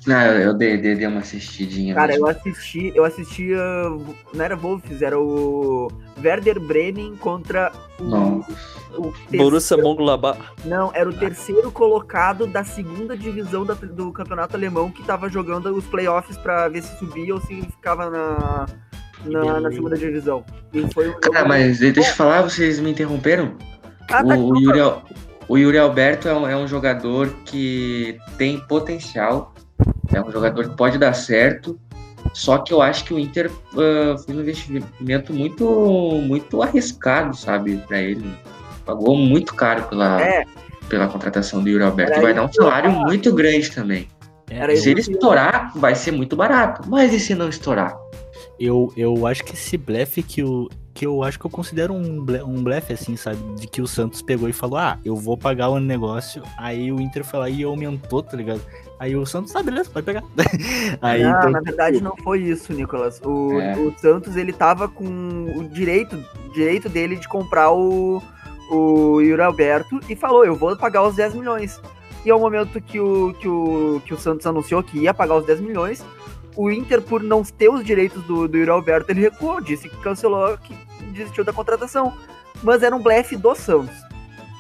Não, 0.06 0.20
eu 0.20 0.54
dei, 0.54 0.76
dei, 0.76 0.94
dei 0.94 1.06
uma 1.06 1.20
assistidinha. 1.20 1.94
Cara, 1.94 2.12
mesmo. 2.12 2.26
eu 2.26 2.30
assisti, 2.30 2.92
eu 2.94 3.04
assistia. 3.04 3.58
Não 4.32 4.44
era 4.44 4.56
Wolfs, 4.56 5.02
era 5.02 5.18
o 5.18 5.90
Werder 6.22 6.60
Bremen 6.60 7.16
contra 7.16 7.72
o. 8.00 8.44
o 8.98 9.14
Borussia 9.36 9.76
Mönchengladbach. 9.76 10.38
Não, 10.64 10.90
era 10.94 11.08
o 11.08 11.12
terceiro 11.12 11.70
colocado 11.70 12.46
da 12.46 12.64
segunda 12.64 13.16
divisão 13.16 13.64
da, 13.64 13.74
do 13.74 14.12
campeonato 14.12 14.56
alemão 14.56 14.90
que 14.90 15.02
tava 15.02 15.28
jogando 15.28 15.74
os 15.74 15.84
playoffs 15.86 16.36
pra 16.36 16.68
ver 16.68 16.82
se 16.82 16.98
subia 16.98 17.34
ou 17.34 17.40
se 17.40 17.62
ficava 17.62 18.10
na, 18.10 18.66
na, 19.24 19.60
na 19.60 19.70
segunda 19.70 19.96
divisão. 19.96 20.44
E 20.72 20.92
foi 20.92 21.10
um 21.10 21.20
Cara, 21.20 21.46
mas 21.46 21.78
deixa 21.78 22.00
eu 22.00 22.14
falar, 22.14 22.42
vocês 22.42 22.80
me 22.80 22.90
interromperam? 22.90 23.56
Ah, 24.10 24.22
tá 24.22 24.36
o, 24.36 24.50
o 24.50 24.60
Yuri, 24.60 24.80
o 25.48 25.58
Yuri 25.58 25.78
Alberto 25.78 26.28
é 26.28 26.34
um, 26.34 26.48
é 26.48 26.56
um 26.56 26.66
jogador 26.66 27.30
que 27.44 28.18
tem 28.36 28.58
potencial, 28.58 29.53
é 30.12 30.20
um 30.20 30.30
jogador 30.30 30.68
que 30.68 30.76
pode 30.76 30.98
dar 30.98 31.12
certo, 31.14 31.78
só 32.32 32.58
que 32.58 32.72
eu 32.72 32.80
acho 32.80 33.04
que 33.04 33.14
o 33.14 33.18
Inter 33.18 33.50
uh, 33.50 34.18
foi 34.18 34.34
um 34.34 34.40
investimento 34.40 35.32
muito, 35.32 35.64
muito 36.22 36.62
arriscado, 36.62 37.36
sabe, 37.36 37.76
para 37.86 38.00
ele. 38.00 38.24
Pagou 38.84 39.16
muito 39.16 39.54
caro 39.54 39.84
pela, 39.84 40.20
é. 40.20 40.44
pela 40.88 41.08
contratação 41.08 41.62
do 41.62 41.68
Yuri 41.68 41.84
Alberto. 41.84 42.18
e 42.18 42.22
vai 42.22 42.34
dar 42.34 42.44
um 42.44 42.52
salário 42.52 42.90
muito 42.90 43.32
grande 43.32 43.70
também. 43.70 44.08
É, 44.50 44.76
se 44.76 44.90
ele 44.90 45.00
estourar, 45.00 45.72
vai 45.76 45.94
ser 45.94 46.10
muito 46.10 46.36
barato. 46.36 46.88
Mas 46.88 47.12
e 47.12 47.20
se 47.20 47.34
não 47.34 47.48
estourar? 47.48 47.96
Eu, 48.58 48.92
eu 48.96 49.26
acho 49.26 49.42
que 49.42 49.54
esse 49.54 49.76
blefe 49.76 50.22
que 50.22 50.42
o. 50.42 50.68
que 50.94 51.04
eu 51.04 51.24
acho 51.24 51.38
que 51.40 51.44
eu 51.44 51.50
considero 51.50 51.92
um, 51.92 52.24
um 52.46 52.62
blefe, 52.62 52.92
assim, 52.92 53.16
sabe? 53.16 53.38
De 53.56 53.66
que 53.66 53.82
o 53.82 53.86
Santos 53.86 54.22
pegou 54.22 54.48
e 54.48 54.52
falou, 54.52 54.78
ah, 54.78 54.98
eu 55.04 55.16
vou 55.16 55.36
pagar 55.36 55.68
o 55.68 55.80
negócio. 55.80 56.42
Aí 56.56 56.92
o 56.92 57.00
Inter 57.00 57.24
foi 57.24 57.40
lá 57.40 57.50
e 57.50 57.64
aumentou, 57.64 58.22
tá 58.22 58.36
ligado? 58.36 58.60
Aí 58.98 59.16
o 59.16 59.26
Santos, 59.26 59.52
tá, 59.52 59.60
beleza, 59.60 59.90
pode 59.90 60.06
pegar. 60.06 60.22
Aí, 61.02 61.22
não, 61.24 61.38
então... 61.38 61.50
na 61.50 61.60
verdade 61.60 62.00
não 62.00 62.16
foi 62.18 62.42
isso, 62.42 62.72
Nicolas. 62.72 63.20
O, 63.24 63.60
é. 63.60 63.76
o 63.76 63.92
Santos, 63.98 64.36
ele 64.36 64.52
tava 64.52 64.88
com 64.88 65.04
o 65.56 65.68
direito, 65.68 66.16
direito 66.54 66.88
dele 66.88 67.16
de 67.16 67.26
comprar 67.26 67.72
o, 67.72 68.22
o 68.70 69.20
Yuri 69.20 69.42
Alberto 69.42 69.98
e 70.08 70.14
falou, 70.14 70.44
eu 70.44 70.54
vou 70.54 70.76
pagar 70.76 71.02
os 71.02 71.16
10 71.16 71.34
milhões. 71.34 71.80
E 72.24 72.30
ao 72.30 72.38
momento 72.38 72.80
que 72.80 73.00
o, 73.00 73.34
que 73.34 73.48
o, 73.48 74.00
que 74.06 74.14
o 74.14 74.18
Santos 74.18 74.46
anunciou 74.46 74.82
que 74.82 74.98
ia 74.98 75.12
pagar 75.12 75.36
os 75.36 75.44
10 75.44 75.60
milhões, 75.60 76.04
o 76.56 76.70
Inter, 76.70 77.02
por 77.02 77.22
não 77.22 77.42
ter 77.42 77.68
os 77.68 77.84
direitos 77.84 78.22
do, 78.24 78.48
do 78.48 78.56
Yuri 78.56 78.70
Alberto, 78.70 79.10
ele 79.10 79.20
recuou, 79.20 79.60
disse 79.60 79.88
que 79.88 79.96
cancelou, 79.98 80.56
que 80.58 80.74
desistiu 81.12 81.44
da 81.44 81.52
contratação. 81.52 82.12
Mas 82.62 82.82
era 82.82 82.94
um 82.94 83.02
blefe 83.02 83.36
do 83.36 83.54
Santos. 83.54 83.94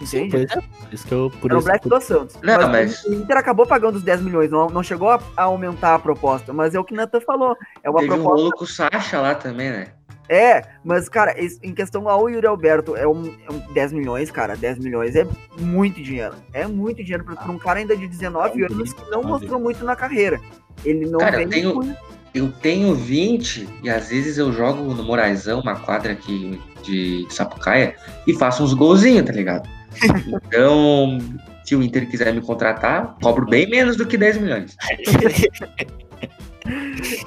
Entende? 0.00 0.38
Sim, 0.38 0.58
é. 0.58 0.94
Isso 0.94 1.06
que 1.06 1.12
eu, 1.12 1.30
por 1.40 1.50
era 1.50 1.60
um 1.60 1.62
blefe 1.62 1.88
do 1.88 2.00
Santos. 2.00 2.36
Não, 2.42 2.56
mas, 2.56 2.68
mas, 2.68 3.04
o 3.04 3.14
Inter 3.14 3.36
acabou 3.36 3.66
pagando 3.66 3.96
os 3.96 4.02
10 4.02 4.22
milhões, 4.22 4.50
não, 4.50 4.66
não 4.66 4.82
chegou 4.82 5.10
a, 5.10 5.20
a 5.36 5.44
aumentar 5.44 5.94
a 5.94 5.98
proposta, 5.98 6.52
mas 6.52 6.74
é 6.74 6.80
o 6.80 6.84
que 6.84 6.94
Nathan 6.94 7.20
falou. 7.20 7.56
É 7.82 7.88
uma 7.88 8.00
Teve 8.00 8.12
proposta. 8.12 8.32
um 8.32 8.36
rolo 8.36 8.50
com 8.52 8.64
o 8.64 8.66
Sacha 8.66 9.20
lá 9.20 9.34
também, 9.34 9.70
né? 9.70 9.92
É, 10.28 10.62
mas, 10.82 11.08
cara, 11.08 11.34
em 11.38 11.74
questão 11.74 12.08
ao 12.08 12.30
Yuri 12.30 12.46
Alberto, 12.46 12.96
é 12.96 13.06
um, 13.06 13.26
é 13.46 13.52
um 13.52 13.72
10 13.72 13.92
milhões, 13.92 14.30
cara. 14.30 14.56
10 14.56 14.78
milhões 14.78 15.14
é 15.14 15.26
muito 15.58 16.02
dinheiro. 16.02 16.34
É 16.52 16.66
muito 16.66 17.02
dinheiro 17.02 17.24
pra 17.24 17.50
um 17.50 17.58
cara 17.58 17.78
ainda 17.78 17.96
de 17.96 18.08
19 18.08 18.62
é 18.62 18.66
anos 18.66 18.92
que 18.92 19.10
não 19.10 19.22
mostrou 19.22 19.60
muito 19.60 19.84
na 19.84 19.94
carreira. 19.94 20.40
Ele 20.84 21.06
não 21.06 21.18
cara, 21.18 21.42
eu 21.42 21.48
tenho, 21.48 21.96
eu 22.34 22.52
tenho 22.52 22.94
20 22.94 23.68
e 23.82 23.90
às 23.90 24.08
vezes 24.08 24.38
eu 24.38 24.52
jogo 24.52 24.94
no 24.94 25.02
Moraizão, 25.02 25.60
uma 25.60 25.76
quadra 25.76 26.12
aqui 26.12 26.60
de 26.82 27.26
Sapucaia, 27.30 27.96
e 28.26 28.34
faço 28.34 28.62
uns 28.62 28.74
golzinhos, 28.74 29.24
tá 29.24 29.32
ligado? 29.32 29.68
então, 30.46 31.18
se 31.64 31.74
o 31.74 31.82
Inter 31.82 32.08
quiser 32.08 32.32
me 32.34 32.40
contratar, 32.40 33.16
cobro 33.22 33.46
bem 33.46 33.68
menos 33.68 33.96
do 33.96 34.06
que 34.06 34.16
10 34.16 34.38
milhões. 34.38 34.76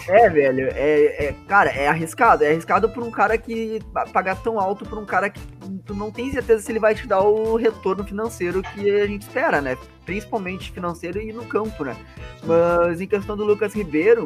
É, 0.08 0.30
velho, 0.30 0.70
é, 0.74 1.28
é, 1.28 1.36
cara, 1.48 1.70
é 1.70 1.88
arriscado. 1.88 2.44
É 2.44 2.50
arriscado 2.50 2.90
por 2.90 3.04
um 3.04 3.12
cara 3.12 3.38
que 3.38 3.80
pagar 4.12 4.36
tão 4.42 4.60
alto 4.60 4.86
por 4.86 4.98
um 4.98 5.06
cara 5.06 5.30
que 5.30 5.40
tu 5.86 5.94
não 5.94 6.12
tem 6.12 6.32
certeza 6.32 6.64
se 6.64 6.72
ele 6.72 6.80
vai 6.80 6.96
te 6.96 7.08
dar 7.08 7.22
o 7.22 7.56
retorno 7.56 8.04
financeiro 8.04 8.64
que 8.64 8.90
a 8.90 9.06
gente 9.06 9.24
espera, 9.24 9.62
né? 9.62 9.78
Principalmente 10.06 10.72
financeiro 10.72 11.22
e 11.22 11.32
no 11.32 11.46
campo, 11.46 11.84
né? 11.84 11.96
Mas 12.44 13.00
em 13.00 13.08
questão 13.08 13.38
do 13.38 13.44
Lucas 13.44 13.74
Ribeiro, 13.74 14.26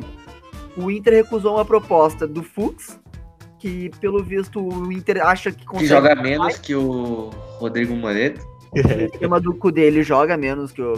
o 0.78 0.90
Inter 0.90 1.14
recusou 1.14 1.56
uma 1.56 1.66
proposta 1.66 2.26
do 2.28 2.44
Fux, 2.44 3.00
que 3.60 3.92
pelo 4.00 4.24
visto 4.24 4.66
o 4.66 4.92
Inter 4.92 5.26
acha 5.26 5.52
que 5.52 5.66
consegue. 5.66 5.90
Que 5.90 5.94
joga 5.94 6.16
menos 6.16 6.46
mais. 6.46 6.58
que 6.58 6.74
o 6.74 7.30
Rodrigo 7.60 7.96
Moreto. 7.96 8.51
O 8.72 8.78
esquema 8.80 9.40
do 9.40 9.54
cu 9.54 9.70
dele 9.70 10.02
joga 10.02 10.38
menos 10.38 10.72
que 10.72 10.82
o 10.82 10.96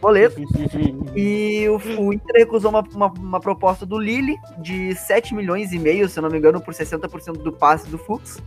Boleto. 0.00 0.40
e 1.16 1.66
o, 1.68 2.00
o, 2.00 2.12
Inter 2.12 2.36
recusou 2.36 2.70
uma, 2.70 2.84
uma, 2.94 3.06
uma, 3.06 3.40
proposta 3.40 3.84
do 3.84 3.98
Lille 3.98 4.36
de 4.58 4.94
7 4.94 5.34
milhões 5.34 5.72
e 5.72 5.78
meio, 5.78 6.08
se 6.08 6.18
eu 6.18 6.22
não 6.22 6.30
me 6.30 6.38
engano, 6.38 6.60
por 6.60 6.72
60% 6.72 7.42
do 7.42 7.52
passe 7.52 7.88
do 7.88 7.98
Fux. 7.98 8.40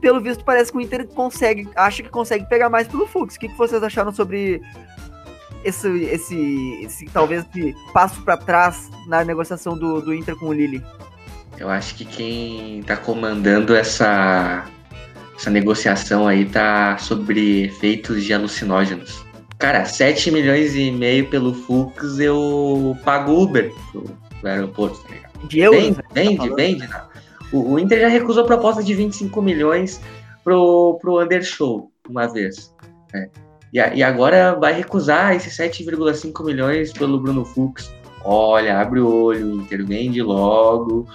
Pelo 0.00 0.20
visto, 0.20 0.44
parece 0.44 0.72
que 0.72 0.78
o 0.78 0.80
Inter 0.80 1.06
consegue, 1.08 1.68
acha 1.76 2.02
que 2.02 2.08
consegue 2.08 2.48
pegar 2.48 2.70
mais 2.70 2.88
pelo 2.88 3.06
Fux. 3.06 3.34
O 3.34 3.38
que, 3.38 3.48
que 3.48 3.56
vocês 3.56 3.82
acharam 3.82 4.12
sobre 4.12 4.62
esse, 5.62 5.88
esse, 6.04 6.78
esse 6.82 7.04
talvez 7.06 7.44
esse 7.54 7.74
passo 7.92 8.22
para 8.22 8.36
trás 8.38 8.90
na 9.06 9.24
negociação 9.24 9.76
do, 9.76 10.00
do 10.00 10.14
Inter 10.14 10.36
com 10.36 10.46
o 10.46 10.52
Lille? 10.54 10.82
Eu 11.58 11.68
acho 11.68 11.94
que 11.94 12.04
quem 12.04 12.82
tá 12.82 12.96
comandando 12.96 13.74
essa 13.74 14.66
essa 15.36 15.50
negociação 15.50 16.26
aí 16.26 16.44
tá 16.46 16.96
sobre 16.98 17.64
efeitos 17.64 18.24
de 18.24 18.32
alucinógenos. 18.32 19.24
Cara, 19.58 19.84
7 19.84 20.30
milhões 20.30 20.74
e 20.74 20.90
meio 20.90 21.28
pelo 21.28 21.54
Fux 21.54 22.18
eu 22.18 22.96
pago 23.04 23.42
Uber 23.42 23.72
pro, 23.90 24.02
pro 24.40 24.50
aeroporto, 24.50 25.02
tá 25.02 25.14
ligado? 25.14 25.48
De 25.48 25.60
euros? 25.60 25.80
Vende, 25.80 25.96
né? 25.96 26.04
vende, 26.12 26.48
tá 26.48 26.54
vende. 26.54 26.88
O, 27.52 27.72
o, 27.72 27.78
Inter 27.78 28.00
já 28.00 28.08
recusou 28.08 28.42
a 28.44 28.46
proposta 28.46 28.82
de 28.82 28.94
25 28.94 29.40
milhões 29.40 30.00
pro, 30.42 30.98
pro 31.00 31.22
Undershow 31.22 31.90
uma 32.08 32.26
vez. 32.26 32.74
Né? 33.12 33.28
E, 33.72 33.78
e 33.78 34.02
agora 34.02 34.54
vai 34.54 34.72
recusar 34.72 35.34
esses 35.34 35.56
7,5 35.56 36.44
milhões 36.44 36.92
pelo 36.92 37.20
Bruno 37.20 37.44
Fux. 37.44 37.92
Olha, 38.24 38.80
abre 38.80 39.00
o 39.00 39.08
olho, 39.08 39.60
Inter 39.60 39.86
vende 39.86 40.20
logo, 40.20 41.06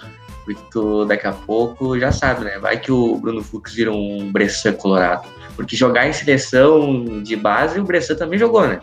porque 0.44 0.60
tu 0.70 1.04
daqui 1.04 1.26
a 1.26 1.32
pouco 1.32 1.98
já 1.98 2.12
sabe, 2.12 2.44
né? 2.44 2.58
Vai 2.58 2.78
que 2.78 2.90
o 2.90 3.16
Bruno 3.16 3.42
Fux 3.42 3.72
vira 3.72 3.92
um 3.92 4.30
Bressan 4.30 4.72
colorado. 4.72 5.26
Porque 5.56 5.76
jogar 5.76 6.08
em 6.08 6.12
seleção 6.12 7.22
de 7.22 7.36
base, 7.36 7.78
o 7.78 7.84
Bressan 7.84 8.14
também 8.14 8.38
jogou, 8.38 8.66
né? 8.66 8.80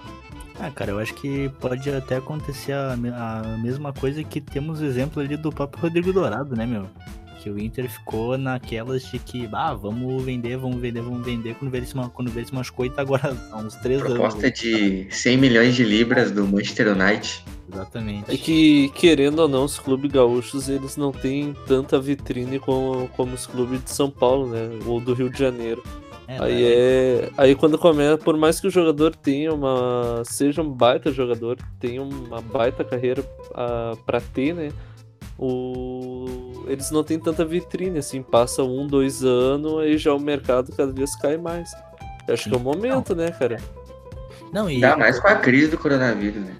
Ah, 0.59 0.69
cara, 0.69 0.91
eu 0.91 0.99
acho 0.99 1.13
que 1.13 1.49
pode 1.59 1.89
até 1.89 2.17
acontecer 2.17 2.73
a, 2.73 2.93
a 2.93 3.57
mesma 3.57 3.93
coisa 3.93 4.21
que 4.23 4.41
temos 4.41 4.81
o 4.81 4.85
exemplo 4.85 5.21
ali 5.21 5.37
do 5.37 5.51
próprio 5.51 5.81
Rodrigo 5.81 6.11
Dourado, 6.11 6.55
né, 6.55 6.65
meu? 6.65 6.85
Que 7.41 7.49
o 7.49 7.57
Inter 7.57 7.89
ficou 7.89 8.37
naquelas 8.37 9.03
de 9.03 9.17
que, 9.17 9.47
ah, 9.53 9.73
vamos 9.73 10.21
vender, 10.21 10.57
vamos 10.57 10.81
vender, 10.81 11.01
vamos 11.01 11.25
vender, 11.25 11.55
quando 11.55 11.73
ele 11.73 11.85
se, 11.85 11.93
quando 12.13 12.27
ele 12.27 12.45
se 12.45 12.53
machucou 12.53 12.85
e 12.85 12.89
tá 12.89 13.01
agora 13.01 13.33
há 13.51 13.57
uns 13.57 13.75
três 13.75 14.01
Proposta 14.01 14.37
anos. 14.37 14.41
Proposta 14.41 14.51
de 14.51 15.07
100 15.09 15.37
milhões 15.37 15.75
de 15.75 15.85
libras 15.85 16.29
do 16.29 16.45
Manchester 16.45 16.89
United. 16.89 17.41
Exatamente. 17.71 18.33
É 18.33 18.37
que, 18.37 18.89
querendo 18.89 19.39
ou 19.39 19.47
não, 19.47 19.65
os 19.65 19.79
clubes 19.79 20.11
gaúchos, 20.11 20.69
eles 20.69 20.97
não 20.97 21.11
têm 21.11 21.55
tanta 21.67 21.99
vitrine 21.99 22.59
como, 22.59 23.07
como 23.09 23.33
os 23.33 23.45
clubes 23.45 23.83
de 23.83 23.91
São 23.91 24.09
Paulo, 24.09 24.47
né? 24.47 24.69
Ou 24.85 24.99
do 24.99 25.13
Rio 25.13 25.29
de 25.29 25.37
Janeiro. 25.37 25.83
É, 26.27 26.37
aí 26.39 26.53
né? 26.53 26.69
é. 26.71 27.31
Aí 27.37 27.55
quando 27.55 27.77
começa, 27.77 28.17
por 28.17 28.37
mais 28.37 28.59
que 28.59 28.67
o 28.67 28.71
jogador 28.71 29.15
tenha 29.15 29.53
uma. 29.53 30.21
seja 30.25 30.61
um 30.61 30.69
baita 30.69 31.11
jogador, 31.11 31.57
tenha 31.79 32.01
uma 32.01 32.41
baita 32.41 32.83
carreira 32.83 33.21
uh, 33.21 33.97
pra 34.05 34.21
ter, 34.21 34.53
né? 34.53 34.69
O... 35.37 36.65
Eles 36.67 36.91
não 36.91 37.03
têm 37.03 37.17
tanta 37.17 37.45
vitrine, 37.45 37.99
assim, 37.99 38.21
passa 38.21 38.61
um, 38.61 38.85
dois 38.85 39.23
anos, 39.23 39.79
aí 39.79 39.97
já 39.97 40.13
o 40.13 40.19
mercado 40.19 40.71
cada 40.75 40.91
vez 40.91 41.15
cai 41.15 41.37
mais. 41.37 41.71
Eu 42.27 42.33
acho 42.33 42.49
que 42.49 42.55
é 42.55 42.57
o 42.57 42.61
momento, 42.61 43.15
não. 43.15 43.23
né, 43.23 43.31
cara? 43.31 43.57
Não, 44.51 44.69
e... 44.69 44.75
Ainda 44.75 44.97
mais 44.97 45.19
com 45.19 45.27
a 45.27 45.35
crise 45.35 45.71
do 45.71 45.77
coronavírus, 45.77 46.43
né? 46.43 46.55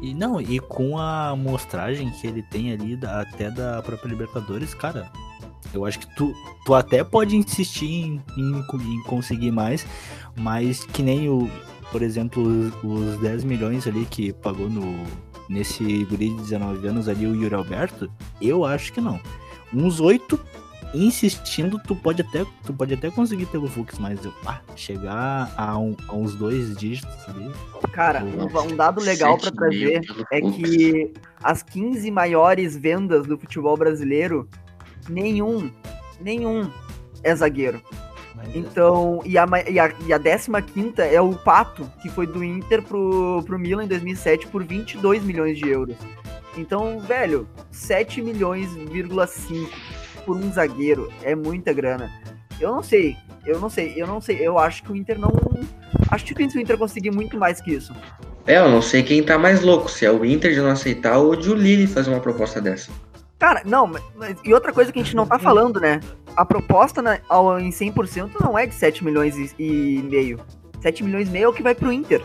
E 0.00 0.14
não, 0.14 0.40
e 0.40 0.58
com 0.58 0.98
a 0.98 1.30
amostragem 1.30 2.10
que 2.10 2.26
ele 2.26 2.42
tem 2.42 2.72
ali, 2.72 2.96
da, 2.96 3.20
até 3.20 3.50
da 3.50 3.82
própria 3.82 4.08
Libertadores, 4.08 4.72
cara, 4.74 5.10
eu 5.74 5.84
acho 5.84 5.98
que 5.98 6.14
tu, 6.16 6.34
tu 6.64 6.74
até 6.74 7.04
pode 7.04 7.36
insistir 7.36 7.86
em, 7.86 8.22
em, 8.36 8.58
em 8.58 9.02
conseguir 9.04 9.50
mais, 9.50 9.86
mas 10.36 10.84
que 10.84 11.02
nem 11.02 11.28
o, 11.28 11.50
por 11.92 12.02
exemplo, 12.02 12.42
os, 12.42 12.72
os 12.82 13.20
10 13.20 13.44
milhões 13.44 13.86
ali 13.86 14.06
que 14.06 14.32
pagou 14.32 14.70
no, 14.70 15.04
nesse 15.48 16.04
guri 16.04 16.30
de 16.30 16.42
19 16.42 16.86
anos 16.86 17.08
ali, 17.08 17.26
o 17.26 17.34
Yuri 17.34 17.54
Alberto, 17.54 18.10
eu 18.40 18.64
acho 18.64 18.92
que 18.92 19.00
não. 19.00 19.20
Uns 19.72 20.00
8 20.00 20.40
insistindo, 20.94 21.78
tu 21.78 21.94
pode 21.94 22.22
até, 22.22 22.44
tu 22.64 22.72
pode 22.72 22.94
até 22.94 23.10
conseguir 23.10 23.46
pelo 23.46 23.68
Fux, 23.68 23.98
mas 23.98 24.18
ah, 24.46 24.60
chegar 24.74 25.52
a, 25.56 25.78
um, 25.78 25.96
a, 26.08 26.14
uns 26.14 26.34
dois 26.34 26.76
dígitos 26.76 27.28
ali. 27.28 27.50
Cara, 27.92 28.24
um, 28.24 28.72
um 28.72 28.76
dado 28.76 29.00
legal 29.00 29.38
para 29.38 29.50
trazer 29.50 30.02
é 30.32 30.40
que 30.40 31.12
as 31.42 31.62
15 31.62 32.10
maiores 32.10 32.76
vendas 32.76 33.26
do 33.26 33.38
futebol 33.38 33.76
brasileiro, 33.76 34.48
nenhum, 35.08 35.70
nenhum 36.20 36.70
é 37.22 37.34
zagueiro. 37.34 37.80
É. 38.38 38.58
Então, 38.58 39.20
e 39.24 39.36
a, 39.36 39.46
e, 39.68 39.78
a, 39.78 39.92
e 40.06 40.12
a 40.12 40.18
15 40.18 41.02
é 41.02 41.20
o 41.20 41.34
Pato, 41.34 41.90
que 42.02 42.08
foi 42.08 42.26
do 42.26 42.42
Inter 42.42 42.82
pro, 42.82 43.42
pro 43.44 43.58
Milan 43.58 43.84
em 43.84 43.88
2007 43.88 44.46
por 44.48 44.64
22 44.64 45.22
milhões 45.22 45.58
de 45.58 45.68
euros. 45.68 45.96
Então, 46.56 46.98
velho, 47.00 47.48
7 47.70 48.20
milhões,5 48.22 49.99
por 50.20 50.36
um 50.36 50.52
zagueiro 50.52 51.12
é 51.22 51.34
muita 51.34 51.72
grana. 51.72 52.10
Eu 52.60 52.70
não 52.72 52.82
sei, 52.82 53.16
eu 53.46 53.58
não 53.58 53.70
sei, 53.70 53.94
eu 53.96 54.06
não 54.06 54.20
sei. 54.20 54.38
Eu 54.40 54.58
acho 54.58 54.82
que 54.82 54.92
o 54.92 54.96
Inter 54.96 55.18
não. 55.18 55.30
Acho 56.10 56.24
difícil 56.24 56.60
o 56.60 56.62
Inter 56.62 56.76
conseguir 56.76 57.10
muito 57.10 57.38
mais 57.38 57.60
que 57.60 57.72
isso. 57.72 57.94
É, 58.46 58.58
eu 58.58 58.70
não 58.70 58.82
sei 58.82 59.02
quem 59.02 59.22
tá 59.22 59.38
mais 59.38 59.62
louco, 59.62 59.90
se 59.90 60.04
é 60.04 60.10
o 60.10 60.24
Inter 60.24 60.52
de 60.52 60.60
não 60.60 60.70
aceitar 60.70 61.18
ou 61.18 61.36
de 61.36 61.50
o 61.50 61.54
Lille 61.54 61.86
fazer 61.86 62.10
uma 62.10 62.20
proposta 62.20 62.60
dessa. 62.60 62.90
Cara, 63.38 63.62
não, 63.64 63.86
mas, 63.86 64.02
e 64.44 64.52
outra 64.52 64.72
coisa 64.72 64.92
que 64.92 64.98
a 64.98 65.02
gente 65.02 65.16
não 65.16 65.26
tá 65.26 65.38
falando, 65.38 65.80
né? 65.80 66.00
A 66.36 66.44
proposta 66.44 67.00
na, 67.00 67.18
ao, 67.28 67.58
em 67.58 67.70
100% 67.70 68.32
não 68.40 68.58
é 68.58 68.66
de 68.66 68.74
7 68.74 69.02
milhões 69.02 69.36
e, 69.36 69.54
e 69.58 70.02
meio. 70.02 70.38
7 70.82 71.02
milhões 71.02 71.28
e 71.28 71.30
meio 71.30 71.44
é 71.44 71.48
o 71.48 71.52
que 71.52 71.62
vai 71.62 71.74
pro 71.74 71.92
Inter. 71.92 72.22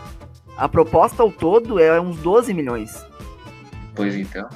A 0.56 0.68
proposta 0.68 1.22
ao 1.22 1.30
todo 1.30 1.78
é 1.78 1.98
uns 2.00 2.18
12 2.18 2.52
milhões. 2.52 3.04
Pois 3.94 4.14
então 4.14 4.48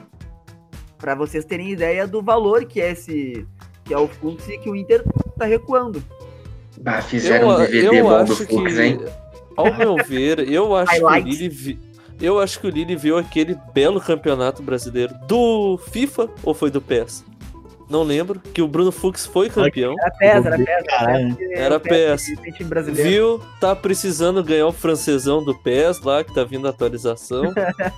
para 1.01 1.15
vocês 1.15 1.45
terem 1.45 1.71
ideia 1.71 2.07
do 2.07 2.23
valor 2.23 2.65
que 2.65 2.81
é 2.81 2.93
esse 2.93 3.47
que 3.85 3.95
é 3.95 3.99
o 3.99 4.07
fluxo 4.07 4.51
e 4.53 4.59
que 4.59 4.71
o 4.71 4.77
Inter 4.77 5.03
tá 5.37 5.47
recuando. 5.47 6.03
Bah, 6.81 7.03
fizeram 7.03 7.51
eu, 7.51 7.57
um 7.57 7.59
DVD 7.59 8.03
bom 8.03 8.25
do 8.25 8.37
Fux, 8.37 8.47
que, 8.47 8.83
hein? 8.83 9.01
Ao 9.57 9.75
meu 9.75 9.97
ver, 9.97 10.39
eu 10.49 10.75
acho 10.77 10.97
que 10.97 11.05
o 11.05 11.19
Lille 11.19 11.49
vi, 11.49 11.79
eu 12.21 12.39
acho 12.39 12.61
que 12.61 12.67
o 12.67 12.71
Lille 12.71 12.95
viu 12.95 13.19
aquele 13.19 13.59
belo 13.75 14.01
campeonato 14.01 14.63
brasileiro 14.63 15.15
do 15.27 15.79
FIFA 15.91 16.29
ou 16.45 16.55
foi 16.55 16.71
do 16.71 16.81
PES? 16.81 17.25
Não 17.91 18.05
lembro, 18.05 18.41
que 18.41 18.63
o 18.63 18.69
Bruno 18.69 18.93
Fux 18.93 19.27
foi 19.27 19.51
campeão. 19.51 19.95
Era 19.99 20.11
PES, 20.13 20.47
era 20.47 20.59
PES. 20.59 21.37
Era 21.51 21.81
PES. 21.81 22.23
Viu? 22.93 23.43
Tá 23.61 23.75
precisando 23.75 24.43
ganhar 24.45 24.69
o 24.69 24.73
francesão 24.73 25.43
do 25.43 25.55
PES 25.55 26.01
lá, 26.03 26.23
que 26.23 26.33
tá 26.33 26.45
vindo 26.45 26.67
a 26.67 26.71
atualização. 26.71 27.53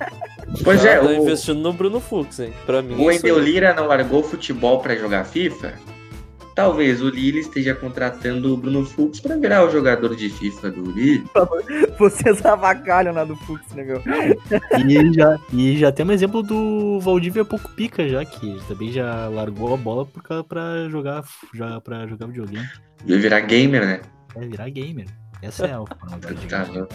pois 0.64 0.84
é. 0.84 0.99
Tá 0.99 1.07
o... 1.07 1.12
investindo 1.12 1.61
no 1.61 1.72
Bruno 1.72 2.01
Fux, 2.01 2.40
hein? 2.40 2.53
Pra 2.64 2.80
mim. 2.80 2.95
O 2.97 3.11
Endel 3.11 3.38
Lira 3.38 3.74
não 3.74 3.86
largou 3.86 4.22
futebol 4.22 4.80
pra 4.80 4.97
jogar 4.97 5.24
FIFA? 5.24 5.74
Talvez 6.55 7.00
o 7.00 7.09
Lille 7.09 7.40
esteja 7.40 7.74
contratando 7.74 8.53
o 8.53 8.57
Bruno 8.57 8.84
Fux 8.84 9.20
para 9.20 9.36
virar 9.36 9.64
o 9.64 9.70
jogador 9.70 10.14
de 10.14 10.28
FIFA 10.28 10.70
do 10.70 10.90
Lille. 10.90 11.24
Vocês 11.98 12.44
avacalham 12.44 13.14
lá 13.14 13.24
do 13.24 13.36
Fux, 13.36 13.62
né, 13.74 13.84
meu? 13.84 14.03
E 14.86 15.14
já, 15.14 15.38
e 15.53 15.78
já 15.78 15.92
tem 15.92 16.05
um 16.05 16.12
exemplo 16.12 16.42
do 16.42 17.00
Valdívia 17.00 17.44
pouco 17.44 17.70
pica, 17.70 18.07
já 18.09 18.24
que 18.24 18.61
também 18.68 18.92
já 18.92 19.28
largou 19.28 19.72
a 19.72 19.76
bola 19.76 20.07
para 20.46 20.88
jogar, 20.88 21.24
já, 21.55 21.80
pra 21.80 22.07
jogar 22.07 22.26
videogame. 22.26 22.68
Vai 23.07 23.18
virar 23.18 23.40
gamer, 23.40 23.86
né? 23.86 24.00
É, 24.36 24.40
virar 24.40 24.68
gamer. 24.68 25.07
Essa 25.40 25.66
é 25.66 25.72
a 25.72 25.78
forma 25.78 26.18
tá 26.48 26.64
louco. 26.64 26.94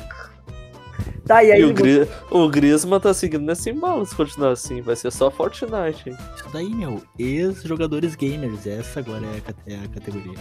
Tá, 1.27 1.43
e 1.43 1.51
aí? 1.51 1.61
E 1.61 1.65
o, 1.65 1.73
Gri 1.73 2.07
o 2.31 2.47
Griezmann 2.47 2.99
tá 2.99 3.13
seguindo 3.13 3.43
nesse 3.43 3.69
embalo 3.69 4.05
se 4.05 4.15
continuar 4.15 4.51
assim. 4.51 4.81
Vai 4.81 4.95
ser 4.95 5.11
só 5.11 5.29
Fortnite, 5.29 6.09
hein? 6.09 6.17
Isso 6.35 6.45
daí, 6.51 6.69
meu. 6.69 7.01
Ex-jogadores 7.19 8.15
gamers. 8.15 8.65
Essa 8.65 8.99
agora 8.99 9.25
é 9.25 9.71
a, 9.71 9.73
é 9.73 9.83
a 9.83 9.87
categoria. 9.89 10.39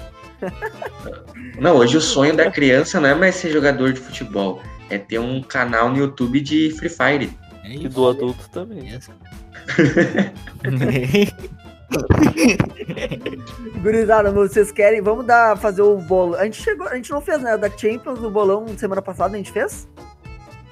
não, 1.59 1.77
hoje 1.77 1.97
o 1.97 2.01
sonho 2.01 2.37
da 2.37 2.51
criança 2.51 3.01
não 3.01 3.09
é 3.09 3.15
mais 3.15 3.35
ser 3.35 3.51
jogador 3.51 3.93
de 3.93 4.01
futebol. 4.01 4.61
É 4.89 4.99
ter 4.99 5.19
um 5.19 5.43
canal 5.43 5.91
no 5.91 5.99
YouTube 5.99 6.41
de 6.41 6.71
Free 6.79 6.89
Fire. 6.89 7.31
É 7.65 7.71
isso. 7.71 7.87
E 7.87 7.89
do 7.89 8.09
adulto 8.09 8.49
também. 8.51 8.95
Essa. 8.95 9.13
Gurizada, 13.81 14.31
vocês 14.31 14.73
querem? 14.73 15.01
Vamos 15.01 15.27
dar, 15.27 15.57
fazer 15.57 15.83
o 15.83 15.99
bolo. 15.99 16.37
A 16.37 16.45
gente 16.45 16.63
chegou, 16.63 16.87
a 16.87 16.97
gente 16.97 17.11
não 17.11 17.21
fez, 17.21 17.41
né? 17.41 17.57
Da 17.57 17.71
Champions, 17.71 18.21
o 18.21 18.31
bolão 18.31 18.67
semana 18.77 19.03
passada 19.03 19.35
a 19.35 19.39
gente 19.39 19.53
fez? 19.53 19.89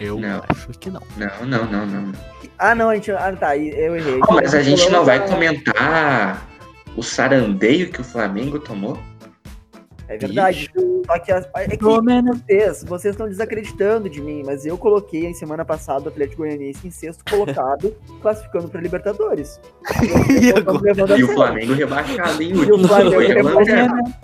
Eu 0.01 0.19
não. 0.19 0.43
acho 0.49 0.69
que 0.79 0.91
não. 0.91 1.03
Não, 1.17 1.47
não, 1.47 1.67
não, 1.67 1.87
não. 1.87 2.13
Ah, 2.59 2.75
não, 2.75 2.91
a 2.91 2.95
gente. 2.95 3.11
Ah, 3.13 3.33
tá, 3.33 3.57
eu 3.57 3.97
errei. 3.97 4.21
Oh, 4.29 4.35
mas 4.35 4.55
a 4.55 4.63
gente 4.63 4.89
não 4.91 5.05
vai 5.05 5.27
comentar 5.27 6.47
o 6.97 7.03
sarandeio 7.03 7.91
que 7.91 8.01
o 8.01 8.05
Flamengo 8.05 8.59
tomou? 8.59 8.99
É 10.09 10.19
verdade. 10.19 10.71
Só 11.07 11.19
que, 11.19 11.33
as, 11.33 11.49
é 11.55 11.77
que 11.77 11.85
vocês, 11.85 12.85
vocês 12.85 13.15
estão 13.15 13.29
desacreditando 13.29 14.09
de 14.09 14.21
mim, 14.21 14.43
mas 14.45 14.67
eu 14.67 14.77
coloquei 14.77 15.27
em 15.27 15.35
semana 15.35 15.65
passada 15.65 16.07
o 16.07 16.09
Atlético 16.09 16.43
Goianiense 16.43 16.87
em 16.87 16.91
sexto 16.91 17.25
colocado, 17.29 17.95
classificando 18.21 18.69
para 18.69 18.81
Libertadores. 18.81 19.61
E, 20.35 21.19
e 21.19 21.25
o 21.25 21.29
Flamengo 21.29 21.75
rebaixado, 21.75 22.43
hein? 22.43 22.53
E 22.53 22.73
o 22.73 22.89
Flamengo 22.89 23.19
rebaixado. 23.19 24.15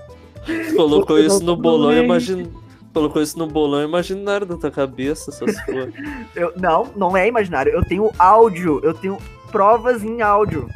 Colocou 0.74 1.18
isso 1.18 1.42
no 1.44 1.56
bolão, 1.56 1.92
imagina 1.92 2.48
colocou 2.92 3.22
isso 3.22 3.38
no 3.38 3.46
bolão 3.46 3.82
imaginário 3.82 4.46
da 4.46 4.56
tua 4.56 4.70
cabeça, 4.70 5.30
essas 5.30 5.60
coisas. 5.64 5.94
eu, 6.34 6.52
não, 6.56 6.90
não 6.96 7.16
é 7.16 7.26
imaginário. 7.26 7.72
Eu 7.72 7.84
tenho 7.84 8.10
áudio, 8.18 8.80
eu 8.82 8.94
tenho 8.94 9.18
provas 9.50 10.04
em 10.04 10.22
áudio. 10.22 10.68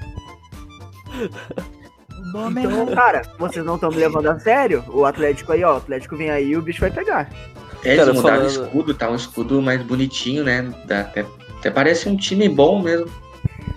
Então, 2.29 2.87
cara, 2.95 3.23
vocês 3.39 3.65
não 3.65 3.77
estão 3.77 3.91
me 3.91 3.97
levando 3.97 4.27
a 4.29 4.39
sério? 4.39 4.85
O 4.89 5.05
Atlético 5.05 5.53
aí, 5.53 5.63
ó, 5.65 5.75
o 5.75 5.77
Atlético 5.77 6.17
vem 6.17 6.31
aí 6.31 6.51
e 6.51 6.57
o 6.57 6.63
bicho 6.63 6.81
vai 6.81 6.91
pegar. 6.91 7.31
É, 7.85 7.95
eles 7.95 8.07
mudaram 8.09 8.23
falando... 8.23 8.45
o 8.45 8.49
escudo, 8.49 8.95
tá 8.95 9.11
um 9.11 9.15
escudo 9.15 9.63
mais 9.63 9.83
bonitinho, 9.83 10.43
né? 10.43 10.73
Dá 10.87 11.01
até, 11.01 11.27
até 11.59 11.71
parece 11.71 12.09
um 12.09 12.17
time 12.17 12.49
bom 12.49 12.81
mesmo. 12.81 13.11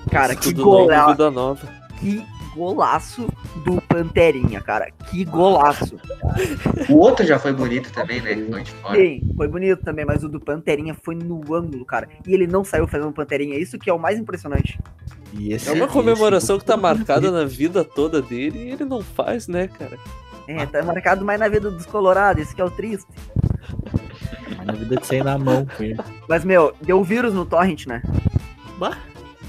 Cara, 0.09 0.35
que 0.35 0.53
gol, 0.53 0.87
nova. 1.31 1.67
Que 1.99 2.23
golaço 2.57 3.29
do 3.63 3.79
Panterinha, 3.81 4.59
cara. 4.59 4.91
Que 5.09 5.23
golaço. 5.23 5.99
O 6.89 6.97
outro 6.97 7.25
já 7.25 7.37
foi 7.37 7.53
bonito 7.53 7.91
também, 7.93 8.19
né? 8.19 8.35
Foi 8.49 8.63
de 8.63 8.71
fora. 8.71 8.95
Sim, 8.95 9.21
foi 9.35 9.47
bonito 9.47 9.83
também, 9.83 10.03
mas 10.03 10.23
o 10.23 10.29
do 10.29 10.39
Panterinha 10.39 10.95
foi 11.01 11.15
no 11.15 11.37
ângulo, 11.53 11.85
cara. 11.85 12.09
E 12.25 12.33
ele 12.33 12.47
não 12.47 12.63
saiu 12.63 12.87
fazendo 12.87 13.11
Panterinha. 13.13 13.57
Isso 13.57 13.77
que 13.77 13.89
é 13.89 13.93
o 13.93 13.99
mais 13.99 14.17
impressionante. 14.17 14.79
é 15.67 15.71
uma 15.71 15.87
comemoração 15.87 16.57
que 16.57 16.65
tá 16.65 16.75
marcada 16.75 17.31
na 17.31 17.45
vida 17.45 17.83
toda 17.83 18.21
dele 18.21 18.57
e 18.57 18.71
ele 18.71 18.85
não 18.85 19.01
faz, 19.01 19.47
né, 19.47 19.67
cara? 19.67 19.97
É, 20.47 20.65
tá 20.65 20.81
marcado 20.81 21.23
mais 21.23 21.39
na 21.39 21.47
vida 21.47 21.69
dos 21.69 21.85
colorados, 21.85 22.43
isso 22.43 22.55
que 22.55 22.61
é 22.61 22.65
o 22.65 22.71
triste. 22.71 23.07
na 24.65 24.73
vida 24.73 24.95
de 24.95 25.05
sair 25.05 25.23
na 25.23 25.37
mão 25.37 25.65
com 25.65 25.83
ele. 25.83 25.99
Mas, 26.27 26.43
meu, 26.43 26.73
deu 26.81 27.03
vírus 27.03 27.33
no 27.33 27.45
torrent, 27.45 27.85
né? 27.85 28.01
Bah. 28.79 28.97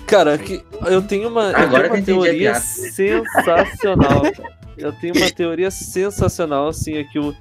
Cara, 0.09 0.39
que 0.39 0.65
eu 0.87 1.03
tenho 1.03 1.29
uma, 1.29 1.51
eu 1.51 1.71
tenho 1.71 1.87
uma 1.87 2.03
teoria 2.03 2.55
sensacional. 2.55 4.23
eu 4.79 4.93
tenho 4.93 5.15
uma 5.15 5.31
teoria 5.31 5.71
sensacional, 5.71 6.69
assim, 6.69 6.95
é 6.95 7.05
que 7.05 7.19
o, 7.19 7.35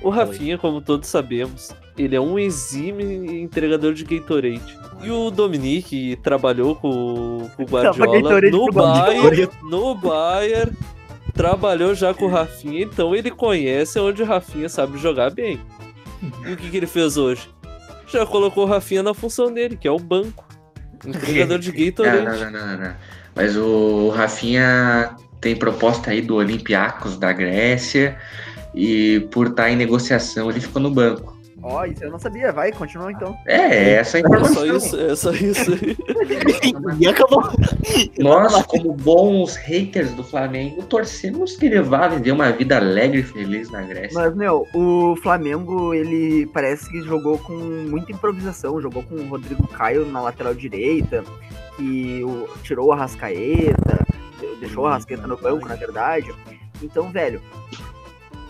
o 0.00 0.08
Rafinha, 0.08 0.56
como 0.56 0.80
todos 0.80 1.08
sabemos, 1.08 1.70
ele 1.98 2.14
é 2.14 2.20
um 2.20 2.38
exime 2.38 3.42
entregador 3.42 3.92
de 3.92 4.04
Gatorade. 4.04 4.78
E 5.02 5.10
o 5.10 5.32
Dominique 5.32 6.16
trabalhou 6.22 6.76
com, 6.76 7.50
com 7.56 7.62
o 7.64 7.66
Guardiola 7.66 8.40
no 8.42 8.66
Bayern, 8.70 9.48
no 9.64 9.94
Bayern, 9.96 10.76
trabalhou 11.34 11.92
já 11.92 12.14
com 12.14 12.26
o 12.26 12.30
Rafinha, 12.30 12.82
então 12.82 13.16
ele 13.16 13.32
conhece 13.32 13.98
onde 13.98 14.22
o 14.22 14.26
Rafinha 14.26 14.68
sabe 14.68 14.96
jogar 14.96 15.30
bem. 15.30 15.60
E 16.46 16.52
o 16.52 16.56
que, 16.56 16.70
que 16.70 16.76
ele 16.76 16.86
fez 16.86 17.16
hoje? 17.16 17.48
Já 18.06 18.24
colocou 18.24 18.64
o 18.64 18.68
Rafinha 18.68 19.02
na 19.02 19.12
função 19.12 19.52
dele, 19.52 19.76
que 19.76 19.88
é 19.88 19.90
o 19.90 19.98
banco. 19.98 20.51
Entregador 21.04 21.58
de 21.58 21.72
Gatorade. 21.72 22.24
Não, 22.24 22.50
não, 22.50 22.50
não, 22.50 22.66
não, 22.66 22.84
não. 22.84 22.94
Mas 23.34 23.56
o 23.56 24.10
Rafinha 24.10 25.16
tem 25.40 25.56
proposta 25.56 26.10
aí 26.10 26.20
do 26.20 26.36
Olympiacos 26.36 27.16
da 27.16 27.32
Grécia 27.32 28.16
e 28.74 29.26
por 29.30 29.48
estar 29.48 29.70
em 29.70 29.76
negociação 29.76 30.50
ele 30.50 30.60
ficou 30.60 30.80
no 30.80 30.90
banco. 30.90 31.31
Ó, 31.62 31.80
oh, 31.80 31.84
isso 31.84 32.02
eu 32.02 32.10
não 32.10 32.18
sabia. 32.18 32.52
Vai, 32.52 32.72
continua 32.72 33.12
então. 33.12 33.38
É, 33.46 33.94
essa 33.94 34.18
é 34.18 34.22
a 34.22 34.24
informação. 34.24 34.64
É 34.64 34.66
só 34.66 34.76
isso, 34.76 35.00
é 35.00 35.16
só 35.16 35.30
isso. 35.30 35.70
e 36.98 37.06
acabou. 37.06 37.42
Nós, 38.18 38.66
como 38.66 38.92
bons 38.94 39.54
haters 39.56 40.12
do 40.14 40.24
Flamengo, 40.24 40.82
torcemos 40.82 41.56
que 41.56 41.66
ele 41.66 41.80
vá 41.80 42.08
viver 42.08 42.32
uma 42.32 42.50
vida 42.50 42.76
alegre 42.76 43.20
e 43.20 43.22
feliz 43.22 43.70
na 43.70 43.82
Grécia. 43.82 44.18
Mas, 44.18 44.34
meu, 44.34 44.66
o 44.74 45.14
Flamengo, 45.22 45.94
ele 45.94 46.46
parece 46.46 46.90
que 46.90 47.00
jogou 47.02 47.38
com 47.38 47.52
muita 47.52 48.10
improvisação. 48.10 48.80
Jogou 48.80 49.04
com 49.04 49.14
o 49.14 49.28
Rodrigo 49.28 49.66
Caio 49.68 50.04
na 50.06 50.20
lateral 50.20 50.54
direita, 50.54 51.22
que 51.76 52.24
o, 52.24 52.48
tirou 52.64 52.92
a 52.92 52.96
Rascaeta, 52.96 54.04
deixou 54.58 54.86
a 54.86 54.94
Rascaeta 54.94 55.28
no 55.28 55.36
banco, 55.36 55.68
na 55.68 55.76
verdade. 55.76 56.32
Então, 56.82 57.08
velho, 57.10 57.40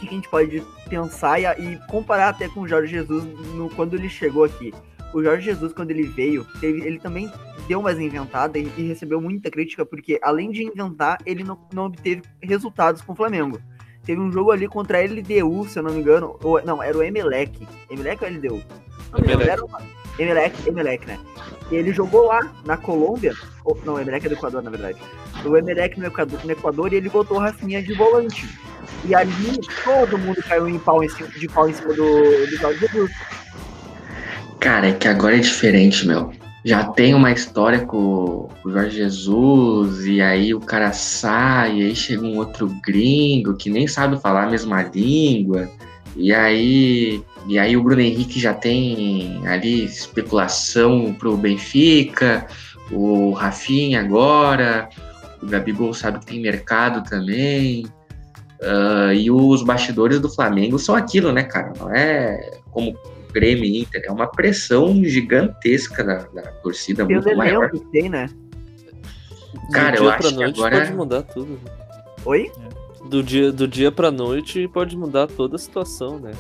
que 0.07 0.15
a 0.15 0.17
gente 0.17 0.29
pode 0.29 0.63
pensar 0.89 1.41
e, 1.41 1.45
e 1.45 1.79
comparar 1.89 2.29
até 2.29 2.49
com 2.49 2.61
o 2.61 2.69
Jorge 2.69 2.93
Jesus 2.93 3.25
no, 3.55 3.69
quando 3.71 3.95
ele 3.95 4.09
chegou 4.09 4.45
aqui. 4.45 4.73
O 5.13 5.23
Jorge 5.23 5.45
Jesus, 5.45 5.73
quando 5.73 5.91
ele 5.91 6.05
veio, 6.05 6.47
teve, 6.61 6.87
ele 6.87 6.99
também 6.99 7.31
deu 7.69 7.81
umas 7.81 7.99
inventadas 7.99 8.63
e, 8.63 8.73
e, 8.81 8.83
recebeu 8.87 9.21
muita 9.21 9.51
crítica, 9.51 9.85
porque 9.85 10.19
além 10.23 10.51
de 10.51 10.65
inventar, 10.65 11.19
ele 11.27 11.45
não, 11.45 11.59
não 11.73 11.87
obteve 11.87 12.23
resultados 12.43 13.03
com 13.03 13.13
o 13.13 13.17
Flamengo. 13.17 13.61
Teve 14.05 14.21
um 14.21 14.33
jogo 14.33 14.51
ali 14.51 14.67
contra 14.67 14.99
a 14.99 15.05
LDU, 15.05 15.69
se 15.69 15.79
eu 15.79 15.83
não 15.83 15.93
me 15.93 16.01
engano. 16.01 16.37
Ou, 16.43 16.63
não, 16.65 16.83
era 16.83 16.97
o 16.97 17.03
Emelec. 17.03 17.67
Emelec 17.89 18.25
ou 18.25 18.31
LDU? 18.31 18.63
Não, 19.13 19.19
Emelec. 19.21 19.45
Não, 19.45 19.53
era 19.53 19.65
uma, 19.65 19.81
Emelec, 20.19 20.69
Emelec, 20.69 21.07
né? 21.07 21.19
E 21.71 21.77
ele 21.77 21.93
jogou 21.93 22.27
lá, 22.27 22.53
na 22.65 22.77
Colômbia. 22.77 23.35
Ou, 23.65 23.79
não, 23.85 24.01
Emelec 24.01 24.27
é 24.27 24.29
do 24.29 24.35
Equador, 24.35 24.63
na 24.63 24.71
verdade. 24.71 24.99
O 25.45 25.57
Emelec 25.57 25.99
no 25.99 26.07
Equador, 26.07 26.45
no 26.45 26.51
Equador 26.51 26.93
e 26.93 26.97
ele 26.97 27.09
botou 27.09 27.39
o 27.39 27.41
Rafinha 27.41 27.83
de 27.83 27.95
volante. 27.95 28.49
E 29.05 29.15
ali 29.15 29.59
todo 29.85 30.19
mundo 30.19 30.43
caiu 30.43 30.69
em 30.69 30.79
pau 30.79 31.03
em 31.03 31.09
cima, 31.09 31.29
de 31.29 31.49
pau 31.49 31.69
em 31.69 31.73
cima 31.73 31.95
do, 31.95 32.47
do 32.47 32.57
Jorge 32.57 32.81
Jesus. 32.81 33.11
Cara, 34.61 34.89
é 34.89 34.93
que 34.93 35.09
agora 35.09 35.37
é 35.37 35.41
diferente, 35.41 36.07
meu. 36.07 36.33
Já 36.65 36.85
tem 36.85 37.15
uma 37.15 37.33
história 37.33 37.81
com 37.81 38.49
o 38.65 38.71
Jorge 38.71 38.97
Jesus, 38.97 40.07
e 40.07 40.21
aí 40.21 40.55
o 40.55 40.61
cara 40.61 40.93
sai, 40.93 41.79
e 41.79 41.83
aí 41.87 41.97
chega 41.97 42.23
um 42.23 42.37
outro 42.37 42.69
gringo 42.81 43.55
que 43.55 43.69
nem 43.69 43.89
sabe 43.89 44.21
falar 44.21 44.45
a 44.45 44.51
mesma 44.51 44.83
língua. 44.83 45.69
E 46.15 46.33
aí, 46.33 47.23
e 47.47 47.59
aí 47.59 47.77
o 47.77 47.83
Bruno 47.83 48.01
Henrique 48.01 48.39
já 48.39 48.53
tem 48.53 49.41
ali 49.47 49.85
especulação 49.85 51.15
pro 51.15 51.37
Benfica, 51.37 52.47
o 52.91 53.33
Rafinha 53.33 54.01
agora, 54.01 54.89
o 55.43 55.47
Gabigol 55.47 55.95
sabe 55.95 56.21
que 56.21 56.27
tem 56.27 56.41
mercado 56.41 57.03
também. 57.09 57.87
Uh, 58.61 59.13
e 59.13 59.29
os 59.29 59.65
bastidores 59.65 60.21
do 60.21 60.29
Flamengo 60.29 60.79
são 60.79 60.95
aquilo, 60.95 61.33
né, 61.33 61.43
cara? 61.43 61.73
Não 61.79 61.93
é 61.93 62.61
como 62.71 62.97
Grêmio 63.33 63.65
e 63.65 63.81
Inter, 63.81 64.03
é 64.07 64.13
uma 64.13 64.27
pressão 64.27 65.03
gigantesca 65.03 66.05
da, 66.05 66.19
da 66.33 66.43
torcida, 66.63 67.05
tem 67.05 67.17
muito 67.17 67.37
maior. 67.37 67.71
Que 67.71 67.81
tem, 67.91 68.09
né? 68.09 68.29
Cara, 69.73 69.97
eu 69.97 70.09
acho 70.09 70.37
que 70.37 70.45
agora... 70.45 70.79
pode 70.79 70.93
mudar 70.93 71.23
tudo. 71.23 71.59
Oi? 72.25 72.53
Do 73.13 73.23
dia, 73.23 73.53
do 73.53 73.69
dia 73.69 73.93
pra 73.93 74.11
noite 74.11 74.67
pode 74.69 74.97
mudar 74.97 75.27
toda 75.27 75.57
a 75.57 75.59
situação, 75.59 76.19
né? 76.19 76.33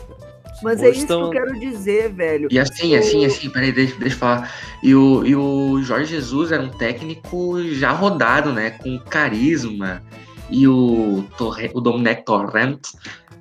Mas 0.62 0.81
Hoje 0.81 0.87
é 0.87 0.91
isso 0.93 1.07
tão... 1.07 1.29
que 1.29 1.37
eu 1.37 1.43
quero 1.43 1.61
dizer, 1.61 2.11
velho. 2.14 2.49
E 2.51 2.59
assim, 2.59 2.97
assim, 2.97 3.27
assim, 3.27 3.51
peraí, 3.51 3.73
deixa, 3.73 3.95
deixa 3.99 4.14
eu 4.14 4.18
falar. 4.18 4.51
E 4.83 4.95
o, 4.95 5.23
e 5.23 5.37
o 5.37 5.83
Jorge 5.83 6.07
Jesus 6.07 6.51
era 6.51 6.62
um 6.62 6.70
técnico 6.70 7.62
já 7.75 7.93
rodado, 7.93 8.55
né? 8.55 8.70
Com 8.70 8.99
carisma 8.99 10.03
E 10.49 10.66
o, 10.66 11.23
Torre, 11.37 11.70
o 11.75 11.81
Dominic 11.83 12.25
Torrent, 12.25 12.81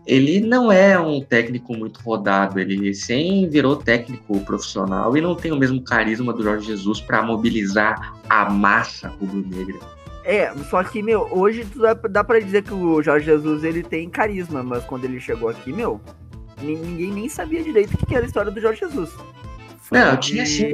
ele 0.05 0.41
não 0.41 0.69
é 0.69 0.99
um 0.99 1.21
técnico 1.21 1.73
muito 1.73 2.01
rodado, 2.01 2.59
ele 2.59 2.89
recém 2.89 3.47
virou 3.47 3.77
técnico 3.77 4.41
profissional 4.41 5.15
e 5.15 5.21
não 5.21 5.35
tem 5.35 5.53
o 5.53 5.57
mesmo 5.57 5.81
carisma 5.81 6.33
do 6.33 6.43
Jorge 6.43 6.67
Jesus 6.67 6.99
para 6.99 7.23
mobilizar 7.23 8.13
a 8.27 8.49
massa 8.49 9.07
rubro-negra. 9.07 9.79
É, 10.23 10.53
só 10.69 10.83
que, 10.83 11.01
meu, 11.01 11.27
hoje 11.31 11.63
dá, 11.75 11.93
dá 11.93 12.23
pra 12.23 12.39
dizer 12.39 12.63
que 12.63 12.73
o 12.73 13.01
Jorge 13.01 13.25
Jesus 13.25 13.63
ele 13.63 13.81
tem 13.81 14.09
carisma, 14.09 14.61
mas 14.63 14.83
quando 14.83 15.05
ele 15.05 15.19
chegou 15.19 15.49
aqui, 15.49 15.73
meu, 15.73 15.99
ninguém 16.61 17.11
nem 17.11 17.29
sabia 17.29 17.63
direito 17.63 17.93
o 17.93 18.05
que 18.05 18.15
era 18.15 18.23
a 18.23 18.27
história 18.27 18.51
do 18.51 18.61
Jorge 18.61 18.81
Jesus. 18.81 19.11
Não, 19.91 20.15
tinha 20.15 20.45
sim. 20.45 20.73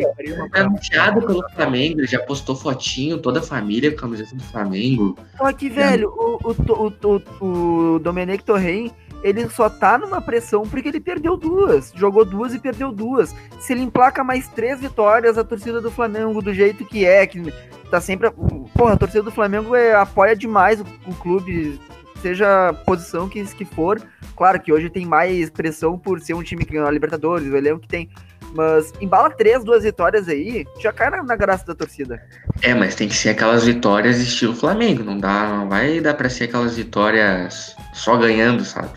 anunciado 0.53 1.25
pelo 1.25 1.43
Flamengo, 1.49 2.01
ele 2.01 2.07
já 2.07 2.19
postou 2.19 2.55
fotinho, 2.55 3.17
toda 3.17 3.39
a 3.39 3.43
família 3.43 3.89
com 3.89 3.97
a 3.97 4.01
camiseta 4.01 4.35
do 4.35 4.43
Flamengo. 4.43 5.17
Só 5.35 5.51
que, 5.53 5.69
velho, 5.69 6.09
o, 6.09 6.51
o, 6.51 6.93
o, 7.41 7.95
o 7.95 7.99
Domenech 7.99 8.43
Torren, 8.43 8.91
ele 9.23 9.49
só 9.49 9.71
tá 9.71 9.97
numa 9.97 10.21
pressão 10.21 10.67
porque 10.67 10.89
ele 10.89 10.99
perdeu 10.99 11.35
duas. 11.35 11.91
Jogou 11.95 12.23
duas 12.23 12.53
e 12.53 12.59
perdeu 12.59 12.91
duas. 12.91 13.35
Se 13.59 13.73
ele 13.73 13.81
emplaca 13.81 14.23
mais 14.23 14.47
três 14.49 14.79
vitórias, 14.79 15.35
a 15.35 15.43
torcida 15.43 15.81
do 15.81 15.89
Flamengo, 15.89 16.39
do 16.39 16.53
jeito 16.53 16.85
que 16.85 17.03
é, 17.03 17.25
que 17.25 17.51
tá 17.89 18.01
sempre. 18.01 18.31
Porra, 18.75 18.93
a 18.93 18.97
torcida 18.97 19.23
do 19.23 19.31
Flamengo 19.31 19.75
é, 19.75 19.95
apoia 19.95 20.35
demais 20.35 20.81
o, 20.81 20.85
o 21.07 21.13
clube, 21.15 21.79
seja 22.21 22.69
a 22.69 22.73
posição 22.73 23.27
que, 23.27 23.43
que 23.43 23.65
for. 23.65 24.01
Claro 24.35 24.59
que 24.59 24.71
hoje 24.71 24.89
tem 24.89 25.05
mais 25.05 25.49
pressão 25.49 25.97
por 25.97 26.19
ser 26.19 26.33
um 26.33 26.43
time 26.43 26.63
que 26.63 26.73
ganhou 26.73 26.87
a 26.87 26.91
Libertadores, 26.91 27.51
o 27.51 27.55
elenco 27.57 27.81
que 27.81 27.87
tem 27.87 28.09
mas 28.53 28.93
embala 29.01 29.29
três, 29.29 29.63
duas 29.63 29.83
vitórias 29.83 30.27
aí, 30.27 30.65
já 30.79 30.91
cai 30.91 31.09
na, 31.09 31.23
na, 31.23 31.35
graça 31.35 31.65
da 31.65 31.75
torcida. 31.75 32.21
É, 32.61 32.73
mas 32.73 32.95
tem 32.95 33.07
que 33.07 33.15
ser 33.15 33.29
aquelas 33.29 33.65
vitórias 33.65 34.17
estilo 34.17 34.55
Flamengo. 34.55 35.03
Não 35.03 35.17
dá, 35.17 35.49
não 35.49 35.69
vai 35.69 35.99
dar 35.99 36.13
pra 36.13 36.29
ser 36.29 36.45
aquelas 36.45 36.75
vitórias 36.75 37.75
só 37.93 38.17
ganhando, 38.17 38.63
sabe? 38.63 38.89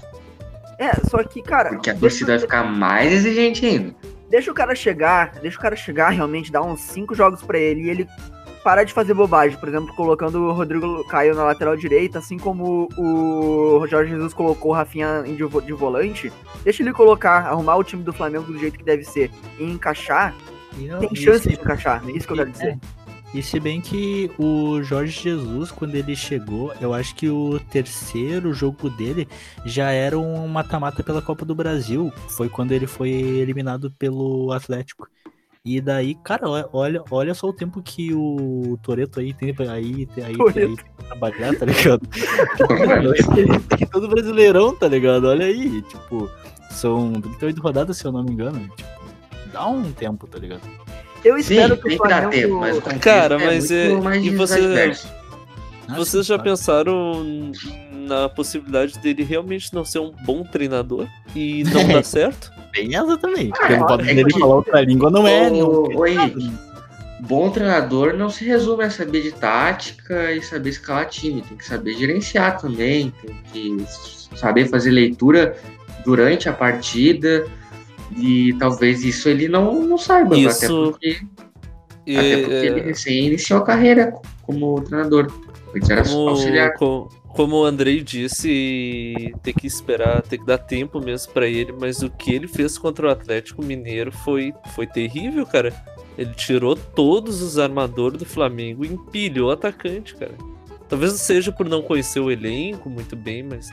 É, 0.78 0.92
só 1.08 1.22
que, 1.22 1.42
cara. 1.42 1.70
Porque 1.70 1.90
a 1.90 1.94
torcida 1.94 2.32
vai 2.32 2.38
ficar 2.38 2.64
mais 2.64 3.12
exigente 3.12 3.66
ainda. 3.66 3.94
Deixa 4.30 4.50
o 4.50 4.54
cara 4.54 4.74
chegar, 4.74 5.32
deixa 5.42 5.58
o 5.58 5.60
cara 5.60 5.74
chegar 5.74 6.10
realmente, 6.10 6.52
dar 6.52 6.62
uns 6.62 6.80
cinco 6.80 7.14
jogos 7.14 7.42
para 7.42 7.58
ele 7.58 7.82
e 7.82 7.90
ele 7.90 8.08
parar 8.62 8.84
de 8.84 8.92
fazer 8.92 9.14
bobagem, 9.14 9.58
por 9.58 9.68
exemplo, 9.68 9.94
colocando 9.94 10.40
o 10.42 10.52
Rodrigo 10.52 11.04
Caio 11.04 11.34
na 11.34 11.44
lateral 11.44 11.76
direita, 11.76 12.18
assim 12.18 12.38
como 12.38 12.88
o 12.96 13.86
Jorge 13.86 14.10
Jesus 14.10 14.34
colocou 14.34 14.72
o 14.72 14.74
Rafinha 14.74 15.22
de, 15.22 15.72
volante, 15.72 16.32
deixa 16.62 16.82
ele 16.82 16.92
colocar, 16.92 17.46
arrumar 17.46 17.76
o 17.76 17.84
time 17.84 18.02
do 18.02 18.12
Flamengo 18.12 18.52
do 18.52 18.58
jeito 18.58 18.78
que 18.78 18.84
deve 18.84 19.04
ser 19.04 19.30
e 19.58 19.64
encaixar, 19.64 20.34
tem 21.00 21.14
chance 21.14 21.48
de 21.48 21.54
encaixar, 21.54 22.02
é 22.06 22.12
isso 22.12 22.26
que 22.26 22.32
eu 22.32 22.36
quero 22.36 22.50
dizer. 22.50 22.68
É. 22.68 23.00
E 23.32 23.40
se 23.44 23.60
bem 23.60 23.80
que 23.80 24.28
o 24.36 24.82
Jorge 24.82 25.12
Jesus, 25.12 25.70
quando 25.70 25.94
ele 25.94 26.16
chegou, 26.16 26.72
eu 26.80 26.92
acho 26.92 27.14
que 27.14 27.28
o 27.28 27.60
terceiro 27.70 28.52
jogo 28.52 28.90
dele 28.90 29.28
já 29.64 29.92
era 29.92 30.18
um 30.18 30.48
mata-mata 30.48 31.00
pela 31.04 31.22
Copa 31.22 31.44
do 31.44 31.54
Brasil. 31.54 32.12
Foi 32.30 32.48
quando 32.48 32.72
ele 32.72 32.88
foi 32.88 33.10
eliminado 33.10 33.92
pelo 33.92 34.50
Atlético. 34.50 35.08
E 35.62 35.78
daí, 35.78 36.14
cara, 36.14 36.48
olha, 36.72 37.02
olha 37.10 37.34
só 37.34 37.46
o 37.48 37.52
tempo 37.52 37.82
que 37.82 38.14
o 38.14 38.78
Toreto 38.82 39.20
aí 39.20 39.34
tem 39.34 39.50
aí, 39.68 40.06
tem 40.06 40.24
aí, 40.24 40.36
tem 40.54 40.64
aí 40.64 40.76
trabalhar, 41.06 41.54
tá 41.54 41.66
ligado? 41.66 42.00
tem 43.76 43.86
todo 43.86 44.08
brasileirão, 44.08 44.74
tá 44.74 44.88
ligado? 44.88 45.24
Olha 45.24 45.44
aí, 45.44 45.82
tipo, 45.82 46.30
são 46.70 47.12
38 47.12 47.60
rodadas, 47.60 47.98
se 47.98 48.06
eu 48.06 48.12
não 48.12 48.24
me 48.24 48.32
engano. 48.32 48.58
Tipo, 48.74 48.90
dá 49.52 49.66
um 49.66 49.92
tempo, 49.92 50.26
tá 50.26 50.38
ligado? 50.38 50.62
Eu 51.22 51.36
espero 51.36 51.76
Sim, 51.76 51.82
que 51.82 51.94
o 51.94 51.96
Flamengo... 51.98 52.30
Tempo, 52.30 52.54
mas 52.58 52.78
Cara, 52.98 53.38
mas 53.38 53.70
é, 53.70 53.90
e 54.22 54.30
você, 54.30 54.92
vocês 55.94 56.24
já 56.24 56.38
pensaram 56.38 57.52
na 57.92 58.30
possibilidade 58.30 58.98
dele 58.98 59.22
realmente 59.22 59.74
não 59.74 59.84
ser 59.84 59.98
um 59.98 60.12
bom 60.24 60.42
treinador 60.42 61.06
e 61.36 61.64
não 61.64 61.86
dar 61.86 62.02
certo? 62.06 62.50
Tem 62.72 62.94
essa 62.94 63.16
também. 63.16 63.50
Porque 63.50 63.72
o 63.72 63.78
fato 63.78 64.04
é 64.04 64.14
dele 64.14 64.32
falar 64.32 64.54
outra 64.54 64.80
língua 64.80 65.10
não 65.10 65.26
é. 65.26 65.50
oi, 65.50 66.16
bom 67.20 67.50
treinador 67.50 68.14
não 68.14 68.30
se 68.30 68.44
resume 68.44 68.84
a 68.84 68.90
saber 68.90 69.22
de 69.22 69.32
tática 69.32 70.32
e 70.32 70.42
saber 70.42 70.70
escalar 70.70 71.08
time. 71.08 71.42
Tem 71.42 71.56
que 71.56 71.64
saber 71.64 71.94
gerenciar 71.94 72.60
também. 72.60 73.12
Tem 73.52 73.76
que 73.78 74.38
saber 74.38 74.68
fazer 74.68 74.90
leitura 74.90 75.56
durante 76.04 76.48
a 76.48 76.52
partida. 76.52 77.46
E 78.16 78.54
talvez 78.54 79.04
isso 79.04 79.28
ele 79.28 79.48
não, 79.48 79.82
não 79.82 79.98
saiba. 79.98 80.36
Isso... 80.36 80.64
Até 80.64 80.68
porque, 80.68 81.20
e... 82.06 82.16
até 82.16 82.36
porque 82.38 82.66
ele 82.66 82.80
recém 82.80 83.26
iniciou 83.26 83.60
a 83.60 83.64
carreira 83.64 84.12
como 84.42 84.80
treinador. 84.82 85.30
Antes 85.74 85.90
era 85.90 86.02
como, 86.02 86.28
auxiliar. 86.28 86.74
Com 86.74 87.08
como 87.34 87.56
o 87.56 87.64
Andrei 87.64 88.02
disse, 88.02 89.32
tem 89.42 89.54
que 89.54 89.66
esperar, 89.66 90.22
tem 90.22 90.38
que 90.38 90.46
dar 90.46 90.58
tempo 90.58 91.00
mesmo 91.00 91.32
para 91.32 91.46
ele, 91.46 91.72
mas 91.72 92.02
o 92.02 92.10
que 92.10 92.34
ele 92.34 92.48
fez 92.48 92.76
contra 92.76 93.06
o 93.06 93.10
Atlético 93.10 93.64
Mineiro 93.64 94.10
foi, 94.10 94.52
foi 94.74 94.86
terrível, 94.86 95.46
cara. 95.46 95.72
Ele 96.18 96.32
tirou 96.34 96.74
todos 96.74 97.40
os 97.40 97.58
armadores 97.58 98.18
do 98.18 98.26
Flamengo 98.26 98.84
e 98.84 98.88
empilhou 98.88 99.48
o 99.48 99.52
atacante, 99.52 100.14
cara. 100.16 100.34
Talvez 100.88 101.12
seja 101.12 101.52
por 101.52 101.68
não 101.68 101.82
conhecer 101.82 102.18
o 102.18 102.30
elenco 102.30 102.90
muito 102.90 103.14
bem, 103.14 103.44
mas 103.44 103.70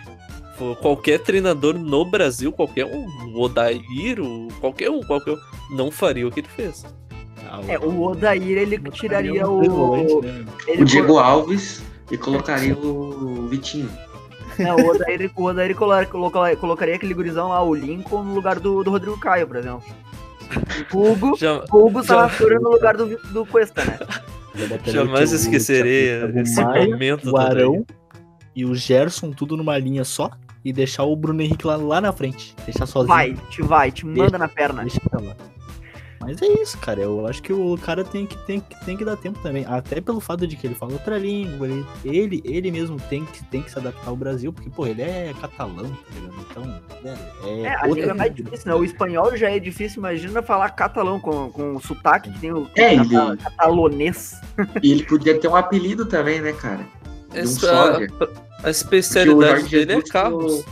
qualquer 0.79 1.19
treinador 1.19 1.73
no 1.77 2.05
Brasil, 2.05 2.51
qualquer 2.51 2.85
um, 2.85 3.07
o 3.33 3.41
Odair, 3.41 4.19
o, 4.19 4.47
qualquer 4.59 4.91
um, 4.91 5.01
qualquer 5.01 5.31
um, 5.33 5.39
não 5.71 5.89
faria 5.89 6.27
o 6.27 6.31
que 6.31 6.41
ele 6.41 6.47
fez. 6.47 6.85
É, 7.67 7.79
o 7.79 8.03
Odair 8.03 8.57
ele 8.57 8.77
tiraria 8.91 9.47
o. 9.47 10.19
O 10.19 10.85
Diego 10.85 11.17
Alves 11.17 11.81
e 12.11 12.17
colocaria 12.17 12.75
o 12.75 13.47
Vitinho. 13.47 13.89
Não, 14.59 14.75
o 14.75 14.89
Odair, 14.89 15.31
o 15.35 15.43
Odair 15.43 15.75
colocaria, 15.75 16.55
colocaria 16.55 16.95
aquele 16.95 17.13
gurizão 17.13 17.49
lá, 17.49 17.63
o 17.63 17.75
Lincoln, 17.75 18.23
no 18.23 18.33
lugar 18.33 18.59
do, 18.59 18.83
do 18.83 18.89
Rodrigo 18.89 19.19
Caio, 19.19 19.47
por 19.47 19.57
exemplo. 19.57 19.83
O 20.93 21.11
Hugo, 21.11 21.37
já, 21.37 21.63
Hugo 21.71 22.03
Salatura 22.03 22.59
no 22.59 22.69
lugar 22.69 22.95
do, 22.95 23.17
do 23.31 23.45
Cuesta, 23.45 23.83
né? 23.83 23.99
Jamais 24.85 25.31
esquecerei 25.31 26.09
esse 26.41 26.63
Maia, 26.63 26.89
momento. 26.89 27.31
O 27.31 27.37
Arão 27.37 27.85
e 28.55 28.65
o 28.65 28.73
Gerson, 28.73 29.31
tudo 29.31 29.55
numa 29.55 29.77
linha 29.77 30.03
só. 30.03 30.31
E 30.65 30.73
deixar 30.73 31.03
o 31.03 31.15
Bruno 31.15 31.41
Henrique 31.41 31.65
lá, 31.65 31.77
lá 31.77 32.01
na 32.01 32.11
frente. 32.11 32.53
Deixar 32.65 32.85
sozinho. 32.85 33.07
Vai, 33.07 33.33
te 33.49 33.61
vai, 33.61 33.91
te 33.91 34.05
manda 34.05 34.21
deixa, 34.21 34.37
na 34.37 34.47
perna. 34.49 34.81
Deixa 34.81 34.99
lá. 35.13 35.35
Mas 36.19 36.41
é 36.41 36.47
isso, 36.61 36.77
cara. 36.79 37.01
Eu 37.01 37.25
acho 37.27 37.41
que 37.41 37.53
o 37.53 37.77
cara 37.77 38.03
tem 38.03 38.25
que, 38.25 38.37
tem, 38.45 38.59
tem 38.85 38.97
que 38.97 39.05
dar 39.05 39.17
tempo 39.17 39.39
também. 39.39 39.65
Até 39.65 40.01
pelo 40.01 40.19
fato 40.19 40.47
de 40.47 40.55
que 40.55 40.67
ele 40.67 40.75
fala 40.75 40.93
outra 40.93 41.17
língua. 41.17 41.67
Ele, 41.67 41.85
ele, 42.03 42.41
ele 42.45 42.71
mesmo 42.71 42.99
tem 43.09 43.25
que, 43.25 43.43
tem 43.45 43.61
que 43.61 43.71
se 43.71 43.77
adaptar 43.77 44.09
ao 44.09 44.15
Brasil, 44.15 44.51
porque, 44.51 44.69
pô, 44.69 44.85
ele 44.85 45.01
é 45.01 45.33
catalão, 45.39 45.89
tá 45.89 46.15
ligado? 46.15 46.45
Então, 46.49 46.81
velho, 47.03 47.19
é. 47.43 47.61
é 47.61 47.75
a 47.75 47.87
língua 47.87 48.11
é 48.11 48.13
mais 48.13 48.35
difícil, 48.35 48.67
né? 48.67 48.75
O 48.75 48.83
espanhol 48.83 49.37
já 49.37 49.49
é 49.49 49.59
difícil, 49.59 49.99
imagina 49.99 50.41
falar 50.41 50.69
catalão 50.71 51.19
com, 51.19 51.49
com 51.51 51.75
o 51.75 51.81
sotaque 51.81 52.31
que 52.31 52.39
tem 52.39 52.51
o 52.51 52.69
é, 52.75 52.95
ele... 52.95 53.37
catalonês. 53.37 54.39
E 54.81 54.91
ele 54.91 55.03
podia 55.03 55.39
ter 55.39 55.47
um 55.47 55.55
apelido 55.55 56.05
também, 56.05 56.41
né, 56.41 56.51
cara? 56.51 56.85
Essa, 57.33 57.99
a, 58.61 58.67
a 58.67 58.69
especialidade 58.69 59.69
dele 59.69 59.93
é 59.93 60.01
carros. 60.01 60.65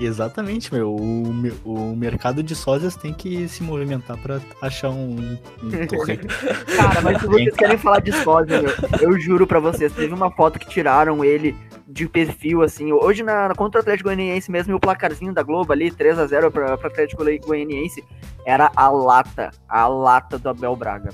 Exatamente, 0.00 0.72
meu. 0.72 0.90
O, 0.90 1.30
o 1.64 1.96
mercado 1.96 2.42
de 2.42 2.54
sósias 2.54 2.96
tem 2.96 3.12
que 3.12 3.46
se 3.48 3.62
movimentar 3.62 4.16
pra 4.18 4.40
achar 4.60 4.90
um, 4.90 5.38
um 5.62 5.86
torre. 5.86 6.16
Cara, 6.76 7.00
mas 7.02 7.20
se 7.20 7.26
vocês 7.26 7.54
querem 7.54 7.78
falar 7.78 8.00
de 8.00 8.12
sósia, 8.12 8.60
meu, 8.60 8.72
eu 9.00 9.20
juro 9.20 9.46
pra 9.46 9.60
vocês, 9.60 9.92
teve 9.92 10.12
uma 10.12 10.30
foto 10.30 10.58
que 10.58 10.68
tiraram 10.68 11.24
ele 11.24 11.54
de 11.86 12.08
perfil, 12.08 12.62
assim. 12.62 12.92
Hoje, 12.92 13.22
na, 13.22 13.48
na 13.48 13.54
contra 13.54 13.80
o 13.80 13.82
Atlético 13.82 14.08
Goianiense 14.08 14.50
mesmo, 14.50 14.74
o 14.74 14.80
placarzinho 14.80 15.32
da 15.32 15.42
Globo 15.42 15.72
ali, 15.72 15.90
3 15.90 16.18
a 16.18 16.26
0 16.26 16.50
pra, 16.50 16.76
pra 16.76 16.88
Atlético 16.88 17.24
Goianiense, 17.46 18.02
era 18.46 18.70
a 18.74 18.88
lata, 18.88 19.50
a 19.68 19.86
lata 19.86 20.38
do 20.38 20.48
Abel 20.48 20.74
Braga. 20.74 21.10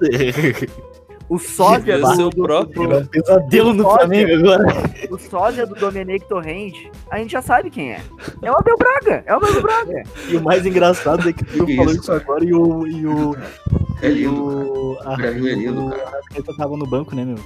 O 1.30 1.38
sósia 1.38 1.96
do, 1.96 2.14
seu 2.16 2.28
do, 2.28 2.42
próprio 2.42 2.88
do, 2.88 3.00
do, 3.02 3.08
pesadelo 3.08 3.72
no 3.72 3.84
Flamengo 3.84 4.34
agora. 4.34 4.66
O 5.08 5.16
sósia 5.16 5.64
do 5.64 5.76
Domenech 5.76 6.26
Torrente, 6.26 6.90
a 7.08 7.18
gente 7.18 7.30
já 7.30 7.40
sabe 7.40 7.70
quem 7.70 7.92
é. 7.92 8.02
É 8.42 8.50
o 8.50 8.58
Abel 8.58 8.76
Braga. 8.76 9.22
É 9.24 9.32
o 9.32 9.36
Abel 9.36 9.62
Braga. 9.62 10.02
E 10.28 10.36
o 10.36 10.42
mais 10.42 10.66
engraçado 10.66 11.28
é 11.28 11.32
que 11.32 11.44
tu 11.46 11.58
falou 11.76 11.92
isso 11.92 12.10
agora 12.10 12.44
e 12.44 12.52
o. 12.52 12.84
E 12.84 13.06
o, 13.06 13.36
é 14.02 14.08
lindo. 14.08 14.44
O, 14.44 14.98
a, 15.04 15.14
é 15.24 15.30
lindo, 15.30 15.90
cara. 15.90 16.20
A 16.48 16.56
tava 16.56 16.76
no 16.76 16.84
banco, 16.84 17.14
né, 17.14 17.24
meu? 17.24 17.38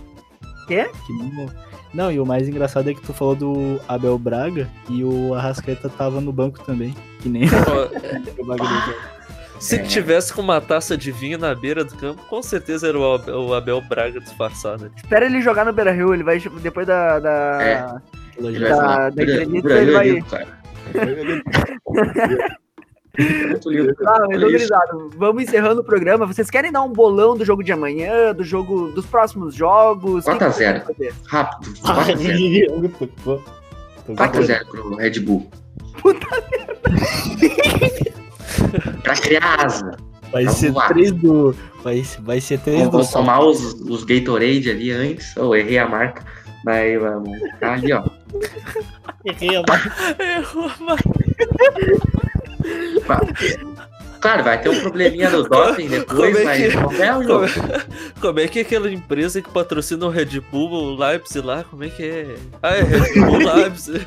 Quê? 0.67 0.91
Que 1.07 1.13
não, 1.13 1.51
não, 1.93 2.11
e 2.11 2.19
o 2.19 2.25
mais 2.25 2.49
engraçado 2.49 2.89
é 2.89 2.95
que 2.95 3.03
tu 3.03 3.13
falou 3.13 3.37
do 3.37 3.81
Abel 3.87 4.19
Braga 4.19 4.67
e 4.89 5.05
o 5.05 5.35
Arrascaeta 5.35 5.91
tava 5.91 6.23
no 6.23 6.33
banco 6.33 6.59
também. 6.65 6.95
Que 7.21 7.29
nem 7.29 7.45
o 8.39 8.47
Braga 8.47 8.65
se 9.59 9.77
é. 9.77 9.83
tivesse 9.83 10.33
com 10.33 10.43
uma 10.43 10.61
taça 10.61 10.97
de 10.97 11.11
vinho 11.13 11.39
na 11.39 11.55
beira 11.55 11.85
do 11.85 11.95
campo, 11.97 12.23
com 12.29 12.43
certeza 12.43 12.89
era 12.89 12.99
o 12.99 13.15
Abel, 13.15 13.41
o 13.41 13.55
Abel 13.55 13.81
Braga 13.81 14.21
disfarçado. 14.21 14.91
Espera 14.97 15.27
ele 15.27 15.41
jogar 15.41 15.65
no 15.65 15.73
Beira 15.73 15.93
Rio, 15.93 16.13
ele 16.13 16.23
vai 16.23 16.39
depois 16.41 16.87
da. 16.87 17.19
da... 17.21 17.63
É. 17.63 17.87
Da, 18.37 18.51
da, 18.51 19.11
da 19.11 19.23
entrevista, 19.23 19.73
ele 19.75 19.93
vai. 19.93 20.25
ah, 24.07 24.27
mas 24.29 24.69
vamos 25.17 25.45
encerrando 25.45 25.83
o 25.83 25.85
programa. 25.85 26.27
Vocês 26.27 26.51
querem 26.51 26.73
dar 26.73 26.83
um 26.83 26.93
bolão 26.93 27.37
do 27.37 27.45
jogo 27.45 27.63
de 27.63 27.71
amanhã, 27.71 28.35
do 28.35 28.43
jogo 28.43 28.89
dos 28.89 29.07
próximos 29.07 29.55
jogos? 29.55 30.25
4x0. 30.25 31.13
Rápido. 31.29 31.73
4x0. 31.75 33.41
4x0 34.09 34.67
pro 34.67 34.97
Red 34.97 35.21
Bull. 35.21 35.49
Puta 36.03 36.27
pra 39.03 39.15
criar 39.15 39.65
asa. 39.65 39.97
Vai 40.33 40.49
ser 40.49 40.75
três 40.89 41.13
do. 41.13 41.55
Vai, 41.83 42.03
vai 42.21 42.41
ser 42.41 42.59
três 42.59 42.83
Vamos 42.89 43.07
do. 43.09 43.13
tomar 43.13 43.41
os, 43.41 43.75
os 43.75 44.05
Gatorade 44.05 44.71
ali 44.71 44.91
antes. 44.91 45.37
Ou 45.37 45.51
oh, 45.51 45.57
errei 45.57 45.79
a 45.79 45.89
marca. 45.89 46.25
Daí 46.65 46.99
vamos. 46.99 47.39
Tá 47.61 47.75
ali, 47.75 47.93
ó. 47.93 48.03
Errei 49.25 49.57
a 49.57 49.63
marca. 49.69 50.17
Errou 50.19 50.65
a 50.65 50.77
marca. 50.83 51.05
Claro, 54.25 54.43
vai 54.43 54.59
ter 54.59 54.71
um 54.71 54.81
probleminha 54.81 55.29
no 55.29 55.47
doping 55.47 55.87
depois, 55.87 56.35
é 56.35 56.45
mas 56.45 56.75
não 56.75 56.91
é 56.93 57.19
o 57.19 57.23
jogo. 57.23 57.47
Como 58.23 58.41
é 58.41 58.49
que 58.49 58.61
é 58.61 58.63
aquela 58.63 58.91
empresa 58.91 59.43
que 59.43 59.51
patrocina 59.51 60.07
o 60.07 60.09
Red 60.09 60.41
Bull, 60.51 60.71
o 60.71 60.97
Leipzig 60.97 61.47
lá, 61.47 61.63
como 61.63 61.85
é 61.85 61.91
que 61.91 62.03
é? 62.03 62.37
Ah, 62.63 62.75
é 62.75 62.83
Red 62.83 63.21
Bull 63.21 63.37
Leipzig. 63.55 64.01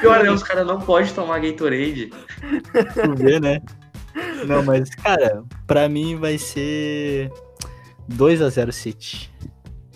Pior, 0.00 0.22
né? 0.22 0.30
Os 0.30 0.42
caras 0.42 0.66
não 0.66 0.80
podem 0.80 1.12
tomar 1.12 1.40
Gatorade. 1.40 2.10
Tu 2.94 3.14
vê, 3.16 3.40
né? 3.40 3.60
Não, 4.46 4.62
mas, 4.62 4.90
cara, 4.90 5.42
pra 5.66 5.88
mim 5.88 6.16
vai 6.16 6.38
ser 6.38 7.30
2x0 8.10 8.72
City. 8.72 9.30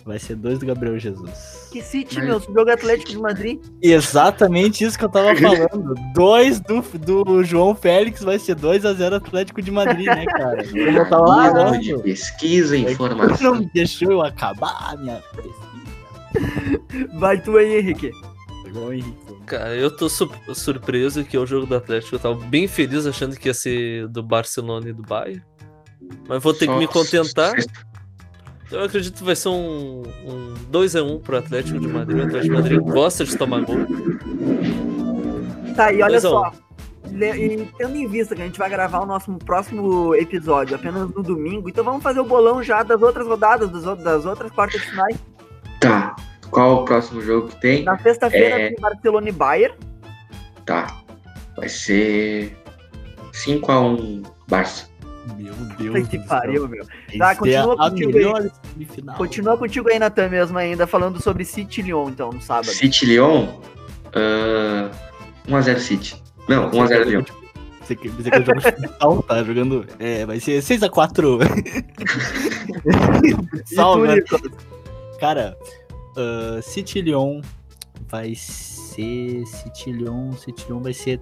Vai 0.04 0.18
ser 0.18 0.34
2 0.34 0.58
do 0.58 0.66
Gabriel 0.66 0.98
Jesus. 0.98 1.68
Que 1.70 1.82
City, 1.82 2.16
mas... 2.16 2.24
meu? 2.26 2.40
Jogo 2.40 2.70
Atlético 2.70 3.10
de 3.10 3.18
Madrid. 3.18 3.60
Exatamente 3.82 4.82
isso 4.82 4.98
que 4.98 5.04
eu 5.04 5.08
tava 5.08 5.36
falando. 5.36 5.94
2 6.14 6.60
do, 6.60 6.80
do 6.98 7.44
João 7.44 7.74
Félix 7.74 8.22
vai 8.22 8.38
ser 8.38 8.56
2x0 8.56 9.14
Atlético 9.14 9.62
de 9.62 9.70
Madrid, 9.70 10.06
né, 10.06 10.24
cara? 10.26 10.66
Como 10.66 10.80
eu 10.80 11.08
tava 11.08 11.26
falando. 11.26 11.80
De 11.80 11.96
pesquisa 11.98 12.76
e 12.76 12.90
informação. 12.92 13.54
Não 13.54 13.70
deixou 13.74 14.10
eu 14.10 14.22
acabar 14.22 14.92
a 14.92 14.96
minha 14.96 15.22
pesquisa. 15.36 15.70
Vai 17.18 17.40
tu 17.40 17.56
aí, 17.56 17.78
Henrique. 17.78 18.10
Igual 18.66 18.92
Henrique. 18.92 19.19
Cara, 19.50 19.74
eu 19.74 19.90
tô 19.90 20.08
su 20.08 20.30
surpreso 20.54 21.24
que 21.24 21.36
é 21.36 21.40
o 21.40 21.44
jogo 21.44 21.66
do 21.66 21.74
Atlético. 21.74 22.14
Eu 22.14 22.20
tava 22.20 22.36
bem 22.36 22.68
feliz 22.68 23.04
achando 23.04 23.34
que 23.34 23.48
ia 23.48 23.54
ser 23.54 24.06
do 24.06 24.22
Barcelona 24.22 24.90
e 24.90 24.92
do 24.92 25.02
Bayern. 25.02 25.42
Mas 26.28 26.40
vou 26.40 26.54
ter 26.54 26.66
Só 26.66 26.72
que 26.72 26.78
me 26.78 26.86
contentar. 26.86 27.54
Eu 28.70 28.84
acredito 28.84 29.16
que 29.16 29.24
vai 29.24 29.34
ser 29.34 29.48
um, 29.48 30.02
um 30.24 30.54
2x1 30.70 31.20
pro 31.22 31.38
Atlético 31.38 31.80
de 31.80 31.88
Madrid. 31.88 32.20
O 32.20 32.22
Atlético 32.22 32.54
de 32.54 32.62
Madrid 32.62 32.78
gosta 32.78 33.24
de 33.24 33.36
tomar 33.36 33.62
gol. 33.62 33.78
Tá, 35.74 35.92
e 35.92 36.00
olha 36.00 36.20
só. 36.20 36.52
E 37.12 37.68
tendo 37.76 37.96
em 37.96 38.06
vista 38.06 38.36
que 38.36 38.42
a 38.42 38.46
gente 38.46 38.56
vai 38.56 38.70
gravar 38.70 39.00
o 39.00 39.06
nosso 39.06 39.36
próximo 39.38 40.14
episódio 40.14 40.76
apenas 40.76 41.10
no 41.10 41.24
domingo, 41.24 41.68
então 41.68 41.82
vamos 41.82 42.04
fazer 42.04 42.20
o 42.20 42.24
bolão 42.24 42.62
já 42.62 42.84
das 42.84 43.02
outras 43.02 43.26
rodadas, 43.26 43.68
das, 43.68 43.98
das 43.98 44.24
outras 44.24 44.52
quartas 44.52 44.80
de 44.80 44.86
finais. 44.90 45.18
Tá. 45.80 46.14
Qual 46.50 46.82
o 46.82 46.84
próximo 46.84 47.20
jogo 47.20 47.48
que 47.48 47.60
tem? 47.60 47.84
Na 47.84 47.98
sexta-feira 47.98 48.60
é... 48.60 48.68
tem 48.68 48.80
Barcelona 48.80 49.28
e 49.28 49.32
Bayern. 49.32 49.74
Tá. 50.66 51.00
Vai 51.56 51.68
ser 51.68 52.56
5x1 53.32 54.26
Barça. 54.48 54.90
Meu 55.36 55.54
Deus. 55.78 56.08
Que 56.08 56.18
pariu, 56.18 56.68
meu. 56.68 56.84
Tá, 57.18 57.34
continua 57.36 57.76
contigo 57.76 58.18
aí. 58.18 58.50
Continua 59.16 59.56
contigo 59.56 59.88
aí, 59.88 59.98
Natan, 59.98 60.28
mesmo 60.28 60.58
ainda, 60.58 60.86
falando 60.86 61.22
sobre 61.22 61.44
City 61.44 61.82
Lyon, 61.82 62.08
então, 62.08 62.30
no 62.30 62.40
sábado. 62.40 62.68
City 62.68 63.06
Lyon? 63.06 63.46
Uh, 64.08 64.90
1x0 65.48 65.78
City. 65.78 66.22
Não, 66.48 66.70
1x0 66.70 67.04
Lyon. 67.04 67.24
Você 67.80 67.96
quer 67.96 68.08
dizer 68.10 68.30
que 68.30 68.38
eu 68.38 68.44
jogo 68.44 68.60
futsal, 68.60 69.22
tá 69.22 69.42
jogando. 69.42 69.86
É, 69.98 70.24
vai 70.24 70.40
ser 70.40 70.62
6x4. 70.62 71.40
Sal, 73.66 73.98
né? 73.98 74.16
Cara, 75.18 75.56
Uh, 76.16 76.62
City 76.62 77.02
Lyon 77.02 77.40
vai 78.08 78.34
ser. 78.34 79.44
City 79.46 79.92
Lyon, 79.92 80.32
City 80.32 80.64
Lyon 80.68 80.80
vai 80.80 80.92
ser 80.92 81.20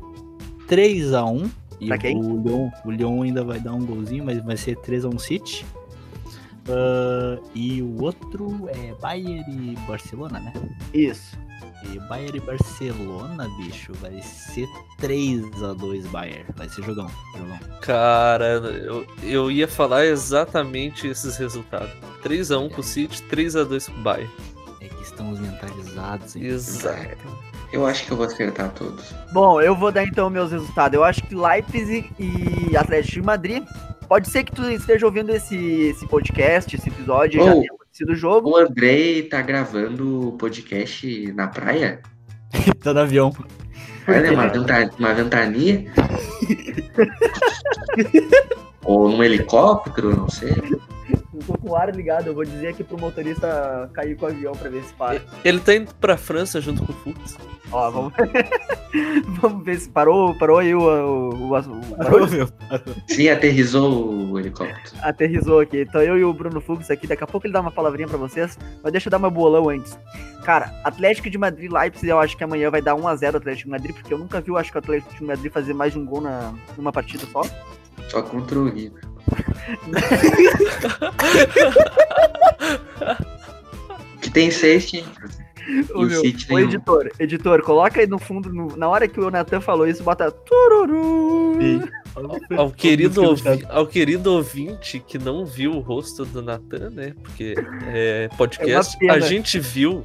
3x1. 0.67 1.51
E 1.81 1.93
o 1.93 2.43
Lyon, 2.43 2.71
o 2.85 2.91
Lyon 2.91 3.23
ainda 3.23 3.45
vai 3.45 3.61
dar 3.61 3.73
um 3.73 3.85
golzinho, 3.85 4.25
mas 4.25 4.43
vai 4.45 4.57
ser 4.57 4.77
3x1 4.77 5.19
City. 5.19 5.67
Uh, 6.69 7.43
e 7.55 7.81
o 7.81 8.03
outro 8.03 8.69
é 8.69 8.95
Bayern 9.01 9.73
e 9.73 9.77
Barcelona, 9.87 10.41
né? 10.41 10.53
Isso. 10.93 11.39
E 11.85 11.99
Bayern 12.09 12.37
e 12.37 12.41
Barcelona, 12.41 13.49
bicho, 13.57 13.93
vai 13.95 14.21
ser 14.21 14.69
3x2 15.01 16.07
Bayern. 16.09 16.45
Vai 16.57 16.69
ser 16.69 16.83
jogão, 16.83 17.09
jogão. 17.37 17.59
Cara, 17.81 18.45
eu, 18.45 19.07
eu 19.23 19.51
ia 19.51 19.69
falar 19.69 20.05
exatamente 20.05 21.07
esses 21.07 21.37
resultados. 21.37 21.91
3x1 22.23 22.71
pro 22.71 22.83
City, 22.83 23.23
3x2 23.31 23.85
pro 23.91 24.03
Bayern 24.03 24.31
estamos 25.03 25.39
mentalizados. 25.39 26.37
Exato. 26.37 27.49
Eu 27.73 27.87
acho 27.87 28.07
que 28.07 28.13
eu 28.13 28.17
vou 28.17 28.27
acertar 28.27 28.71
todos. 28.71 29.13
Bom, 29.33 29.61
eu 29.61 29.75
vou 29.77 29.93
dar 29.93 30.05
então 30.05 30.31
meus 30.31 30.51
resultados. 30.53 30.97
Eu 30.97 31.05
acho 31.05 31.23
que 31.23 31.35
Leipzig 31.35 32.11
e 32.19 32.77
Atlético 32.77 33.15
de 33.15 33.23
Madrid. 33.23 33.65
Pode 34.09 34.29
ser 34.31 34.45
que 34.45 34.53
tu 34.53 34.63
esteja 34.71 35.05
ouvindo 35.05 35.31
esse, 35.31 35.57
esse 35.57 36.07
podcast, 36.07 36.75
esse 36.75 36.89
episódio, 36.89 37.43
oh, 37.43 37.45
já 37.45 37.53
tenha 37.53 37.73
acontecido 37.75 38.13
o 38.13 38.17
jogo. 38.17 38.51
O 38.51 38.57
Andrei 38.57 39.23
tá 39.25 39.43
gravando 39.43 40.29
o 40.29 40.33
podcast 40.33 41.33
na 41.33 41.47
praia? 41.47 42.01
tá 42.83 42.95
no 42.95 43.01
avião. 43.01 43.31
Olha, 44.09 44.33
uma, 44.33 44.49
ventania. 44.49 44.91
Uma 44.99 45.13
ventania. 45.15 45.93
Ou 48.85 49.09
num 49.09 49.23
helicóptero, 49.23 50.17
não 50.17 50.29
sei 50.29 50.55
tô 51.47 51.55
com 51.59 51.71
o 51.71 51.77
ar 51.77 51.95
ligado, 51.95 52.27
eu 52.27 52.35
vou 52.35 52.45
dizer 52.45 52.69
aqui 52.69 52.85
pro 52.85 52.99
motorista 52.99 53.91
cair 53.93 54.17
com 54.17 54.27
o 54.27 54.29
avião 54.29 54.53
pra 54.53 54.69
ver 54.69 54.83
se 54.85 54.93
para. 54.95 55.21
Ele 55.45 55.61
tá 55.61 55.75
indo 55.75 55.95
pra 55.95 56.17
França 56.17 56.61
junto 56.61 56.85
com 56.85 56.93
o 56.93 56.97
Fux. 56.97 57.39
Ó, 57.71 57.91
vamos. 57.91 58.13
vamos 59.41 59.65
ver 59.65 59.79
se 59.79 59.89
parou, 59.91 60.35
parou 60.35 60.59
aí 60.59 60.75
o. 60.75 60.81
o, 60.81 61.35
o, 61.35 61.57
o 61.57 61.97
parou, 61.97 62.29
meu. 62.29 62.49
Sim, 63.07 63.29
aterrizou 63.29 64.31
o 64.31 64.39
helicóptero. 64.39 64.97
Aterrizou 65.03 65.61
aqui. 65.61 65.83
Então 65.83 66.03
eu 66.03 66.19
e 66.19 66.25
o 66.25 66.33
Bruno 66.33 66.61
Fux 66.61 66.91
aqui, 66.91 67.07
daqui 67.07 67.25
a 67.25 67.27
pouco 67.27 67.47
ele 67.47 67.53
dá 67.53 67.61
uma 67.61 67.71
palavrinha 67.71 68.09
pra 68.09 68.19
vocês, 68.19 68.59
mas 68.83 68.93
deixa 68.93 69.09
eu 69.09 69.11
dar 69.11 69.19
meu 69.19 69.31
bolão 69.31 69.69
antes. 69.69 69.99
Cara, 70.45 70.73
Atlético 70.83 71.29
de 71.29 71.37
Madrid 71.37 71.71
Leipzig, 71.71 72.09
eu 72.09 72.19
acho 72.19 72.37
que 72.37 72.45
amanhã 72.45 72.71
vai 72.71 72.81
dar 72.81 72.95
1x0 72.95 73.35
Atlético 73.35 73.67
de 73.67 73.71
Madrid, 73.71 73.95
porque 73.95 74.15
eu 74.15 74.19
nunca 74.19 74.41
vi, 74.41 74.49
eu 74.49 74.57
acho 74.57 74.71
que 74.71 74.79
o 74.79 74.81
Atlético 74.81 75.15
de 75.15 75.25
Madrid 75.25 75.53
fazer 75.53 75.75
mais 75.75 75.93
de 75.93 75.99
um 75.99 76.07
gol 76.07 76.23
na, 76.23 76.55
numa 76.77 76.91
partida 76.91 77.27
só. 77.31 77.43
Só 78.09 78.23
contra 78.23 78.59
o 78.59 78.69
River. 78.69 79.03
que 84.21 84.31
tem 84.31 84.51
seis. 84.51 84.91
O, 85.95 86.03
meu, 86.03 86.23
o 86.23 86.59
editor, 86.59 87.11
editor, 87.19 87.63
coloca 87.63 88.01
aí 88.01 88.07
no 88.07 88.19
fundo, 88.19 88.51
no, 88.51 88.75
na 88.75 88.89
hora 88.89 89.07
que 89.07 89.21
o 89.21 89.31
Nathan 89.31 89.61
falou 89.61 89.87
isso, 89.87 90.03
bota 90.03 90.31
tururu. 90.31 91.59
Ao, 92.15 92.63
ao, 92.63 92.71
querido, 92.71 93.23
ao 93.69 93.87
querido 93.87 94.33
ouvinte 94.33 94.99
que 94.99 95.19
não 95.19 95.45
viu 95.45 95.73
o 95.73 95.81
rosto 95.81 96.25
do 96.25 96.41
Nathan, 96.41 96.89
né? 96.91 97.13
Porque 97.23 97.55
é 97.87 98.31
podcast, 98.39 98.97
é 99.05 99.11
a 99.11 99.21
gente 99.21 99.61
viu. 99.61 100.03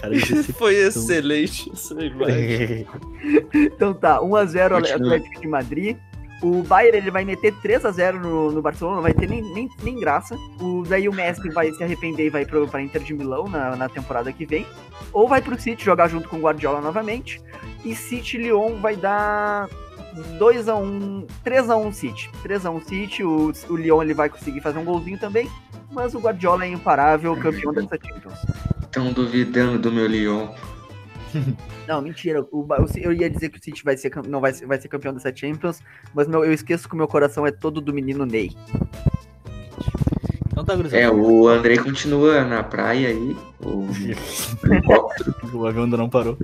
Cara, 0.00 0.14
Foi 0.56 0.76
excelente 0.76 1.70
essa 1.70 1.94
imagem. 2.02 2.86
então 3.54 3.92
tá, 3.92 4.18
1x0 4.20 4.94
Atlético 4.94 5.40
de 5.40 5.46
Madrid. 5.46 5.96
O 6.44 6.62
Bayern 6.62 6.98
ele 6.98 7.10
vai 7.10 7.24
meter 7.24 7.54
3 7.62 7.86
a 7.86 7.90
0 7.90 8.20
no, 8.20 8.52
no 8.52 8.60
Barcelona, 8.60 8.96
não 8.96 9.02
vai 9.02 9.14
ter 9.14 9.26
nem, 9.26 9.40
nem, 9.40 9.66
nem 9.82 9.98
graça. 9.98 10.36
O, 10.60 10.82
daí 10.86 11.08
o 11.08 11.12
Messi 11.12 11.48
vai 11.48 11.72
se 11.72 11.82
arrepender 11.82 12.26
e 12.26 12.28
vai 12.28 12.44
pro, 12.44 12.68
pra 12.68 12.82
Inter 12.82 13.02
de 13.02 13.14
Milão 13.14 13.48
na, 13.48 13.74
na 13.74 13.88
temporada 13.88 14.30
que 14.30 14.44
vem. 14.44 14.66
Ou 15.10 15.26
vai 15.26 15.40
pro 15.40 15.58
City 15.58 15.82
jogar 15.82 16.08
junto 16.08 16.28
com 16.28 16.36
o 16.36 16.40
Guardiola 16.40 16.82
novamente. 16.82 17.40
E 17.82 17.94
City 17.94 18.36
Lyon 18.36 18.78
vai 18.78 18.94
dar 18.94 19.70
2 20.38 20.68
a 20.68 20.76
1 20.76 21.26
3 21.42 21.70
a 21.70 21.76
1 21.78 21.92
City. 21.92 22.30
3 22.42 22.66
a 22.66 22.70
1 22.70 22.80
City, 22.82 23.24
o, 23.24 23.50
o 23.70 23.76
Lyon 23.76 24.02
ele 24.02 24.12
vai 24.12 24.28
conseguir 24.28 24.60
fazer 24.60 24.78
um 24.78 24.84
golzinho 24.84 25.18
também, 25.18 25.50
mas 25.90 26.14
o 26.14 26.18
Guardiola 26.18 26.66
é 26.66 26.68
imparável, 26.68 27.34
campeão 27.38 27.72
dessa 27.72 27.96
Champions. 27.96 28.38
Estão 28.82 29.14
duvidando 29.14 29.78
do 29.78 29.90
meu 29.90 30.06
Lyon. 30.06 30.48
Não, 31.86 32.00
mentira. 32.00 32.46
O, 32.50 32.66
eu 32.96 33.12
ia 33.12 33.28
dizer 33.28 33.48
que 33.48 33.58
o 33.58 33.62
City 33.62 33.84
vai 33.84 33.96
ser, 33.96 34.12
não 34.26 34.40
vai, 34.40 34.52
vai 34.52 34.80
ser 34.80 34.88
campeão 34.88 35.12
dessa 35.12 35.34
Champions, 35.34 35.80
mas 36.14 36.28
meu, 36.28 36.44
eu 36.44 36.52
esqueço 36.52 36.88
que 36.88 36.94
o 36.94 36.96
meu 36.98 37.08
coração 37.08 37.46
é 37.46 37.50
todo 37.50 37.80
do 37.80 37.92
menino 37.92 38.24
Ney. 38.24 38.52
Então 40.52 40.64
tá, 40.64 40.74
É, 40.96 41.10
o 41.10 41.48
André 41.48 41.76
continua 41.78 42.44
na 42.44 42.62
praia 42.62 43.08
aí. 43.08 43.36
O, 43.60 43.88
o 45.52 45.66
avião 45.66 45.84
ainda 45.84 45.96
não 45.96 46.08
parou. 46.08 46.38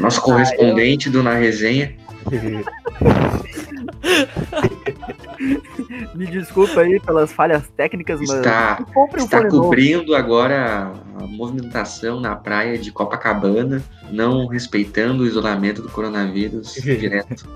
Nosso 0.00 0.20
correspondente 0.22 1.08
ah, 1.08 1.10
eu... 1.10 1.12
do 1.12 1.22
Na 1.22 1.34
Resenha. 1.34 1.96
Me 6.14 6.26
desculpa 6.26 6.80
aí 6.80 7.00
pelas 7.00 7.32
falhas 7.32 7.68
técnicas, 7.76 8.20
mas. 8.20 8.30
Está, 8.30 8.84
está 9.16 9.48
cobrindo 9.48 10.06
novo. 10.06 10.14
agora 10.14 10.92
a 11.18 11.26
movimentação 11.26 12.20
na 12.20 12.36
praia 12.36 12.78
de 12.78 12.92
Copacabana, 12.92 13.82
não 14.10 14.46
respeitando 14.46 15.22
o 15.22 15.26
isolamento 15.26 15.82
do 15.82 15.88
coronavírus 15.88 16.74
direto. 16.82 17.48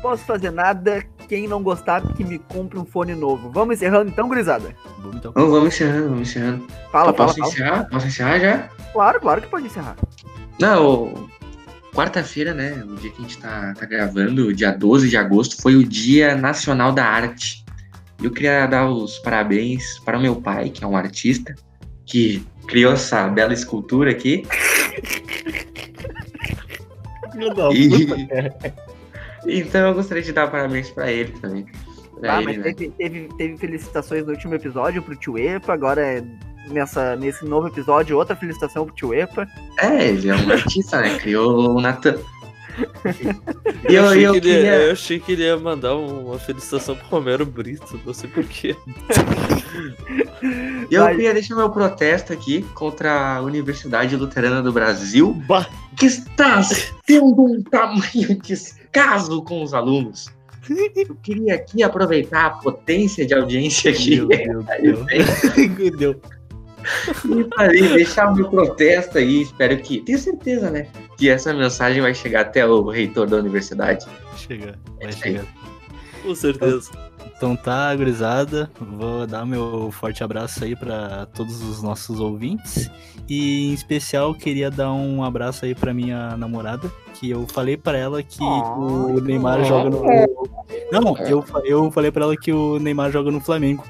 Posso 0.00 0.24
fazer 0.24 0.52
nada, 0.52 1.04
quem 1.28 1.48
não 1.48 1.62
gostar 1.62 2.02
que 2.14 2.24
me 2.24 2.38
compre 2.38 2.78
um 2.78 2.84
fone 2.84 3.14
novo. 3.14 3.50
Vamos 3.50 3.76
encerrando 3.76 4.10
então, 4.10 4.28
gurizada? 4.28 4.74
Vamos, 4.98 5.16
então. 5.16 5.32
vamos, 5.32 5.50
vamos 5.50 5.74
encerrando, 5.74 6.08
vamos 6.10 6.28
encerrando. 6.28 6.66
Fala, 6.92 6.92
fala, 6.92 7.12
posso 7.12 7.38
fala. 7.38 7.52
encerrar? 7.52 7.88
Posso 7.90 8.06
encerrar 8.06 8.38
já? 8.38 8.68
Claro, 8.92 9.20
claro 9.20 9.42
que 9.42 9.48
pode 9.48 9.66
encerrar. 9.66 9.96
Não, 10.60 11.28
quarta-feira, 11.98 12.54
né? 12.54 12.84
O 12.88 12.94
dia 12.94 13.10
que 13.10 13.18
a 13.18 13.22
gente 13.22 13.38
tá, 13.38 13.74
tá 13.74 13.84
gravando, 13.84 14.54
dia 14.54 14.70
12 14.70 15.08
de 15.08 15.16
agosto, 15.16 15.60
foi 15.60 15.74
o 15.74 15.82
Dia 15.82 16.36
Nacional 16.36 16.92
da 16.92 17.04
Arte. 17.04 17.64
Eu 18.22 18.30
queria 18.30 18.66
dar 18.66 18.88
os 18.88 19.18
parabéns 19.18 19.98
para 20.04 20.16
o 20.16 20.20
meu 20.22 20.36
pai, 20.36 20.70
que 20.70 20.84
é 20.84 20.86
um 20.86 20.96
artista, 20.96 21.56
que 22.06 22.46
criou 22.68 22.92
essa 22.92 23.26
bela 23.26 23.52
escultura 23.52 24.12
aqui. 24.12 24.44
e... 27.74 29.58
Então 29.58 29.88
eu 29.88 29.94
gostaria 29.94 30.22
de 30.22 30.32
dar 30.32 30.48
parabéns 30.48 30.90
para 30.90 31.10
ele 31.10 31.32
também. 31.40 31.66
Pra 32.20 32.36
ah, 32.36 32.42
ele, 32.42 32.46
mas 32.46 32.58
né? 32.58 32.62
teve, 32.74 32.90
teve, 32.90 33.28
teve, 33.36 33.56
felicitações 33.56 34.24
no 34.24 34.32
último 34.32 34.54
episódio 34.54 35.02
pro 35.02 35.16
Tio 35.16 35.36
Epa, 35.36 35.72
agora 35.72 36.00
é 36.06 36.22
nessa, 36.72 37.16
nesse 37.16 37.44
novo 37.44 37.68
episódio 37.68 38.16
outra 38.16 38.36
felicitação 38.36 38.84
pro 38.84 38.94
Tio 38.94 39.14
Epa. 39.14 39.46
É, 39.78 40.08
ele 40.08 40.28
é 40.28 40.34
um 40.34 40.50
artista, 40.50 41.00
né? 41.00 41.18
Criou 41.18 41.76
o 41.76 41.80
Natan. 41.80 42.18
eu, 43.84 43.92
eu, 43.92 44.06
achei 44.06 44.26
eu, 44.26 44.32
queria... 44.34 44.60
ia, 44.60 44.74
eu, 44.74 44.92
achei 44.92 45.18
que 45.18 45.32
ele 45.32 45.42
ia 45.42 45.56
mandar 45.56 45.96
uma 45.96 46.38
felicitação 46.38 46.94
pro 46.94 47.08
Romero 47.08 47.44
Brito, 47.44 48.00
não 48.06 48.14
sei 48.14 48.30
porquê. 48.30 48.76
eu 50.90 51.02
Mas... 51.04 51.16
queria 51.16 51.34
deixar 51.34 51.56
meu 51.56 51.70
protesto 51.70 52.32
aqui 52.32 52.62
contra 52.74 53.36
a 53.36 53.42
Universidade 53.42 54.14
Luterana 54.16 54.62
do 54.62 54.72
Brasil, 54.72 55.32
bah. 55.46 55.66
que 55.96 56.06
está 56.06 56.60
tendo 57.04 57.42
um 57.42 57.62
tamanho 57.62 58.38
descaso 58.40 59.42
com 59.42 59.62
os 59.62 59.74
alunos. 59.74 60.30
Eu 60.70 61.14
queria 61.22 61.54
aqui 61.54 61.82
aproveitar 61.82 62.46
a 62.46 62.50
potência 62.50 63.26
de 63.26 63.34
audiência 63.34 63.90
aqui. 63.90 64.20
Meu 64.20 64.62
Deus, 64.62 65.06
Meu 65.78 65.96
Deus. 65.96 66.16
E 67.24 67.48
falei, 67.54 67.88
deixar 67.94 68.30
o 68.30 68.34
meu 68.34 68.48
protesto 68.48 69.18
aí, 69.18 69.42
espero 69.42 69.76
que. 69.78 70.00
Tenho 70.00 70.18
certeza, 70.18 70.70
né? 70.70 70.86
Que 71.16 71.28
essa 71.28 71.52
mensagem 71.52 72.00
vai 72.00 72.14
chegar 72.14 72.42
até 72.42 72.66
o 72.66 72.88
reitor 72.88 73.26
da 73.26 73.36
universidade. 73.36 74.06
Chega, 74.36 74.78
vai 75.00 75.08
é 75.08 75.12
chegar. 75.12 75.44
Com 76.22 76.34
certeza. 76.34 76.90
Então 77.36 77.54
tá, 77.54 77.94
gurizada. 77.94 78.68
Vou 78.80 79.24
dar 79.24 79.46
meu 79.46 79.90
forte 79.92 80.24
abraço 80.24 80.64
aí 80.64 80.74
para 80.74 81.26
todos 81.26 81.62
os 81.62 81.80
nossos 81.82 82.18
ouvintes. 82.18 82.90
E 83.28 83.70
em 83.70 83.74
especial 83.74 84.34
queria 84.34 84.70
dar 84.70 84.92
um 84.92 85.22
abraço 85.22 85.64
aí 85.64 85.74
para 85.74 85.94
minha 85.94 86.36
namorada, 86.36 86.90
que 87.14 87.30
eu 87.30 87.46
falei 87.46 87.76
para 87.76 87.96
ela 87.96 88.22
que 88.22 88.42
oh, 88.42 89.18
o 89.18 89.20
Neymar 89.20 89.60
oh, 89.60 89.64
joga 89.64 89.90
no 89.90 90.02
Não, 90.90 91.16
eu, 91.18 91.44
eu 91.64 91.90
falei 91.92 92.10
para 92.10 92.24
ela 92.24 92.36
que 92.36 92.52
o 92.52 92.78
Neymar 92.80 93.12
joga 93.12 93.30
no 93.30 93.40
Flamengo. 93.40 93.84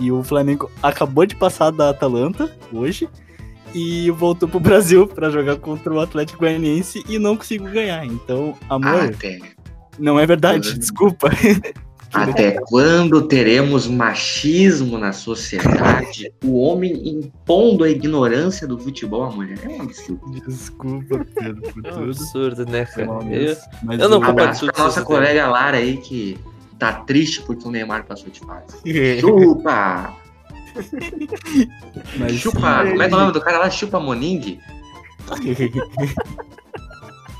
E 0.00 0.10
o 0.10 0.22
Flamengo 0.24 0.70
acabou 0.82 1.26
de 1.26 1.36
passar 1.36 1.70
da 1.70 1.90
Atalanta 1.90 2.50
hoje 2.72 3.08
e 3.74 4.10
voltou 4.10 4.48
pro 4.48 4.58
Brasil 4.58 5.06
para 5.06 5.30
jogar 5.30 5.56
contra 5.56 5.92
o 5.92 6.00
Atlético 6.00 6.40
Goianiense 6.40 7.04
e 7.08 7.18
não 7.18 7.36
conseguiu 7.36 7.70
ganhar. 7.70 8.04
Então, 8.04 8.56
amor, 8.68 9.14
não 9.98 10.18
é 10.18 10.26
verdade, 10.26 10.78
desculpa. 10.78 11.30
Até 12.12 12.58
quando 12.66 13.22
teremos 13.28 13.86
machismo 13.86 14.98
na 14.98 15.12
sociedade? 15.12 16.32
o 16.44 16.58
homem 16.58 17.08
impondo 17.08 17.84
a 17.84 17.90
ignorância 17.90 18.66
do 18.66 18.76
futebol 18.76 19.22
à 19.22 19.30
mulher. 19.30 19.58
É 19.62 19.68
um 19.68 19.82
absurdo. 19.82 20.40
Desculpa, 20.44 21.24
Pedro, 21.36 21.62
por 21.72 21.86
é 21.86 21.94
um 21.94 22.04
absurdo, 22.04 22.66
né, 22.66 22.84
cara? 22.84 23.06
Eu, 23.30 23.56
eu 23.96 24.08
não 24.08 24.18
um 24.18 24.24
abraço 24.24 24.66
pra 24.66 24.84
nossa 24.84 25.04
colega 25.04 25.46
Lara 25.46 25.76
aí 25.76 25.98
que 25.98 26.36
tá 26.80 26.94
triste 26.94 27.42
porque 27.42 27.68
o 27.68 27.70
Neymar 27.70 28.04
passou 28.06 28.30
de 28.30 28.40
fase. 28.40 28.80
Chupa! 29.20 30.16
Mas 32.16 32.32
chupa, 32.34 32.84
como 32.88 33.02
é 33.02 33.08
que 33.08 33.14
é 33.14 33.16
o 33.16 33.20
nome 33.20 33.32
do 33.32 33.40
cara 33.40 33.58
lá? 33.58 33.68
Chupa 33.70 33.98
Moning? 34.00 34.60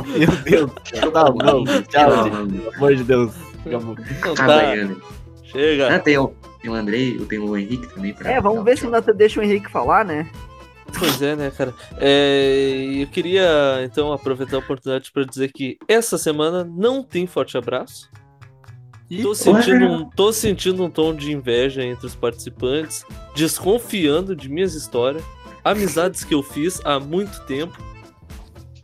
Meu 0.05 0.28
Deus, 0.45 0.72
tá 1.12 1.30
bom, 1.30 1.64
tchau, 1.88 2.24
pelo 2.24 2.74
amor 2.74 2.97
de 2.97 3.05
Deus. 3.05 3.32
Acabou. 3.64 3.95
Não, 3.95 4.34
tá. 4.34 4.61
Chega. 5.45 5.95
Ah, 5.95 5.99
tem, 5.99 6.18
o, 6.18 6.34
tem 6.61 6.70
o 6.70 6.74
Andrei, 6.74 7.18
tem 7.26 7.38
o 7.38 7.57
Henrique 7.57 7.86
também. 7.95 8.12
Pra 8.12 8.30
é, 8.30 8.41
vamos 8.41 8.64
ver 8.64 8.76
se 8.76 8.86
Nathan 8.86 9.14
deixa 9.14 9.41
o 9.41 9.43
Henrique 9.45 9.70
falar, 9.70 10.05
né? 10.05 10.28
Pois 10.99 11.22
é, 11.22 11.36
né, 11.36 11.53
cara? 11.57 11.72
É, 11.99 13.03
eu 13.03 13.07
queria 13.07 13.80
então 13.84 14.12
aproveitar 14.12 14.57
a 14.57 14.61
oportunidade 14.61 15.12
para 15.12 15.24
dizer 15.24 15.53
que 15.53 15.78
essa 15.86 16.18
semana 16.18 16.64
não 16.64 17.03
tem 17.03 17.26
forte 17.26 17.57
abraço. 17.57 18.11
Tô 19.23 19.35
sentindo, 19.35 19.85
um, 19.87 20.05
tô 20.09 20.33
sentindo 20.33 20.85
um 20.85 20.91
tom 20.91 21.13
de 21.13 21.33
inveja 21.33 21.83
entre 21.83 22.07
os 22.07 22.15
participantes, 22.15 23.05
desconfiando 23.35 24.37
de 24.37 24.49
minhas 24.49 24.75
histórias, 24.75 25.25
amizades 25.65 26.23
que 26.23 26.33
eu 26.33 26.45
fiz 26.45 26.81
há 26.85 27.01
muito 27.01 27.41
tempo. 27.41 27.77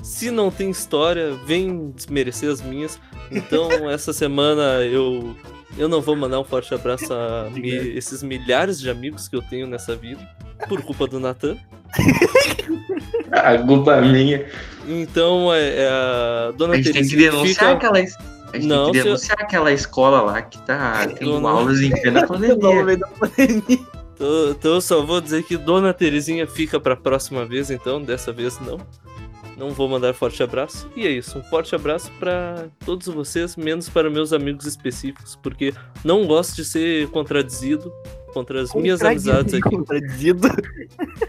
Se 0.02 0.30
não 0.32 0.50
tem 0.50 0.68
história, 0.68 1.32
vem 1.46 1.92
desmerecer 1.92 2.50
as 2.50 2.60
minhas. 2.60 2.98
Então, 3.30 3.70
essa 3.88 4.12
semana 4.12 4.84
eu 4.84 5.36
eu 5.78 5.88
não 5.88 6.00
vou 6.00 6.16
mandar 6.16 6.40
um 6.40 6.44
forte 6.44 6.74
abraço 6.74 7.12
a 7.12 7.48
mi, 7.54 7.70
esses 7.70 8.22
milhares 8.22 8.80
de 8.80 8.90
amigos 8.90 9.28
que 9.28 9.36
eu 9.36 9.42
tenho 9.42 9.66
nessa 9.66 9.94
vida, 9.94 10.26
por 10.68 10.82
culpa 10.82 11.06
do 11.06 11.20
Natan. 11.20 11.56
a 13.30 13.58
culpa 13.58 13.96
é 13.96 14.00
minha. 14.00 14.46
Então, 14.88 15.54
é, 15.54 15.84
é 15.84 15.88
a 15.88 16.52
dona 16.56 16.74
a 16.74 16.76
gente 16.78 16.92
tem 16.92 17.06
que 17.06 17.16
denunciar 17.16 17.46
fica... 17.46 17.72
aquelas 17.72 18.16
a 18.56 18.60
gente 18.60 18.68
não, 18.68 18.84
tem 18.86 18.94
que 18.94 19.02
denunciar 19.02 19.38
eu... 19.38 19.44
aquela 19.44 19.72
escola 19.72 20.20
lá 20.22 20.42
que 20.42 20.58
tá 20.62 21.06
tendo 21.08 21.40
não... 21.40 21.48
aulas 21.48 21.80
em 21.80 21.90
plena 21.90 22.26
pandemia. 22.28 22.58
então, 24.14 24.50
então 24.50 24.74
eu 24.74 24.80
só 24.80 25.02
vou 25.04 25.20
dizer 25.20 25.42
que 25.44 25.56
Dona 25.56 25.92
Terezinha 25.92 26.46
fica 26.46 26.80
pra 26.80 26.96
próxima 26.96 27.44
vez, 27.44 27.70
então, 27.70 28.00
dessa 28.02 28.32
vez 28.32 28.58
não. 28.60 28.78
Não 29.56 29.70
vou 29.70 29.88
mandar 29.88 30.12
forte 30.12 30.42
abraço. 30.42 30.86
E 30.94 31.06
é 31.06 31.10
isso, 31.10 31.38
um 31.38 31.42
forte 31.44 31.74
abraço 31.74 32.12
para 32.18 32.66
todos 32.84 33.06
vocês, 33.06 33.56
menos 33.56 33.88
para 33.88 34.10
meus 34.10 34.32
amigos 34.34 34.66
específicos, 34.66 35.34
porque 35.42 35.72
não 36.04 36.26
gosto 36.26 36.56
de 36.56 36.64
ser 36.64 37.08
contradizido 37.08 37.90
contra 38.34 38.60
as 38.60 38.74
minhas 38.74 39.00
amizades 39.00 39.54
aqui. 39.54 39.62
Contradizido. 39.62 40.46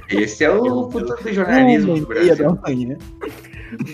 Esse 0.09 0.43
é 0.43 0.51
o 0.51 0.91
futuro 0.91 1.23
do 1.23 1.33
jornalismo 1.33 1.97
do 1.99 2.05
Brasil. 2.05 2.59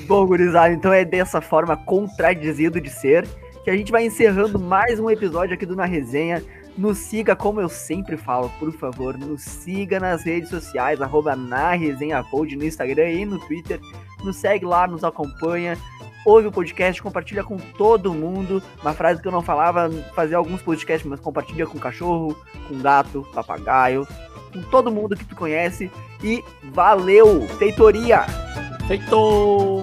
Bom, 0.08 0.26
gurizada, 0.26 0.74
então 0.74 0.94
é 0.94 1.04
dessa 1.04 1.42
forma 1.42 1.76
contradizido 1.76 2.80
de 2.80 2.90
ser 2.90 3.28
que 3.64 3.70
a 3.70 3.78
gente 3.78 3.92
vai 3.92 4.06
encerrando 4.06 4.60
mais 4.60 5.00
um 5.00 5.10
episódio 5.10 5.54
aqui 5.56 5.66
do 5.66 5.76
Na 5.76 5.86
Resenha. 5.86 6.44
Nos 6.78 6.98
siga, 6.98 7.36
como 7.36 7.62
eu 7.62 7.70
sempre 7.70 8.18
falo, 8.18 8.50
por 8.60 8.72
favor, 8.74 9.18
nos 9.18 9.42
siga 9.42 10.00
nas 10.00 10.24
redes 10.24 10.50
sociais, 10.50 11.02
arroba 11.02 11.36
na 11.36 11.74
resenha 11.74 12.24
pod, 12.24 12.56
no 12.56 12.66
Instagram 12.66 13.10
e 13.12 13.26
no 13.26 13.38
Twitter. 13.38 13.80
Nos 14.24 14.38
segue 14.38 14.66
lá, 14.66 14.88
nos 14.88 15.04
acompanha, 15.04 15.78
ouve 16.26 16.48
o 16.48 16.52
podcast, 16.52 17.02
compartilha 17.02 17.44
com 17.44 17.58
todo 17.58 18.14
mundo. 18.14 18.62
Uma 18.82 18.94
frase 18.94 19.22
que 19.22 19.28
eu 19.28 19.32
não 19.32 19.44
falava, 19.44 19.90
fazer 20.16 20.34
alguns 20.34 20.64
podcasts, 20.64 21.08
mas 21.08 21.20
compartilha 21.20 21.68
com 21.68 21.78
cachorro, 21.78 22.36
com 22.68 22.80
gato, 22.80 23.26
papagaio, 23.36 24.08
com 24.52 24.62
todo 24.64 24.92
mundo 24.92 25.16
que 25.16 25.26
tu 25.26 25.36
conhece. 25.36 25.92
E 26.24 26.44
valeu! 26.64 27.48
Feitoria! 27.60 28.26
Feito! 28.88 29.82